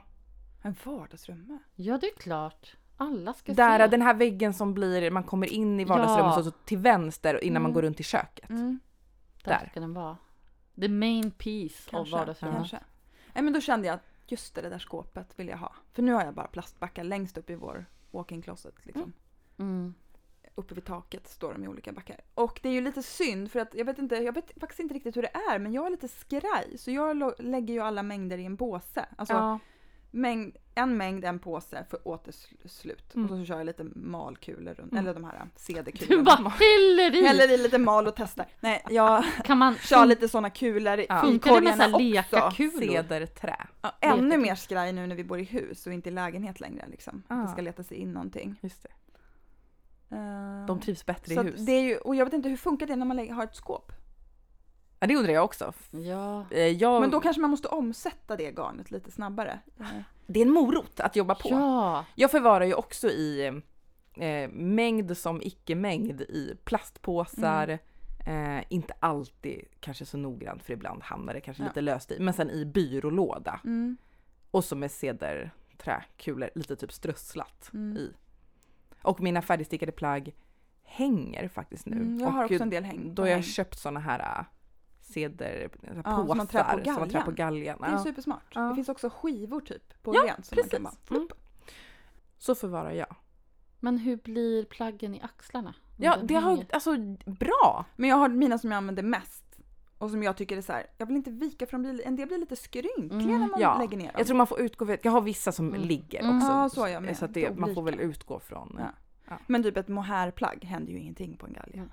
En 0.66 0.76
vardagsrum? 0.84 1.60
ja, 1.76 1.98
det 1.98 2.08
är 2.08 2.16
klart. 2.16 2.76
Alla 2.98 3.34
ska 3.34 3.54
där 3.54 3.80
se. 3.80 3.88
den 3.88 4.02
här 4.02 4.14
väggen 4.14 4.54
som 4.54 4.74
blir, 4.74 5.12
man 5.12 5.24
kommer 5.24 5.48
in 5.54 5.80
i 5.80 5.86
vardagsrummet 5.86 6.34
Ja. 6.34 6.40
och 6.40 6.46
så 6.46 6.52
till 6.52 6.78
vänster 6.78 7.44
innan 7.44 7.62
man 7.62 7.70
Mm. 7.70 7.74
går 7.74 7.82
runt 7.82 8.00
i 8.00 8.04
köket. 8.04 8.50
Mm, 8.50 8.80
Där 9.44 9.52
där. 9.62 9.68
ska 9.72 9.80
den 9.80 9.94
vara. 9.94 10.18
The 10.82 10.88
main 10.90 11.32
piece 11.32 11.88
av 11.90 11.92
kanske. 11.92 12.16
vardagsrummet. 12.16 12.56
kanske. 12.58 12.80
Nej 13.34 13.44
men 13.44 13.54
då 13.54 13.62
kände 13.62 13.88
jag 13.88 13.94
att 13.94 14.02
just 14.28 14.56
det, 14.56 14.62
det 14.62 14.70
där 14.70 14.80
skåpet 14.80 15.40
vill 15.40 15.48
jag 15.48 15.58
ha. 15.58 15.72
För 15.94 16.02
nu 16.04 16.14
har 16.14 16.26
jag 16.26 16.34
bara 16.34 16.48
plastbackar 16.48 17.04
längst 17.04 17.38
upp 17.38 17.50
i 17.50 17.56
vår 17.56 17.86
walk-in 18.12 18.42
closet. 18.42 18.76
Liksom. 18.86 19.14
Mm. 19.58 19.94
Uppe 20.56 20.76
vid 20.76 20.86
taket 20.86 21.28
står 21.28 21.54
de 21.54 21.64
i 21.64 21.68
olika 21.68 21.92
backar. 21.92 22.20
Och 22.34 22.60
det 22.64 22.70
är 22.70 22.74
ju 22.74 22.82
lite 22.82 23.04
synd 23.04 23.52
för 23.52 23.60
att 23.60 23.74
jag 23.76 23.86
vet 23.86 24.00
inte, 24.00 24.16
jag 24.16 24.34
vet 24.34 24.52
faktiskt 24.60 24.80
inte 24.80 24.94
riktigt 24.96 25.18
hur 25.18 25.22
det 25.22 25.36
är 25.52 25.60
men 25.60 25.74
jag 25.74 25.86
är 25.86 25.90
lite 25.90 26.08
skraj 26.08 26.78
så 26.78 26.92
jag 26.92 27.34
lägger 27.40 27.74
ju 27.74 27.80
alla 27.80 28.04
mängder 28.04 28.38
i 28.38 28.46
en 28.46 28.58
påse. 28.58 29.06
Alltså 29.18 29.34
Ja. 29.34 29.60
Mängd, 30.16 30.56
en 30.76 30.98
mängd, 30.98 31.26
en 31.26 31.40
påse 31.40 31.86
för 31.90 32.08
återslut. 32.08 33.16
Mm. 33.16 33.32
Och 33.32 33.38
så 33.38 33.46
kör 33.46 33.58
jag 33.58 33.66
lite 33.66 33.84
malkulor 33.96 34.74
runt, 34.74 34.92
Mm. 34.92 35.04
eller 35.04 35.14
de 35.14 35.24
här 35.24 35.40
Du 35.44 35.50
cederkulorna. 35.56 36.24
bara 36.24 36.50
häller 36.50 37.16
i! 37.16 37.26
Häller 37.28 37.52
i 37.52 37.58
lite 37.58 37.78
mal 37.78 38.08
och 38.08 38.14
testar. 38.16 38.46
Nej, 38.60 38.84
jag 38.90 39.24
Kan 39.44 39.58
man 39.58 39.76
kör 39.76 40.06
lite 40.06 40.30
sådana 40.30 40.50
kulor 40.50 41.00
i 41.00 41.06
Ja. 41.10 41.24
Med 41.24 41.42
korgarna 41.44 41.86
också. 41.96 42.52
Cederträ. 42.80 43.56
Ja, 43.82 43.96
ännu 44.02 44.16
Lekarkulor. 44.16 44.38
mer 44.42 44.56
skraj 44.56 44.94
nu 44.94 45.08
när 45.08 45.16
vi 45.16 45.24
bor 45.24 45.40
i 45.40 45.44
hus 45.44 45.88
och 45.88 45.94
inte 45.94 46.10
i 46.10 46.12
lägenhet 46.12 46.60
längre 46.60 46.86
liksom. 46.88 47.24
Ah. 47.28 47.36
Det 47.36 47.48
ska 47.48 47.62
leta 47.62 47.84
sig 47.84 47.98
in 47.98 48.12
någonting. 48.14 48.56
Just 48.62 48.84
det. 48.84 48.90
Eh, 50.16 50.66
De 50.68 50.80
trivs 50.80 51.06
bättre 51.06 51.36
så 51.36 51.42
i 51.42 51.46
hus. 51.46 51.66
det 51.66 51.72
är 51.72 51.82
ju, 51.82 51.98
och 51.98 52.16
jag 52.16 52.26
vet 52.26 52.34
inte 52.34 52.50
hur 52.50 52.58
funkar 52.58 52.86
det 52.88 52.96
när 52.96 53.06
man 53.06 53.18
lägger, 53.18 53.34
har 53.34 53.44
ett 53.44 53.56
skåp? 53.56 53.92
Ja, 55.06 55.08
det 55.08 55.16
undrar 55.16 55.34
jag 55.34 55.44
också. 55.46 55.74
Ja. 55.92 56.46
Eh, 56.52 56.68
Jag, 56.68 57.02
Men 57.02 57.12
då 57.12 57.20
kanske 57.20 57.42
man 57.42 57.50
måste 57.50 57.68
omsätta 57.68 58.36
det 58.36 58.52
garnet 58.52 58.92
lite 58.92 59.12
snabbare. 59.12 59.60
Det 60.28 60.40
är 60.42 60.46
en 60.46 60.52
morot 60.54 61.00
att 61.00 61.16
jobba 61.16 61.36
på. 61.36 61.50
Ja. 61.50 62.06
Jag 62.16 62.32
förvarar 62.32 62.66
ju 62.66 62.74
också 62.74 63.08
i 63.10 63.46
eh, 64.14 64.50
mängd 64.52 65.18
som 65.18 65.42
icke-mängd 65.42 66.22
i 66.22 66.58
plastpåsar. 66.64 67.80
Eh, 68.28 68.64
inte 68.70 68.94
alltid 69.00 69.62
kanske 69.80 70.06
så 70.06 70.18
noggrant 70.18 70.64
för 70.64 70.74
ibland 70.74 71.04
hamnar 71.04 71.34
det 71.34 71.42
kanske 71.42 71.64
Ja. 71.64 71.68
lite 71.68 71.82
löst 71.82 72.12
i. 72.12 72.20
Men 72.20 72.34
sen 72.34 72.50
i 72.50 72.66
byrålåda. 72.66 73.60
Mm. 73.64 73.98
Och 74.52 74.64
så 74.64 74.76
med 74.76 74.92
cederträkulor 74.92 76.50
lite 76.56 76.76
typ 76.76 76.92
strösslat 76.94 77.70
Mm. 77.74 77.98
i. 77.98 78.12
Och 79.02 79.22
mina 79.22 79.42
färdigstickade 79.42 79.92
plagg 79.92 80.36
hänger 80.84 81.48
faktiskt 81.48 81.86
nu. 81.86 81.96
Mm, 81.96 82.20
jag 82.20 82.28
har 82.30 82.44
och 82.44 82.52
också 82.52 82.64
en 82.64 82.70
del 82.70 82.84
häng. 82.84 83.16
Då 83.16 83.22
har 83.22 83.30
jag 83.30 83.44
köpt 83.44 83.80
såna 83.80 84.00
här 84.00 84.46
äh, 85.08 85.14
ceder, 85.14 85.70
som 85.94 86.04
påsar 86.04 86.36
man 86.36 86.48
trär 86.48 86.64
på 86.78 86.84
som 86.84 86.94
man 87.00 87.10
trär 87.10 87.22
på 87.22 87.32
galgen. 87.32 87.66
galgen. 87.66 87.78
Det 87.82 87.88
är 87.88 87.92
Ja. 87.92 88.04
supersmart. 88.04 88.52
Ja. 88.56 88.62
Det 88.62 88.76
finns 88.76 88.90
också 88.90 89.10
skivor 89.10 89.62
typ 89.62 90.04
på 90.04 90.16
Ja, 90.16 90.22
ren 90.22 90.44
som 90.44 90.58
man 90.62 90.70
kan 90.70 90.84
bara 90.84 90.90
precis. 90.92 91.10
Mm. 91.12 91.20
flupp. 91.28 91.34
Så 92.38 92.56
förvarar 92.56 92.92
jag. 92.92 93.16
Men 93.80 93.98
hur 93.98 94.18
blir 94.18 94.66
plaggen 94.66 95.16
i 95.16 95.22
axlarna? 95.22 95.74
Ja, 95.98 96.18
det 96.24 96.34
har, 96.34 96.42
hänger? 96.52 96.68
alltså 96.74 96.96
bra! 97.26 97.86
Men 97.96 98.10
jag 98.10 98.18
har 98.18 98.30
mina 98.30 98.58
som 98.58 98.72
jag 98.72 98.78
använder 98.78 99.04
mest. 99.04 99.42
Och 99.98 100.10
som 100.12 100.24
jag 100.24 100.38
tycker 100.38 100.58
är 100.58 100.62
så 100.62 100.74
här, 100.74 100.88
jag 100.98 101.06
vill 101.06 101.16
inte 101.16 101.32
vika 101.32 101.66
för 101.66 101.72
de 101.72 101.82
blir, 101.82 102.08
en 102.08 102.16
del 102.16 102.28
blir 102.28 102.38
lite 102.38 102.56
skrynkliga 102.56 103.22
Mm, 103.36 103.40
när 103.40 103.48
man 103.48 103.60
ja. 103.62 103.78
lägger 103.78 103.98
ner 103.98 104.06
dem. 104.06 104.16
Jag 104.18 104.28
tror 104.28 104.38
man 104.38 104.48
får 104.48 104.60
utgå 104.62 104.86
från, 104.86 104.98
jag 105.04 105.12
har 105.12 105.22
vissa 105.22 105.52
som 105.52 105.68
Mm. 105.70 105.82
ligger 105.82 106.20
Mm. 106.20 106.38
också. 106.38 106.50
Ja, 106.52 106.70
så 106.70 106.88
jag 106.88 107.04
med. 107.04 107.18
Så 107.18 107.26
att 107.26 107.34
det, 107.34 107.58
man 107.60 107.74
får 107.76 107.82
väl 107.84 108.00
utgå 108.00 108.40
från. 108.40 108.80
Ja. 109.28 109.38
Men 109.48 109.64
typ 109.64 109.78
ett 109.78 109.88
mohairplagg 109.88 110.64
händer 110.66 110.92
ju 110.92 111.00
ingenting 111.00 111.38
på 111.38 111.46
en 111.46 111.54
galge. 111.54 111.84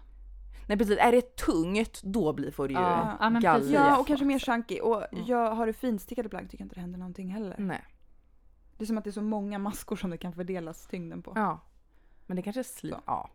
Mm. 0.63 0.67
Nej 0.69 0.79
precis, 0.79 0.99
är 0.99 1.13
det 1.13 1.37
tungt 1.37 2.01
då 2.03 2.33
blir, 2.33 2.51
får 2.51 2.69
det 2.69 2.75
ju 2.75 2.81
Ja, 2.81 3.17
ja, 3.21 3.31
men 3.31 3.43
galge. 3.43 3.59
precis. 3.61 3.75
Ja, 3.75 3.99
och 3.99 4.07
kanske 4.07 4.27
mer 4.27 4.39
chunky. 4.39 4.81
Och 4.81 5.13
Mm. 5.13 5.25
jag 5.27 5.55
har 5.55 5.67
du 5.67 5.73
finstickade 5.73 6.29
plagg 6.29 6.51
tycker 6.51 6.63
jag 6.63 6.65
inte 6.67 6.75
det 6.75 6.81
händer 6.81 6.99
någonting 6.99 7.29
heller. 7.29 7.55
Nej. 7.59 7.85
Det 8.77 8.85
är 8.85 8.87
som 8.87 8.99
att 8.99 9.05
det 9.05 9.11
är 9.11 9.13
så 9.13 9.23
många 9.23 9.59
maskor 9.59 9.97
som 9.97 10.11
det 10.11 10.19
kan 10.19 10.33
fördelas 10.33 10.87
tyngden 10.87 11.23
på. 11.23 11.33
Ja. 11.35 11.61
Men 12.27 12.37
det 12.37 12.43
kanske 12.43 12.65
sliter. 12.65 13.01
Ja. 13.07 13.31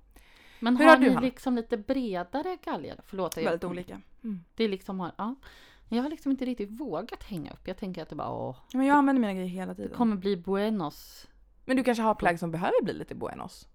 Men 0.60 0.78
Hur 0.78 0.86
har, 0.86 0.92
har 0.92 0.98
du, 1.00 1.04
ni 1.08 1.14
Hanna? 1.14 1.22
liksom 1.26 1.56
lite 1.56 1.78
bredare 1.78 2.58
galgar? 2.66 3.00
Förlåt. 3.06 3.38
jag- 3.38 3.44
Väldigt 3.44 3.64
olika. 3.64 4.02
Det 4.56 4.64
är 4.64 4.70
liksom 4.70 5.00
har, 5.00 5.12
ja. 5.18 5.36
Jag 5.90 6.04
har 6.04 6.10
liksom 6.10 6.32
inte 6.32 6.46
riktigt 6.46 6.72
vågat 6.72 7.24
hänga 7.24 7.52
upp. 7.52 7.68
Jag 7.68 7.78
tänker 7.78 8.02
att 8.04 8.10
det 8.10 8.16
bara, 8.16 8.30
åh, 8.32 8.56
Men 8.74 8.86
jag 8.86 8.96
använder 8.98 9.20
mina 9.22 9.34
grejer 9.34 9.48
hela 9.48 9.74
det 9.74 9.76
tiden. 9.84 9.98
kommer 9.98 10.16
bli 10.16 10.38
buenos. 10.38 11.28
Men 11.66 11.78
du 11.78 11.84
kanske 11.84 12.02
har 12.02 12.16
plagg 12.16 12.40
som 12.40 12.52
behöver 12.52 12.84
bli 12.84 12.94
lite 12.94 13.16
buenos? 13.16 13.68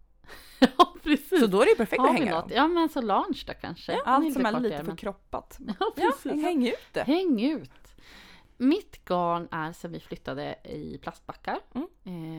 ja, 1.03 1.11
precis. 1.11 1.41
Så 1.41 1.47
då 1.47 1.61
är 1.61 1.65
det 1.65 1.71
ju 1.71 1.77
perfekt 1.77 2.01
har 2.01 2.09
att 2.09 2.15
hänga 2.15 2.35
något? 2.35 2.49
dem. 2.49 2.57
Ja, 2.57 2.69
men 2.69 2.89
Solange 2.89 3.43
då 3.47 3.53
kanske. 3.61 3.93
Den 3.93 4.01
Allt 4.05 4.33
som 4.33 4.47
är 4.47 4.61
lite 4.61 4.75
ärmen. 4.77 4.87
för 4.91 4.97
kroppat. 4.97 5.59
Ja, 5.67 5.75
Ja, 5.79 5.93
precis. 5.97 6.43
häng 6.43 6.67
ut 6.69 6.77
det. 6.93 7.03
Häng 7.03 7.41
ut! 7.43 7.71
Mitt 8.57 9.05
garn 9.05 9.49
är 9.51 9.73
sen 9.73 9.93
vi 9.93 10.01
flyttade 10.01 10.57
i 10.65 10.99
plastbackar. 11.03 11.59
Mm. 11.75 11.89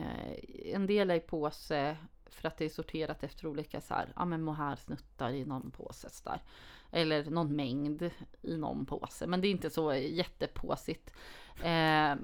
Eh, 0.02 0.74
en 0.74 0.86
del 0.86 1.10
är 1.10 1.14
i 1.14 1.20
påse 1.20 1.96
för 2.26 2.48
att 2.48 2.56
det 2.58 2.64
är 2.64 2.68
sorterat 2.68 3.22
efter 3.24 3.46
olika 3.46 3.80
så 3.80 3.94
här, 3.94 4.12
ja 4.16 4.24
men 4.24 4.42
mohair-snuttar 4.42 5.30
i 5.30 5.44
någon 5.44 5.70
påse 5.70 6.10
så 6.10 6.24
där. 6.30 6.40
Eller 6.94 7.24
någon 7.30 7.56
mängd 7.56 8.10
i 8.42 8.56
någon 8.56 8.86
påse. 8.86 9.26
Men 9.26 9.40
det 9.40 9.48
är 9.48 9.50
inte 9.50 9.70
så 9.70 9.94
jättepåsigt. 9.94 11.10
Eh, 11.64 12.14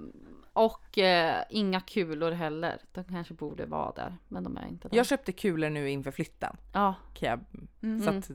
och 0.52 0.98
eh, 0.98 1.44
inga 1.50 1.80
kulor 1.80 2.30
heller. 2.30 2.78
De 2.92 3.04
kanske 3.04 3.34
borde 3.34 3.66
vara 3.66 3.92
där, 3.92 4.16
men 4.28 4.44
de 4.44 4.56
är 4.56 4.66
inte 4.68 4.88
där. 4.88 4.96
Jag 4.96 5.06
köpte 5.06 5.32
kulor 5.32 5.70
nu 5.70 5.90
inför 5.90 6.10
flytten. 6.10 6.56
Ja, 6.72 6.94
jag, 7.20 7.40
Mm. 7.82 8.00
så 8.02 8.10
att, 8.10 8.30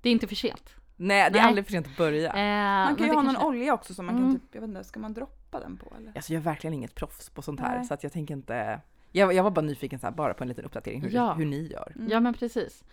det 0.00 0.08
är 0.08 0.12
inte 0.12 0.26
för 0.26 0.34
sent. 0.34 0.74
nej, 0.96 1.30
det 1.30 1.38
är 1.38 1.42
Nej. 1.42 1.48
aldrig 1.48 1.64
för 1.64 1.72
sent 1.72 1.86
att 1.86 1.96
börja. 1.96 2.28
Eh, 2.28 2.86
Man 2.86 2.96
kan 2.96 3.06
ju 3.06 3.12
ha 3.12 3.22
någon 3.22 3.24
kanske- 3.34 3.46
olja 3.48 3.74
också 3.74 3.94
som 3.94 4.06
man 4.06 4.16
Mm. 4.16 4.26
kan 4.32 4.40
typ, 4.40 4.54
jag 4.54 4.60
vet 4.60 4.68
inte, 4.68 4.84
ska 4.84 5.00
man 5.00 5.12
droppa 5.14 5.60
den 5.60 5.76
på 5.76 5.92
eller? 5.98 6.12
Alltså 6.16 6.32
jag 6.32 6.40
är 6.40 6.44
verkligen 6.44 6.74
inget 6.74 6.94
proffs 6.94 7.30
på 7.30 7.42
sånt 7.42 7.60
här 7.60 7.76
Nej. 7.78 7.86
så 7.86 7.94
att 7.94 8.02
jag 8.02 8.12
tänker 8.12 8.34
inte... 8.34 8.80
Jag, 9.12 9.32
jag 9.32 9.42
var 9.42 9.50
bara 9.50 9.60
nyfiken 9.60 9.98
så 9.98 10.06
här, 10.06 10.14
bara 10.14 10.34
på 10.34 10.44
en 10.44 10.48
liten 10.48 10.64
uppdatering 10.64 11.02
hur, 11.02 11.10
Ja. 11.10 11.32
hur 11.34 11.46
ni 11.46 11.66
gör. 11.66 11.92
Mm. 11.96 12.08
Ja 12.10 12.20
men 12.20 12.34
precis. 12.34 12.84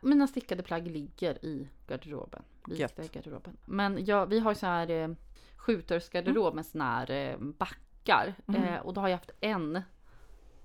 Mina 0.00 0.26
stickade 0.26 0.62
plagg 0.62 0.86
ligger 0.86 1.44
i 1.44 1.68
garderoben. 1.86 2.42
Gött. 2.66 2.98
Lite 2.98 3.02
i 3.02 3.18
garderoben. 3.18 3.56
Men 3.64 4.04
ja, 4.04 4.24
vi 4.24 4.38
har 4.38 4.50
ju 4.50 4.54
så 4.54 4.66
här 4.66 4.90
eh, 4.90 5.08
skjutersgarderob 5.56 6.54
med 6.54 6.66
såna 6.66 6.84
här 6.84 7.10
eh, 7.10 7.38
backar. 7.38 8.34
Mm. 8.46 8.62
Eh, 8.64 8.80
och 8.80 8.94
då 8.94 9.00
har 9.00 9.08
jag 9.08 9.16
haft 9.16 9.30
en, 9.40 9.82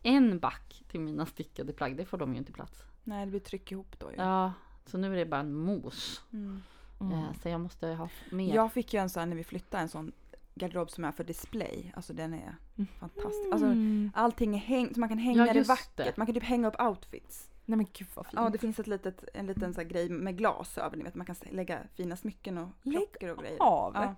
en 0.04 0.40
back 0.40 0.84
till 0.88 1.00
mina 1.00 1.26
stickade 1.26 1.74
plagg. 1.74 1.98
Det 1.98 2.06
får 2.06 2.18
de 2.18 2.32
ju 2.34 2.38
inte 2.38 2.52
plats. 2.52 2.84
Nej, 3.04 3.26
det 3.26 3.30
blir 3.30 3.40
tryck 3.40 3.72
ihop 3.72 4.00
då 4.00 4.12
ju. 4.12 4.18
Ja, 4.18 4.54
så 4.86 4.98
nu 4.98 5.14
är 5.14 5.18
det 5.18 5.26
bara 5.26 5.42
en 5.42 5.54
mos. 5.56 6.22
Mm. 6.34 6.62
Mm. 7.02 7.14
Eh, 7.14 7.34
så 7.42 7.50
jag 7.50 7.62
måste 7.62 7.88
ha 7.88 8.10
mer. 8.32 8.56
Jag 8.56 8.74
fick 8.74 8.94
ju 8.94 9.00
en 9.00 9.10
sån 9.10 9.30
när 9.30 9.36
vi 9.38 9.44
flyttade, 9.44 9.84
en 9.84 9.90
sån 9.90 10.12
garderob 10.56 10.92
som 10.92 11.06
är 11.06 11.12
för 11.12 11.24
display. 11.24 11.94
Alltså 11.96 12.14
den 12.14 12.34
är 12.34 12.56
Mm. 12.78 12.88
fantastisk. 13.00 13.52
Alltså, 13.52 13.66
Mm. 13.68 14.12
allting 14.16 14.56
är 14.56 14.60
häng, 14.60 14.94
så 14.94 15.00
man 15.00 15.10
kan 15.10 15.18
hänga 15.18 15.46
det 15.46 15.54
just 15.54 15.70
vackert. 15.70 15.96
det. 15.98 16.18
Man 16.18 16.28
kan 16.28 16.34
typ 16.36 16.44
hänga 16.44 16.68
upp 16.68 16.82
outfits. 16.82 17.50
Nej 17.66 17.78
men 17.78 17.88
gud 17.94 18.08
vad 18.14 18.26
fint. 18.26 18.34
Ja, 18.36 18.50
det 18.50 18.58
finns 18.58 18.80
ett 18.80 18.88
litet, 18.88 19.24
en 19.34 19.46
liten 19.48 19.74
så 19.74 19.82
här 19.82 19.88
grej 19.88 20.10
med 20.10 20.38
glas 20.38 20.78
över. 20.78 20.98
Ni 20.98 21.04
vet, 21.04 21.16
man 21.16 21.26
kan 21.26 21.36
lägga 21.52 21.80
fina 21.96 22.16
smycken 22.18 22.58
och 22.58 22.70
Lägg 22.82 22.94
klockor 22.96 23.30
och 23.30 23.38
grejer. 23.44 23.58
av. 23.60 23.94
Ja. 23.96 24.16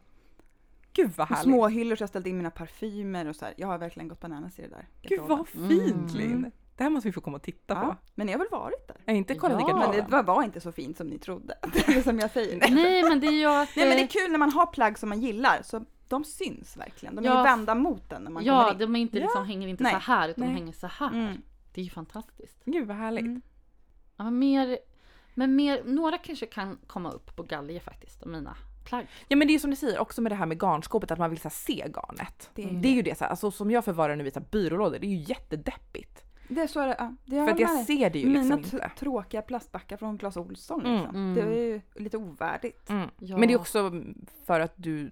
Gud 0.93 1.11
vad 1.15 1.27
härligt. 1.27 1.43
små 1.43 1.67
hyllor 1.67 1.95
så 1.95 2.01
jag 2.03 2.09
ställt 2.09 2.27
in 2.27 2.37
mina 2.37 2.51
parfymer 2.51 3.27
och 3.27 3.35
så 3.35 3.45
här. 3.45 3.53
Jag 3.57 3.67
har 3.67 3.77
verkligen 3.77 4.07
gått 4.07 4.19
bananas 4.19 4.59
i 4.59 4.61
det 4.61 4.67
där. 4.67 4.87
Gud 5.01 5.21
vad 5.21 5.47
fint 5.47 5.93
Mm. 5.95 6.07
Linn. 6.15 6.51
Det 6.77 6.83
här 6.83 6.89
måste 6.91 7.07
vi 7.09 7.13
få 7.13 7.21
komma 7.21 7.37
och 7.37 7.43
titta 7.43 7.73
Ja, 7.73 7.81
på. 7.81 7.95
men 8.15 8.27
jag 8.27 8.33
har 8.33 8.39
väl 8.39 8.59
varit 8.59 8.87
där. 8.87 8.97
Jag 9.05 9.15
inte 9.15 9.35
kollat 9.35 9.61
Ja. 9.61 9.69
i 9.69 9.73
Men 9.73 9.81
garderoben. 9.81 10.09
det 10.11 10.21
var, 10.23 10.43
inte 10.43 10.61
så 10.61 10.71
fint 10.71 10.97
som 10.97 11.07
ni 11.07 11.17
trodde. 11.19 11.57
Det 11.73 11.87
är 11.87 12.01
som 12.01 12.19
jag 12.19 12.31
säger. 12.31 12.59
Nej. 12.59 12.71
Nej 12.73 13.03
men 13.03 13.19
det 13.19 13.27
är 13.27 13.31
ju 13.31 13.45
att... 13.45 13.75
men 13.75 13.85
det 13.89 13.93
är 13.99 14.01
eh, 14.01 14.07
kul 14.07 14.31
när 14.31 14.37
man 14.39 14.51
har 14.51 14.65
plagg 14.65 14.97
som 14.99 15.09
man 15.09 15.21
gillar. 15.21 15.61
Så 15.63 15.85
de 16.07 16.23
syns 16.23 16.77
verkligen. 16.77 17.15
De 17.15 17.25
är 17.25 17.29
Ja. 17.29 17.37
ju 17.37 17.43
vända 17.43 17.75
mot 17.75 18.09
den 18.09 18.21
när 18.23 18.31
man 18.31 18.43
Ja, 18.43 18.59
kommer 18.59 18.71
in. 18.73 18.77
de 18.79 18.95
är 18.95 18.99
inte 18.99 19.19
liksom, 19.19 19.45
hänger 19.45 19.67
inte 19.67 19.83
Nej. 19.83 19.91
så 19.93 19.97
här 19.99 20.29
utan 20.29 20.41
Nej. 20.45 20.53
de 20.53 20.59
hänger 20.59 20.73
så 20.73 20.87
här. 20.87 21.07
Mm. 21.13 21.41
Det 21.75 21.81
är 21.81 21.85
ju 21.85 21.89
fantastiskt. 21.91 22.57
Gud 22.65 22.87
vad 22.87 22.97
härligt. 22.97 23.25
Mm. 23.25 23.41
Ja, 24.17 24.23
men 24.23 24.39
mer, 24.39 24.77
men 25.33 25.55
mer, 25.55 25.81
några 25.85 26.17
kanske 26.17 26.45
kan 26.45 26.77
komma 26.87 27.11
upp 27.11 27.35
på 27.35 27.43
galge 27.43 27.79
faktiskt, 27.79 28.23
av 28.23 28.29
mina 28.29 28.57
plagg. 28.85 29.07
Ja 29.27 29.35
men 29.37 29.47
det 29.47 29.55
är 29.55 29.59
som 29.59 29.69
du 29.69 29.75
säger 29.75 29.99
också 29.99 30.21
med 30.21 30.31
det 30.31 30.35
här 30.35 30.45
med 30.45 30.57
garnskåpet 30.61 31.11
att 31.11 31.19
man 31.19 31.29
vill 31.29 31.39
så 31.39 31.49
se 31.49 31.73
garnet. 31.87 32.49
Det 32.55 32.63
är, 32.63 32.69
Mm. 32.69 32.81
Det 32.81 32.87
är 32.87 32.93
ju 32.93 33.01
det 33.01 33.17
så 33.17 33.23
här, 33.23 33.31
alltså, 33.31 33.51
som 33.51 33.71
jag 33.71 33.85
förvarar 33.85 34.15
nu 34.15 34.27
i 34.27 34.31
så 34.31 34.39
här, 34.39 34.47
byrålådor, 34.51 34.99
det 34.99 35.07
är 35.07 35.09
ju 35.09 35.23
jättedeppigt. 35.27 36.23
det 36.47 36.61
är 36.61 36.67
så 36.67 36.79
är 36.79 36.87
det. 36.87 36.95
Ja, 36.99 37.15
det 37.25 37.45
För 37.45 37.51
att 37.53 37.59
jag 37.59 37.85
ser 37.85 38.09
det 38.09 38.19
ju 38.19 38.25
Mina 38.27 38.55
liksom 38.55 38.77
inte. 38.77 38.91
tråkiga 38.99 39.41
plastbackar 39.41 39.97
från 39.97 40.17
Clas 40.17 40.37
Ohlson 40.37 40.81
Mm. 40.85 40.93
liksom. 40.97 41.15
Mm. 41.15 41.33
Det 41.35 41.41
är 41.41 41.63
ju 41.65 41.81
lite 41.95 42.17
ovärdigt. 42.17 42.89
Mm. 42.89 43.09
Ja. 43.19 43.37
Men 43.37 43.47
det 43.47 43.53
är 43.53 43.59
också 43.59 43.91
för 44.45 44.59
att 44.59 44.73
du, 44.75 45.11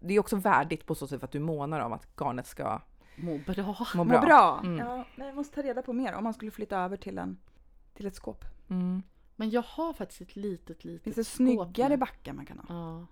det 0.00 0.14
är 0.14 0.18
också 0.20 0.36
värdigt 0.36 0.86
på 0.86 0.94
så 0.94 1.06
sätt 1.06 1.24
att 1.24 1.32
du 1.32 1.38
månar 1.40 1.80
om 1.80 1.92
att 1.92 2.06
garnet 2.20 2.46
ska 2.46 2.80
må 3.16 3.38
bra. 3.38 3.76
Må 3.94 4.04
Må 4.04 4.10
bra. 4.10 4.20
bra. 4.20 4.60
Mm. 4.64 4.78
Ja, 4.78 5.04
men 5.16 5.26
jag 5.26 5.36
måste 5.36 5.54
ta 5.54 5.62
reda 5.62 5.82
på 5.82 5.92
mer 5.92 6.12
om 6.14 6.24
man 6.24 6.34
skulle 6.34 6.50
flytta 6.50 6.78
över 6.78 6.96
till, 6.96 7.18
en, 7.18 7.38
till 7.94 8.06
ett 8.06 8.14
skåp. 8.16 8.44
Mm. 8.70 9.02
Men 9.36 9.50
jag 9.50 9.62
har 9.62 9.92
faktiskt 9.92 10.20
ett 10.20 10.36
litet, 10.36 10.84
litet 10.84 11.04
Finns 11.04 11.16
det 11.16 11.24
skåp 11.24 11.36
snyggare 11.36 11.96
backar 11.96 12.32
man 12.32 12.46
kan 12.46 12.58
ha? 12.58 12.64
Ja. 12.68 13.06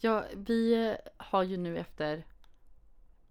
ja. 0.00 0.24
Vi 0.36 0.94
har 1.16 1.42
ju 1.42 1.56
nu 1.56 1.78
efter 1.78 2.24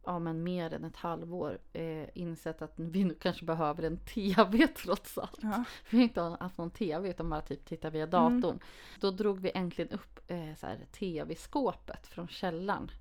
ja, 0.06 0.20
men 0.20 0.44
mer 0.44 0.74
än 0.74 0.84
ett 0.84 0.96
halvår 0.96 1.60
eh, 1.74 2.06
insett 2.14 2.62
att 2.62 2.74
vi 2.76 3.04
nu 3.04 3.14
kanske 3.14 3.46
behöver 3.46 3.84
en 3.84 3.98
TV 3.98 4.68
trots 4.84 5.18
allt. 5.18 5.40
Ja. 5.42 5.64
Vi 5.90 5.98
har 5.98 6.04
inte 6.04 6.22
haft 6.22 6.58
någon 6.58 6.72
TV 6.72 7.10
utan 7.10 7.30
bara 7.30 7.42
typ 7.42 7.66
titta 7.66 7.90
via 7.90 8.04
Mm. 8.08 8.42
datorn. 8.42 8.60
Då 9.00 9.12
drog 9.12 9.40
vi 9.40 9.52
äntligen 9.56 9.92
upp 9.92 10.20
eh, 10.28 10.78
TV-skåpet 10.92 12.08
från 12.08 12.28
källaren. 12.28 12.92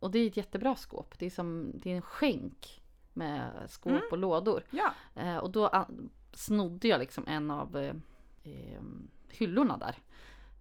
Och 0.00 0.10
det 0.10 0.18
är 0.18 0.26
ett 0.26 0.36
jättebra 0.36 0.76
skåp. 0.76 1.14
Det 1.18 1.26
är 1.26 1.30
som 1.30 1.72
det 1.74 1.90
är 1.92 1.96
en 1.96 2.02
skänk 2.02 2.82
med 3.12 3.50
skåp 3.68 3.92
Mm. 3.92 4.02
och 4.10 4.18
lådor. 4.18 4.62
ja. 4.70 4.92
Eh, 5.14 5.36
och 5.36 5.50
då 5.50 5.86
snodde 6.32 6.88
jag 6.88 6.98
liksom 7.00 7.24
en 7.26 7.50
av 7.50 7.76
eh, 7.76 7.94
eh, 8.42 8.80
hyllorna 9.28 9.76
där. 9.76 9.94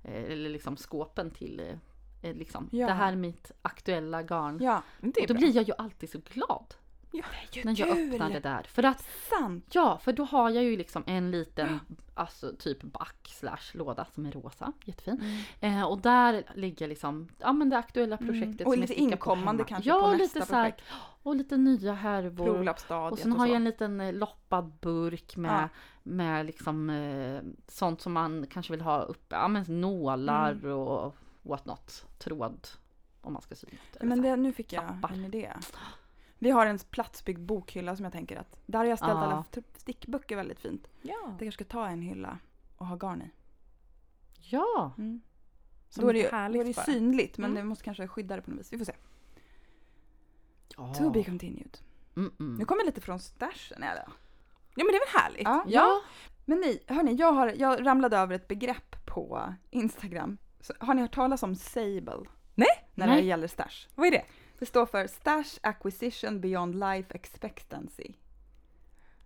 Eh, 0.03 0.31
eller 0.31 0.49
liksom 0.49 0.77
skåpen 0.77 1.31
till 1.31 1.59
eh, 1.59 2.29
eh, 2.29 2.35
liksom. 2.35 2.69
Ja. 2.71 2.87
Det 2.87 2.93
här 2.93 3.11
är 3.11 3.15
mitt 3.15 3.51
aktuella 3.61 4.23
garn. 4.23 4.57
ja. 4.61 4.83
Och 5.01 5.07
då 5.27 5.33
bra. 5.33 5.37
blir 5.37 5.55
jag 5.55 5.67
ju 5.67 5.73
alltid 5.77 6.09
så 6.09 6.19
glad 6.33 6.73
Ja, 7.11 7.23
när 7.63 7.79
jag 7.79 7.89
öppnar 7.89 8.29
det 8.29 8.39
där. 8.39 8.63
För 8.63 8.83
att 8.83 9.05
Sant! 9.29 9.65
Ja, 9.75 9.97
för 9.97 10.13
då 10.13 10.23
har 10.23 10.49
jag 10.49 10.63
ju 10.63 10.77
liksom 10.77 11.03
en 11.07 11.31
liten, 11.31 11.79
alltså 12.13 12.55
typ 12.59 12.81
back 12.83 13.27
slash 13.39 13.57
låda 13.77 14.05
som 14.15 14.25
är 14.25 14.31
rosa, 14.31 14.73
jättefin. 14.85 15.43
Eh, 15.59 15.83
och 15.83 16.01
där 16.01 16.43
ligger 16.55 16.87
liksom, 16.87 17.29
ja 17.39 17.53
men 17.53 17.69
det 17.69 17.77
aktuella 17.77 18.17
projektet 18.17 18.61
Mm. 18.61 18.67
Och 18.67 18.73
som 18.73 18.81
lite 18.81 18.93
på 18.93 18.99
inkommande 18.99 19.63
kanske 19.63 19.89
ja, 19.89 20.01
på 20.01 20.11
lite 20.11 20.23
nästa 20.39 20.45
så 20.45 20.55
här, 20.55 20.63
projekt. 20.71 20.83
och 21.23 21.35
lite 21.35 21.57
nya 21.57 21.93
härvor. 21.93 22.69
Och 23.11 23.19
sen 23.19 23.31
och 23.31 23.37
har 23.39 23.45
så. 23.45 23.51
jag 23.51 23.55
en 23.55 23.63
liten 23.63 24.01
eh, 24.01 24.13
loppad 24.13 24.71
burk 24.81 25.35
med, 25.37 25.51
Ja. 25.63 25.69
med 26.03 26.45
liksom 26.45 26.89
eh, 26.89 27.41
sånt 27.67 28.01
som 28.01 28.13
man 28.13 28.47
kanske 28.49 28.73
vill 28.73 28.81
ha 28.81 29.01
uppe, 29.01 29.35
ja 29.35 29.47
men 29.47 29.81
nålar 29.81 30.51
Mm. 30.51 30.71
och 30.71 31.15
what 31.41 31.65
not, 31.65 32.05
tråd 32.17 32.67
om 33.21 33.33
man 33.33 33.41
ska 33.41 33.55
sy 33.55 33.67
något. 33.71 34.03
Men 34.03 34.17
så 34.17 34.23
det, 34.23 34.35
nu 34.35 34.53
fick 34.53 34.73
jag 34.73 34.87
Tappar. 34.87 35.13
en 35.13 35.25
idé. 35.25 35.53
Vi 36.39 36.49
har 36.51 36.65
en 36.65 36.79
platsbyggd 36.79 37.39
bokhylla 37.41 37.95
som 37.95 38.03
jag 38.03 38.13
tänker 38.13 38.37
att 38.37 38.59
där 38.65 38.79
har 38.79 38.85
jag 38.85 38.97
ställt 38.97 39.11
Ja. 39.11 39.17
alla 39.23 39.43
typ 39.51 39.65
stickböcker 39.77 40.35
väldigt 40.35 40.59
fint. 40.59 40.87
Ja. 41.01 41.15
Jag 41.23 41.39
kanske 41.39 41.51
ska 41.51 41.63
ta 41.63 41.87
en 41.87 42.01
hylla 42.01 42.37
och 42.77 42.85
ha 42.87 42.95
garn 42.95 43.21
i. 43.21 43.29
Ja, 44.41 44.93
Mm. 44.97 45.21
Som 45.89 46.03
Då 46.03 46.09
är 46.09 46.13
det 46.13 46.19
ju 46.19 46.27
härligt 46.29 46.55
då 46.57 46.61
är 46.61 46.65
det 46.67 46.75
bara. 46.75 46.85
synligt 46.85 47.37
men 47.37 47.51
Mm. 47.51 47.63
det 47.63 47.69
måste 47.69 47.83
kanske 47.83 48.07
skydda 48.07 48.35
det 48.35 48.41
på 48.41 48.51
något 48.51 48.59
vis. 48.59 48.73
Vi 48.73 48.77
får 48.77 48.85
se. 48.85 48.93
ja. 50.77 50.93
To 50.93 51.09
be 51.09 51.23
continued. 51.23 51.77
Mm, 52.15 52.31
mm. 52.39 52.55
Nu 52.55 52.65
kommer 52.65 52.85
lite 52.85 53.01
från 53.01 53.19
stashen 53.19 53.83
eller? 53.83 54.03
Ja 54.75 54.83
men 54.83 54.87
det 54.87 54.95
är 54.95 55.13
väl 55.13 55.21
härligt? 55.23 55.43
Ja. 55.43 55.63
Ja, 55.67 56.01
Men 56.45 56.57
ni, 56.59 56.79
hörni, 56.87 57.13
jag, 57.15 57.31
har, 57.33 57.53
jag 57.57 57.85
ramlade 57.85 58.17
över 58.17 58.35
ett 58.35 58.47
begrepp 58.47 59.05
på 59.05 59.53
Instagram. 59.69 60.37
Så, 60.61 60.73
har 60.79 60.93
ni 60.93 61.01
hört 61.01 61.13
talas 61.15 61.43
om 61.43 61.55
Sable? 61.55 62.19
Nej. 62.55 62.67
När 62.95 63.07
Nej. 63.07 63.21
det 63.21 63.27
gäller 63.27 63.47
stash. 63.47 63.87
Vad 63.95 64.07
är 64.07 64.11
det? 64.11 64.25
Det 64.59 64.65
står 64.65 64.85
för 64.85 65.07
Stash 65.07 65.59
Acquisition 65.61 66.41
Beyond 66.41 66.75
Life 66.75 67.13
Expectancy. 67.13 68.13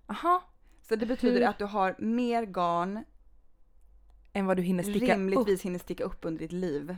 Aha. 0.08 0.44
Så 0.82 0.96
det 0.96 1.06
betyder 1.06 1.40
Hur? 1.40 1.48
att 1.48 1.58
du 1.60 1.66
har 1.66 1.96
mer 2.00 2.46
garn, 2.46 3.04
Än 4.34 4.46
vad 4.46 4.58
du 4.58 4.64
hinner 4.64 4.84
sticka 4.84 5.06
upp. 5.06 5.10
rimligtvis 5.10 5.62
hinner 5.62 5.80
sticka 5.80 6.04
upp 6.04 6.20
under 6.22 6.40
ditt 6.40 6.52
liv. 6.52 6.96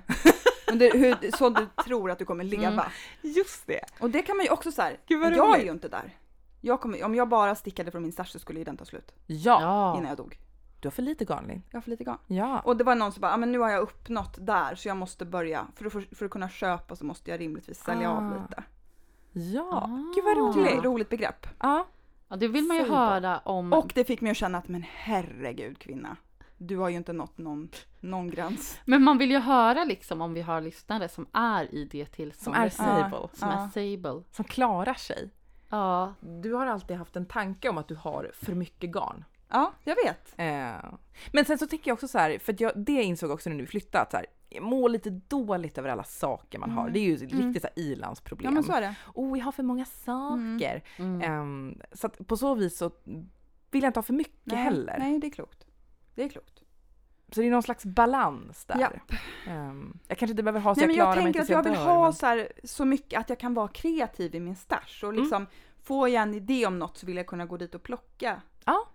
Under 0.72 0.92
hur, 0.92 1.38
så 1.38 1.50
du 1.50 1.68
tror 1.86 2.12
att 2.12 2.20
du 2.20 2.26
kommer 2.26 2.44
leva. 2.44 2.68
Mm. 2.68 2.92
Just 3.22 3.68
det. 3.68 3.82
Och 4.00 4.10
det 4.10 4.22
kan 4.22 4.38
man 4.38 4.46
ju 4.46 4.52
också 4.52 4.72
så 4.72 4.82
här, 4.82 4.98
Gud, 5.08 5.22
vad 5.22 5.36
jag 5.36 5.60
är 5.60 5.64
ju 5.64 5.72
inte 5.72 5.90
där. 5.90 6.18
Jag 6.62 6.82
kommer, 6.82 7.04
om 7.04 7.16
jag 7.16 7.30
bara 7.30 7.56
stickade 7.56 7.92
från 7.92 8.02
min 8.02 8.12
stash 8.12 8.26
så 8.26 8.40
skulle 8.40 8.60
ju 8.60 8.66
den 8.66 8.78
ta 8.78 8.86
slut 8.86 9.14
ja. 9.26 9.98
innan 9.98 10.10
jag 10.10 10.18
dog. 10.18 10.38
Du 10.86 10.88
har 10.88 10.92
för 10.92 11.02
lite 11.02 11.26
garn. 11.26 11.62
Jag 11.72 11.78
har 11.78 11.82
för 11.82 11.90
lite 11.90 12.04
garn. 12.04 12.18
Ja. 12.28 12.60
Och 12.60 12.78
det 12.78 12.84
var 12.84 12.96
någon 12.96 13.12
som 13.12 13.22
bara, 13.22 13.34
ah, 13.34 13.38
men 13.38 13.52
nu 13.52 13.60
har 13.60 13.70
jag 13.70 13.82
uppnått 13.82 14.38
där 14.40 14.76
så 14.76 14.88
jag 14.88 14.98
måste 14.98 15.26
börja. 15.26 15.68
För 15.76 15.86
att, 15.86 15.92
för, 15.94 16.16
för 16.16 16.26
att 16.26 16.32
kunna 16.32 16.50
köpa 16.50 16.96
så 16.96 17.06
måste 17.06 17.32
jag 17.32 17.40
rimligtvis 17.40 17.80
sälja 17.84 18.10
Ah. 18.12 18.18
av 18.18 18.42
lite. 18.42 18.64
Ja. 19.32 19.70
Ah. 19.84 20.14
Gud 20.16 20.24
vad 20.24 20.38
Det 20.38 20.40
är 20.62 20.66
ett 20.66 20.72
roligt. 20.74 20.84
roligt 20.86 21.10
begrepp. 21.10 21.48
Ja. 21.60 21.86
ja, 22.28 22.36
det 22.36 22.48
vill 22.48 22.64
man 22.64 22.78
ju 22.78 22.84
Sable. 22.84 22.96
höra 22.98 23.40
om. 23.40 23.74
Och 23.74 23.92
det 23.96 24.04
fick 24.06 24.22
mig 24.22 24.32
att 24.32 24.38
känna 24.38 24.58
att 24.58 24.68
men 24.68 24.86
herregud 24.88 25.80
kvinna. 25.80 26.16
Du 26.58 26.78
har 26.78 26.90
ju 26.90 26.96
inte 26.98 27.14
nått 27.14 27.38
någon, 27.38 27.70
någon 28.00 28.30
gräns. 28.30 28.80
Men 28.86 29.04
man 29.04 29.18
vill 29.18 29.32
ju 29.32 29.40
höra 29.40 29.84
liksom 29.84 30.22
om 30.22 30.34
vi 30.34 30.42
har 30.42 30.62
lyssnare 30.62 31.10
som 31.10 31.28
är 31.32 31.76
i 31.76 31.86
det 31.86 32.06
Som 32.06 32.16
tillståndet. 32.16 32.64
är 32.64 32.70
Sable. 32.70 33.28
Som 33.34 33.50
Ja. 33.50 33.56
är 33.64 33.68
Sable. 33.98 34.24
Som 34.32 34.46
klarar 34.46 34.94
sig. 34.94 35.30
Ja. 35.70 36.14
Du 36.42 36.54
har 36.54 36.68
alltid 36.68 36.98
haft 36.98 37.16
en 37.16 37.26
tanke 37.26 37.70
om 37.70 37.78
att 37.78 37.88
du 37.88 37.96
har 37.96 38.32
för 38.34 38.54
mycket 38.54 38.90
garn. 38.92 39.24
Ja, 39.56 39.74
jag 39.84 39.96
vet. 39.96 40.34
Eh, 40.38 40.90
Men 41.32 41.46
sen 41.46 41.58
så 41.58 41.68
tänker 41.68 41.92
jag 41.92 41.94
också 41.96 42.08
så 42.08 42.18
här, 42.18 42.40
för 42.40 42.56
jag, 42.60 42.72
det 42.76 43.04
insåg 43.04 43.30
jag 43.30 43.34
också 43.36 43.50
när 43.50 43.58
vi 43.58 43.68
flyttade, 43.68 44.02
att 44.02 44.12
så 44.12 44.18
här, 44.18 44.26
jag 44.50 44.64
mår 44.64 44.90
lite 44.90 45.10
dåligt 45.10 45.78
över 45.78 45.90
alla 45.90 46.04
saker 46.04 46.60
man 46.60 46.72
har. 46.72 46.82
Mm. 46.82 46.94
Det 46.94 47.00
är 47.00 47.04
ju 47.04 47.16
ett 47.16 47.32
Mm. 47.34 47.54
riktigt 47.54 47.72
ilandsproblem. 47.78 48.52
Ja 48.52 48.54
men 48.54 48.64
så 48.64 48.72
är 48.74 48.82
det. 48.82 48.96
oh, 49.14 49.38
jag 49.38 49.46
har 49.46 49.52
för 49.52 49.64
många 49.64 49.86
saker. 49.86 50.84
Mm. 50.98 51.22
Ehm, 51.22 51.82
så 51.92 52.08
att 52.08 52.28
på 52.28 52.38
så 52.38 52.56
vis 52.56 52.78
så 52.78 52.92
vill 53.72 53.84
jag 53.84 53.90
inte 53.90 53.98
ha 54.00 54.04
för 54.04 54.14
mycket 54.14 54.40
Nej, 54.44 54.58
heller. 54.64 54.96
nej 55.00 55.20
det 55.20 55.28
är 55.28 55.32
klokt. 55.32 55.66
Det 56.16 56.24
är 56.24 56.30
klokt. 56.30 56.62
Så 57.32 57.42
det 57.42 57.48
är 57.48 57.52
någon 57.52 57.64
slags 57.64 57.86
balans 57.86 58.66
där. 58.66 58.80
Japp. 58.80 58.94
Ehm, 59.48 60.00
jag 60.08 60.18
kanske 60.18 60.32
inte 60.32 60.44
behöver 60.44 60.60
ha 60.60 60.76
så 60.76 60.82
Nej, 60.82 60.84
jag 60.84 60.88
men 60.88 60.96
klarar 60.96 61.16
jag 61.16 61.24
mig 61.24 61.34
tänker 61.34 61.40
tills 61.40 61.50
att 61.58 61.66
jag 61.66 61.72
vill 61.72 61.80
dör, 61.80 61.86
ha 61.96 62.04
men- 62.04 62.14
så, 62.14 62.26
här, 62.26 62.52
så 62.64 62.86
mycket 62.86 63.20
att 63.20 63.30
jag 63.30 63.40
kan 63.40 63.54
vara 63.54 63.68
kreativ 63.68 64.36
i 64.36 64.40
min 64.40 64.56
stash 64.56 65.04
och 65.06 65.14
liksom 65.14 65.48
får 65.84 66.10
jag 66.10 66.24
en 66.24 66.34
idé 66.34 66.66
om 66.66 66.80
något 66.80 66.98
så 66.98 67.06
vill 67.06 67.18
jag 67.18 67.28
kunna 67.28 67.46
gå 67.46 67.58
dit 67.58 67.76
och 67.76 67.84
plocka. 67.84 68.42
Ja. 68.66 68.88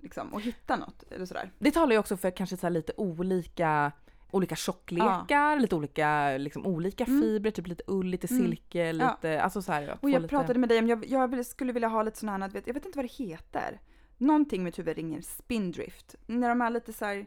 Liksom, 0.00 0.34
och 0.34 0.40
hitta 0.40 0.76
något 0.76 1.02
eller 1.10 1.26
sådär. 1.26 1.50
Det 1.58 1.70
talar 1.70 1.92
ju 1.92 1.98
också 1.98 2.16
för 2.16 2.30
kanske 2.30 2.56
så 2.56 2.68
lite 2.68 2.92
olika 2.96 3.92
olika 4.30 4.56
tjocklekar, 4.56 5.60
lite 5.60 5.76
olika, 5.76 6.36
liksom, 6.38 6.66
olika 6.66 7.04
Mm. 7.04 7.20
fibrer, 7.20 7.50
typ 7.50 7.66
lite 7.66 7.82
ull, 7.86 8.06
lite 8.06 8.26
Mm. 8.30 8.42
silke, 8.46 8.78
Ja. 8.86 8.92
lite, 8.92 9.42
alltså 9.42 9.62
så 9.62 9.72
här, 9.72 9.98
Och 10.02 10.10
jag 10.10 10.22
lite... 10.22 10.28
pratade 10.30 10.58
med 10.58 10.68
dig 10.68 10.78
om, 10.78 10.86
jag, 10.88 11.06
jag 11.06 11.46
skulle 11.46 11.72
vilja 11.72 11.88
ha 11.88 12.02
lite 12.02 12.18
sådana 12.18 12.46
här, 12.46 12.52
vet- 12.52 12.66
jag 12.66 12.74
vet 12.74 12.86
inte 12.86 12.98
vad 12.98 13.04
det 13.04 13.12
heter. 13.12 13.80
Någonting 14.18 14.62
med 14.64 14.76
huvudringen, 14.76 15.22
spindrift. 15.22 16.14
När 16.26 16.48
de 16.48 16.60
är 16.62 16.70
lite 16.70 16.92
så 16.92 17.04
här 17.04 17.26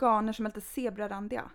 garner 0.00 0.32
som 0.32 0.46
är 0.46 0.50
lite 0.50 0.60
zebrarandiga. 0.60 1.50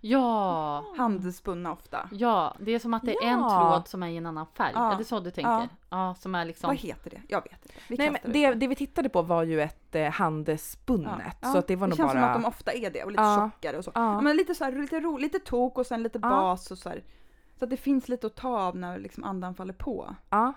Ja. 0.00 0.84
Handspunna 0.96 1.72
ofta. 1.72 2.08
Ja, 2.12 2.56
det 2.60 2.72
är 2.74 2.78
som 2.78 2.94
att 2.94 3.02
det 3.02 3.14
är 3.14 3.26
en 3.28 3.38
Ja. 3.40 3.70
tråd 3.72 3.88
som 3.88 4.02
är 4.02 4.08
i 4.08 4.16
en 4.16 4.26
annan 4.26 4.46
färg. 4.46 4.72
Ja. 4.74 4.92
Är 4.92 4.98
det 4.98 5.04
så 5.04 5.20
du 5.20 5.30
tänker? 5.30 5.50
Ja. 5.50 5.68
Ja, 5.90 6.14
som 6.14 6.34
är 6.34 6.44
liksom... 6.44 6.68
Vad 6.68 6.76
heter 6.76 7.10
det? 7.10 7.22
Jag 7.28 7.42
vet 7.42 7.62
inte. 7.62 7.74
Vi 7.88 7.96
Nej, 7.96 8.08
kastar 8.08 8.28
men 8.28 8.30
ut 8.30 8.52
det, 8.52 8.54
det 8.60 8.68
vi 8.68 8.74
tittade 8.74 9.08
på 9.08 9.22
var 9.22 9.42
ju 9.42 9.60
ett 9.60 9.94
eh, 9.94 10.10
handspunnet, 10.10 11.36
Ja. 11.40 11.52
så 11.52 11.58
att 11.58 11.66
det 11.66 11.76
var 11.76 11.86
det 11.86 11.90
nog 11.90 11.96
känns 11.96 12.12
bara... 12.12 12.20
som 12.20 12.30
att 12.30 12.42
de 12.42 12.48
ofta 12.48 12.72
är 12.72 12.90
det 12.90 13.04
och 13.04 13.10
lite 13.10 13.22
Ja. 13.22 13.50
tjockare 13.54 13.78
och 13.78 13.84
så. 13.84 13.90
Ja. 13.94 14.20
Men 14.20 14.36
lite 14.36 14.54
så 14.54 14.64
här, 14.64 14.72
lite, 14.72 15.00
ro, 15.00 15.16
lite 15.16 15.38
tok 15.38 15.78
och 15.78 15.86
sen 15.86 16.02
lite 16.02 16.18
Ja. 16.22 16.28
bas 16.28 16.70
och 16.70 16.78
så 16.78 16.88
här. 16.88 17.04
Så 17.58 17.64
att 17.64 17.70
det 17.70 17.76
finns 17.76 18.08
lite 18.08 18.26
att 18.26 18.34
ta 18.36 18.60
av 18.60 18.76
när 18.76 18.98
liksom 18.98 19.24
andan 19.24 19.54
faller 19.54 19.72
på. 19.72 20.14
Ja. 20.30 20.52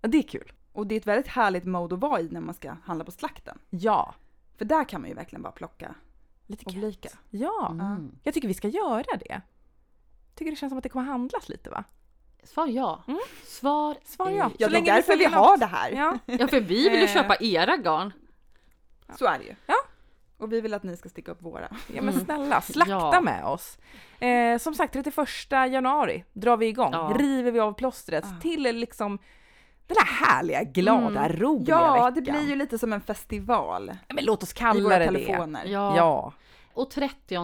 Ja, 0.00 0.08
Det 0.08 0.18
är 0.18 0.22
kul. 0.22 0.52
Och 0.72 0.86
det 0.86 0.94
är 0.94 0.96
ett 1.00 1.06
väldigt 1.06 1.28
härligt 1.28 1.64
mode 1.64 1.94
att 1.94 2.00
vara 2.00 2.20
i 2.20 2.28
när 2.30 2.40
man 2.40 2.54
ska 2.54 2.76
handla 2.84 3.04
på 3.04 3.10
slakten. 3.10 3.58
Ja. 3.70 4.14
För 4.56 4.64
där 4.64 4.84
kan 4.84 5.00
man 5.00 5.10
ju 5.10 5.16
verkligen 5.16 5.42
bara 5.42 5.52
plocka 5.52 5.94
Lite 6.48 6.64
olika. 6.78 7.08
Ja. 7.30 7.68
Mm. 7.70 8.12
Jag 8.22 8.34
tycker 8.34 8.48
vi 8.48 8.54
ska 8.54 8.68
göra 8.68 9.16
det. 9.20 9.40
Tycker 10.34 10.50
det 10.50 10.56
känns 10.56 10.70
som 10.70 10.78
att 10.78 10.82
det 10.82 10.88
kommer 10.88 11.04
handlas 11.04 11.48
lite 11.48 11.70
va? 11.70 11.84
Svar 12.42 12.66
ja. 12.66 13.02
Mm. 13.08 13.20
Svar 13.44 13.96
Svar 14.04 14.30
ja. 14.30 14.50
Ja, 14.58 14.66
Så 14.68 14.72
det 14.72 14.78
är 14.78 14.82
därför 14.84 15.16
vi 15.16 15.24
har 15.24 15.48
något. 15.50 15.60
det 15.60 15.66
här. 15.66 15.90
Ja. 15.90 16.18
Ja, 16.26 16.48
för 16.48 16.60
vi 16.60 16.88
vill 16.88 16.98
ju 16.98 17.04
Eh. 17.06 17.12
köpa 17.14 17.36
era 17.40 17.76
garn. 17.76 18.12
Så 19.18 19.26
är 19.26 19.38
det 19.38 19.44
ju. 19.44 19.54
Ja. 19.66 19.74
Och 20.38 20.52
vi 20.52 20.60
vill 20.60 20.74
att 20.74 20.82
ni 20.82 20.96
ska 20.96 21.08
sticka 21.08 21.30
upp 21.32 21.42
våra. 21.42 21.68
Ja 21.70 22.02
men 22.02 22.08
Mm. 22.14 22.24
snälla, 22.24 22.60
slakta 22.60 22.90
Ja. 23.12 23.20
med 23.20 23.44
oss. 23.44 23.78
Eh, 24.20 24.58
som 24.58 24.74
sagt, 24.74 24.92
31 24.92 25.52
januari 25.72 26.24
drar 26.32 26.56
vi 26.56 26.66
igång. 26.66 26.92
Ja. 26.92 27.16
River 27.18 27.50
vi 27.52 27.60
av 27.60 27.72
plåstret 27.72 28.24
Ah. 28.24 28.40
till 28.40 28.62
liksom 28.62 29.18
den 29.88 29.96
här 30.06 30.26
härliga, 30.26 30.62
glada, 30.64 31.24
Mm. 31.24 31.32
roliga 31.40 31.74
Ja, 31.76 31.92
veckan. 32.10 32.14
det 32.14 32.20
blir 32.32 32.48
ju 32.48 32.56
lite 32.56 32.78
som 32.78 32.92
en 32.92 33.00
festival 33.00 33.92
Men 34.14 34.24
låt 34.24 34.42
oss 34.42 34.52
i 34.52 34.56
kalla 34.56 34.80
våra 34.82 34.98
det 34.98 35.04
telefoner. 35.04 35.64
det. 35.64 35.70
Ja. 35.70 35.96
Ja. 35.96 36.32
Och 36.72 36.90
30 36.90 37.34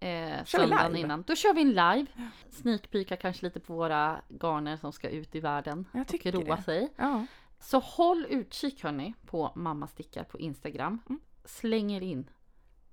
eh, 0.00 0.44
söndagen 0.44 0.96
innan, 0.96 1.22
då 1.26 1.34
kör 1.34 1.54
vi 1.54 1.62
en 1.62 1.68
live. 1.70 2.06
Sneakpeakar 2.50 3.16
kanske 3.16 3.46
lite 3.46 3.60
på 3.60 3.74
våra 3.74 4.16
garner 4.28 4.76
som 4.76 4.92
ska 4.92 5.08
ut 5.08 5.34
i 5.34 5.40
världen 5.40 5.84
Jag 5.92 6.00
och 6.26 6.32
roa 6.46 6.56
det. 6.56 6.62
sig. 6.62 6.88
ja. 6.96 7.26
Så 7.60 7.78
håll 7.78 8.26
utkik 8.28 8.84
hörni 8.84 9.14
på 9.26 9.52
Mamma 9.54 9.86
Stickar 9.86 10.24
på 10.24 10.38
Instagram. 10.38 11.00
Mm. 11.08 11.20
Släng 11.44 11.92
er 11.92 12.00
in. 12.00 12.30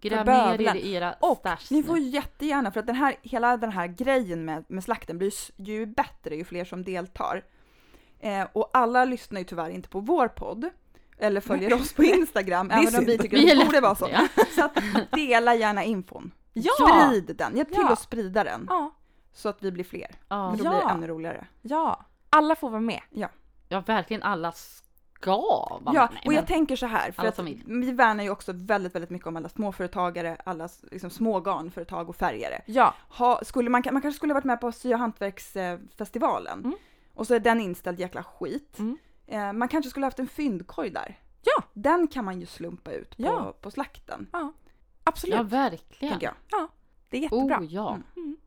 Gräv 0.01 0.25
ner 0.25 0.61
er 0.61 0.75
i 0.75 0.93
era 0.93 1.13
Och 1.19 1.37
stash 1.37 1.67
ni 1.73 1.83
får 1.83 1.97
jättegärna, 1.99 2.71
för 2.71 2.79
att 2.79 2.87
den 2.87 2.95
här, 2.95 3.15
hela 3.21 3.57
den 3.57 3.71
här 3.71 3.87
grejen 3.87 4.45
med, 4.45 4.65
med 4.67 4.83
slakten 4.83 5.17
blir 5.17 5.31
ju 5.55 5.85
bättre 5.85 6.35
ju 6.35 6.43
fler 6.43 6.65
som 6.65 6.83
deltar. 6.83 7.43
Eh, 8.19 8.47
och 8.53 8.69
alla 8.73 9.05
lyssnar 9.05 9.39
ju 9.39 9.45
tyvärr 9.45 9.69
inte 9.69 9.89
på 9.89 9.99
vår 9.99 10.27
podd. 10.27 10.69
Eller 11.17 11.41
följer 11.41 11.73
oss 11.73 11.93
på 11.93 12.03
Instagram, 12.03 12.71
även 12.71 12.95
om 12.95 13.05
vi 13.05 13.17
tycker 13.17 13.37
att 13.37 13.59
det 13.59 13.65
borde 13.65 13.81
vara 13.81 13.95
så. 13.95 14.07
Ja. 14.11 14.27
Så 14.55 14.63
att 14.65 14.79
dela 15.11 15.55
gärna 15.55 15.83
infon. 15.83 16.31
Ja! 16.53 16.71
Sprid 17.07 17.35
den, 17.37 17.57
hjälp 17.57 17.69
till 17.69 17.81
Ja. 17.87 17.93
att 17.93 17.99
sprida 17.99 18.43
den. 18.43 18.65
Ja. 18.69 18.91
Så 19.33 19.49
att 19.49 19.63
vi 19.63 19.71
blir 19.71 19.83
fler. 19.83 20.07
Ja. 20.29 20.51
För 20.51 20.57
då 20.57 20.63
Ja. 20.63 20.69
blir 20.71 20.79
det 20.87 20.93
ännu 20.93 21.07
roligare. 21.07 21.47
Ja. 21.61 22.05
Alla 22.29 22.55
får 22.55 22.69
vara 22.69 22.81
med. 22.81 23.01
Ja, 23.09 23.29
verkligen 23.85 24.23
alla 24.23 24.51
ska 24.51 25.31
vara 25.35 25.81
Ja, 25.85 26.01
med. 26.01 26.09
Nej, 26.13 26.23
och 26.25 26.33
jag 26.33 26.47
tänker 26.47 26.75
så 26.75 26.85
här, 26.85 27.11
för 27.11 27.27
att 27.27 27.39
vi 27.39 27.91
värnar 27.91 28.23
ju 28.23 28.29
också 28.29 28.51
väldigt, 28.55 28.95
väldigt 28.95 29.09
mycket 29.09 29.27
om 29.27 29.35
alla 29.35 29.49
småföretagare, 29.49 30.37
alla 30.43 30.69
liksom, 30.91 31.09
små 31.09 31.39
garnföretag 31.39 32.09
och 32.09 32.15
färgare. 32.15 32.61
Ja, 32.65 32.93
Ha, 33.09 33.39
skulle 33.43 33.69
man, 33.69 33.83
man 33.91 34.01
kanske 34.01 34.17
skulle 34.17 34.33
varit 34.33 34.43
med 34.43 34.61
på 34.61 34.71
Sy 34.71 34.93
och 34.93 34.99
hantverksfestivalen 34.99 36.59
Mm. 36.59 36.75
Och 37.19 37.27
så 37.27 37.33
är 37.33 37.39
den 37.39 37.61
inställd 37.61 37.99
jäkla 37.99 38.23
skit. 38.23 38.79
Mm. 38.79 38.97
Eh, 39.27 39.53
man 39.53 39.67
kanske 39.67 39.89
skulle 39.89 40.05
haft 40.05 40.19
en 40.19 40.27
fyndkorg 40.27 40.89
där. 40.89 41.19
Ja. 41.41 41.63
Den 41.73 42.07
kan 42.07 42.25
man 42.25 42.39
ju 42.39 42.45
slumpa 42.45 42.91
ut 42.91 43.17
på, 43.17 43.23
Ja. 43.23 43.53
på 43.61 43.71
slakten, 43.71 44.27
absolut. 45.03 45.35
Ja, 45.35 45.43
verkligen. 45.43 46.19
jag. 46.21 46.33
Det 47.09 47.17
är 47.17 47.21
jättebra. 47.21 47.59
Oh 47.59 47.65
ja. 47.65 47.89
Mm. 47.91 48.03
Mm. 48.15 48.37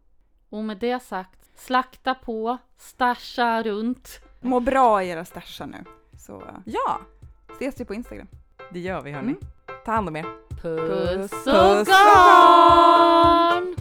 Och 0.49 0.65
med 0.65 0.79
det 0.79 1.03
sagt, 1.03 1.39
slakta 1.61 2.15
på, 2.15 2.59
stasha 2.77 3.63
runt. 3.63 4.21
Må 4.41 4.61
bra 4.61 5.03
i 5.03 5.09
era 5.09 5.25
stashar 5.25 5.67
nu, 5.67 5.85
så 6.19 6.41
eh, 6.41 6.55
Ja, 6.65 7.01
ses 7.51 7.81
vi 7.81 7.85
på 7.85 7.95
Instagram. 7.95 8.29
det 8.73 8.81
gör 8.81 9.03
vi 9.03 9.11
hörni. 9.13 9.29
Mm. 9.33 9.41
Ta 9.85 9.93
hand 9.93 10.09
om 10.09 10.17
er. 10.17 10.25
Puss 10.63 11.31
Puss 11.31 11.47
och 11.47 11.81
och 11.81 11.87
garn! 11.87 13.75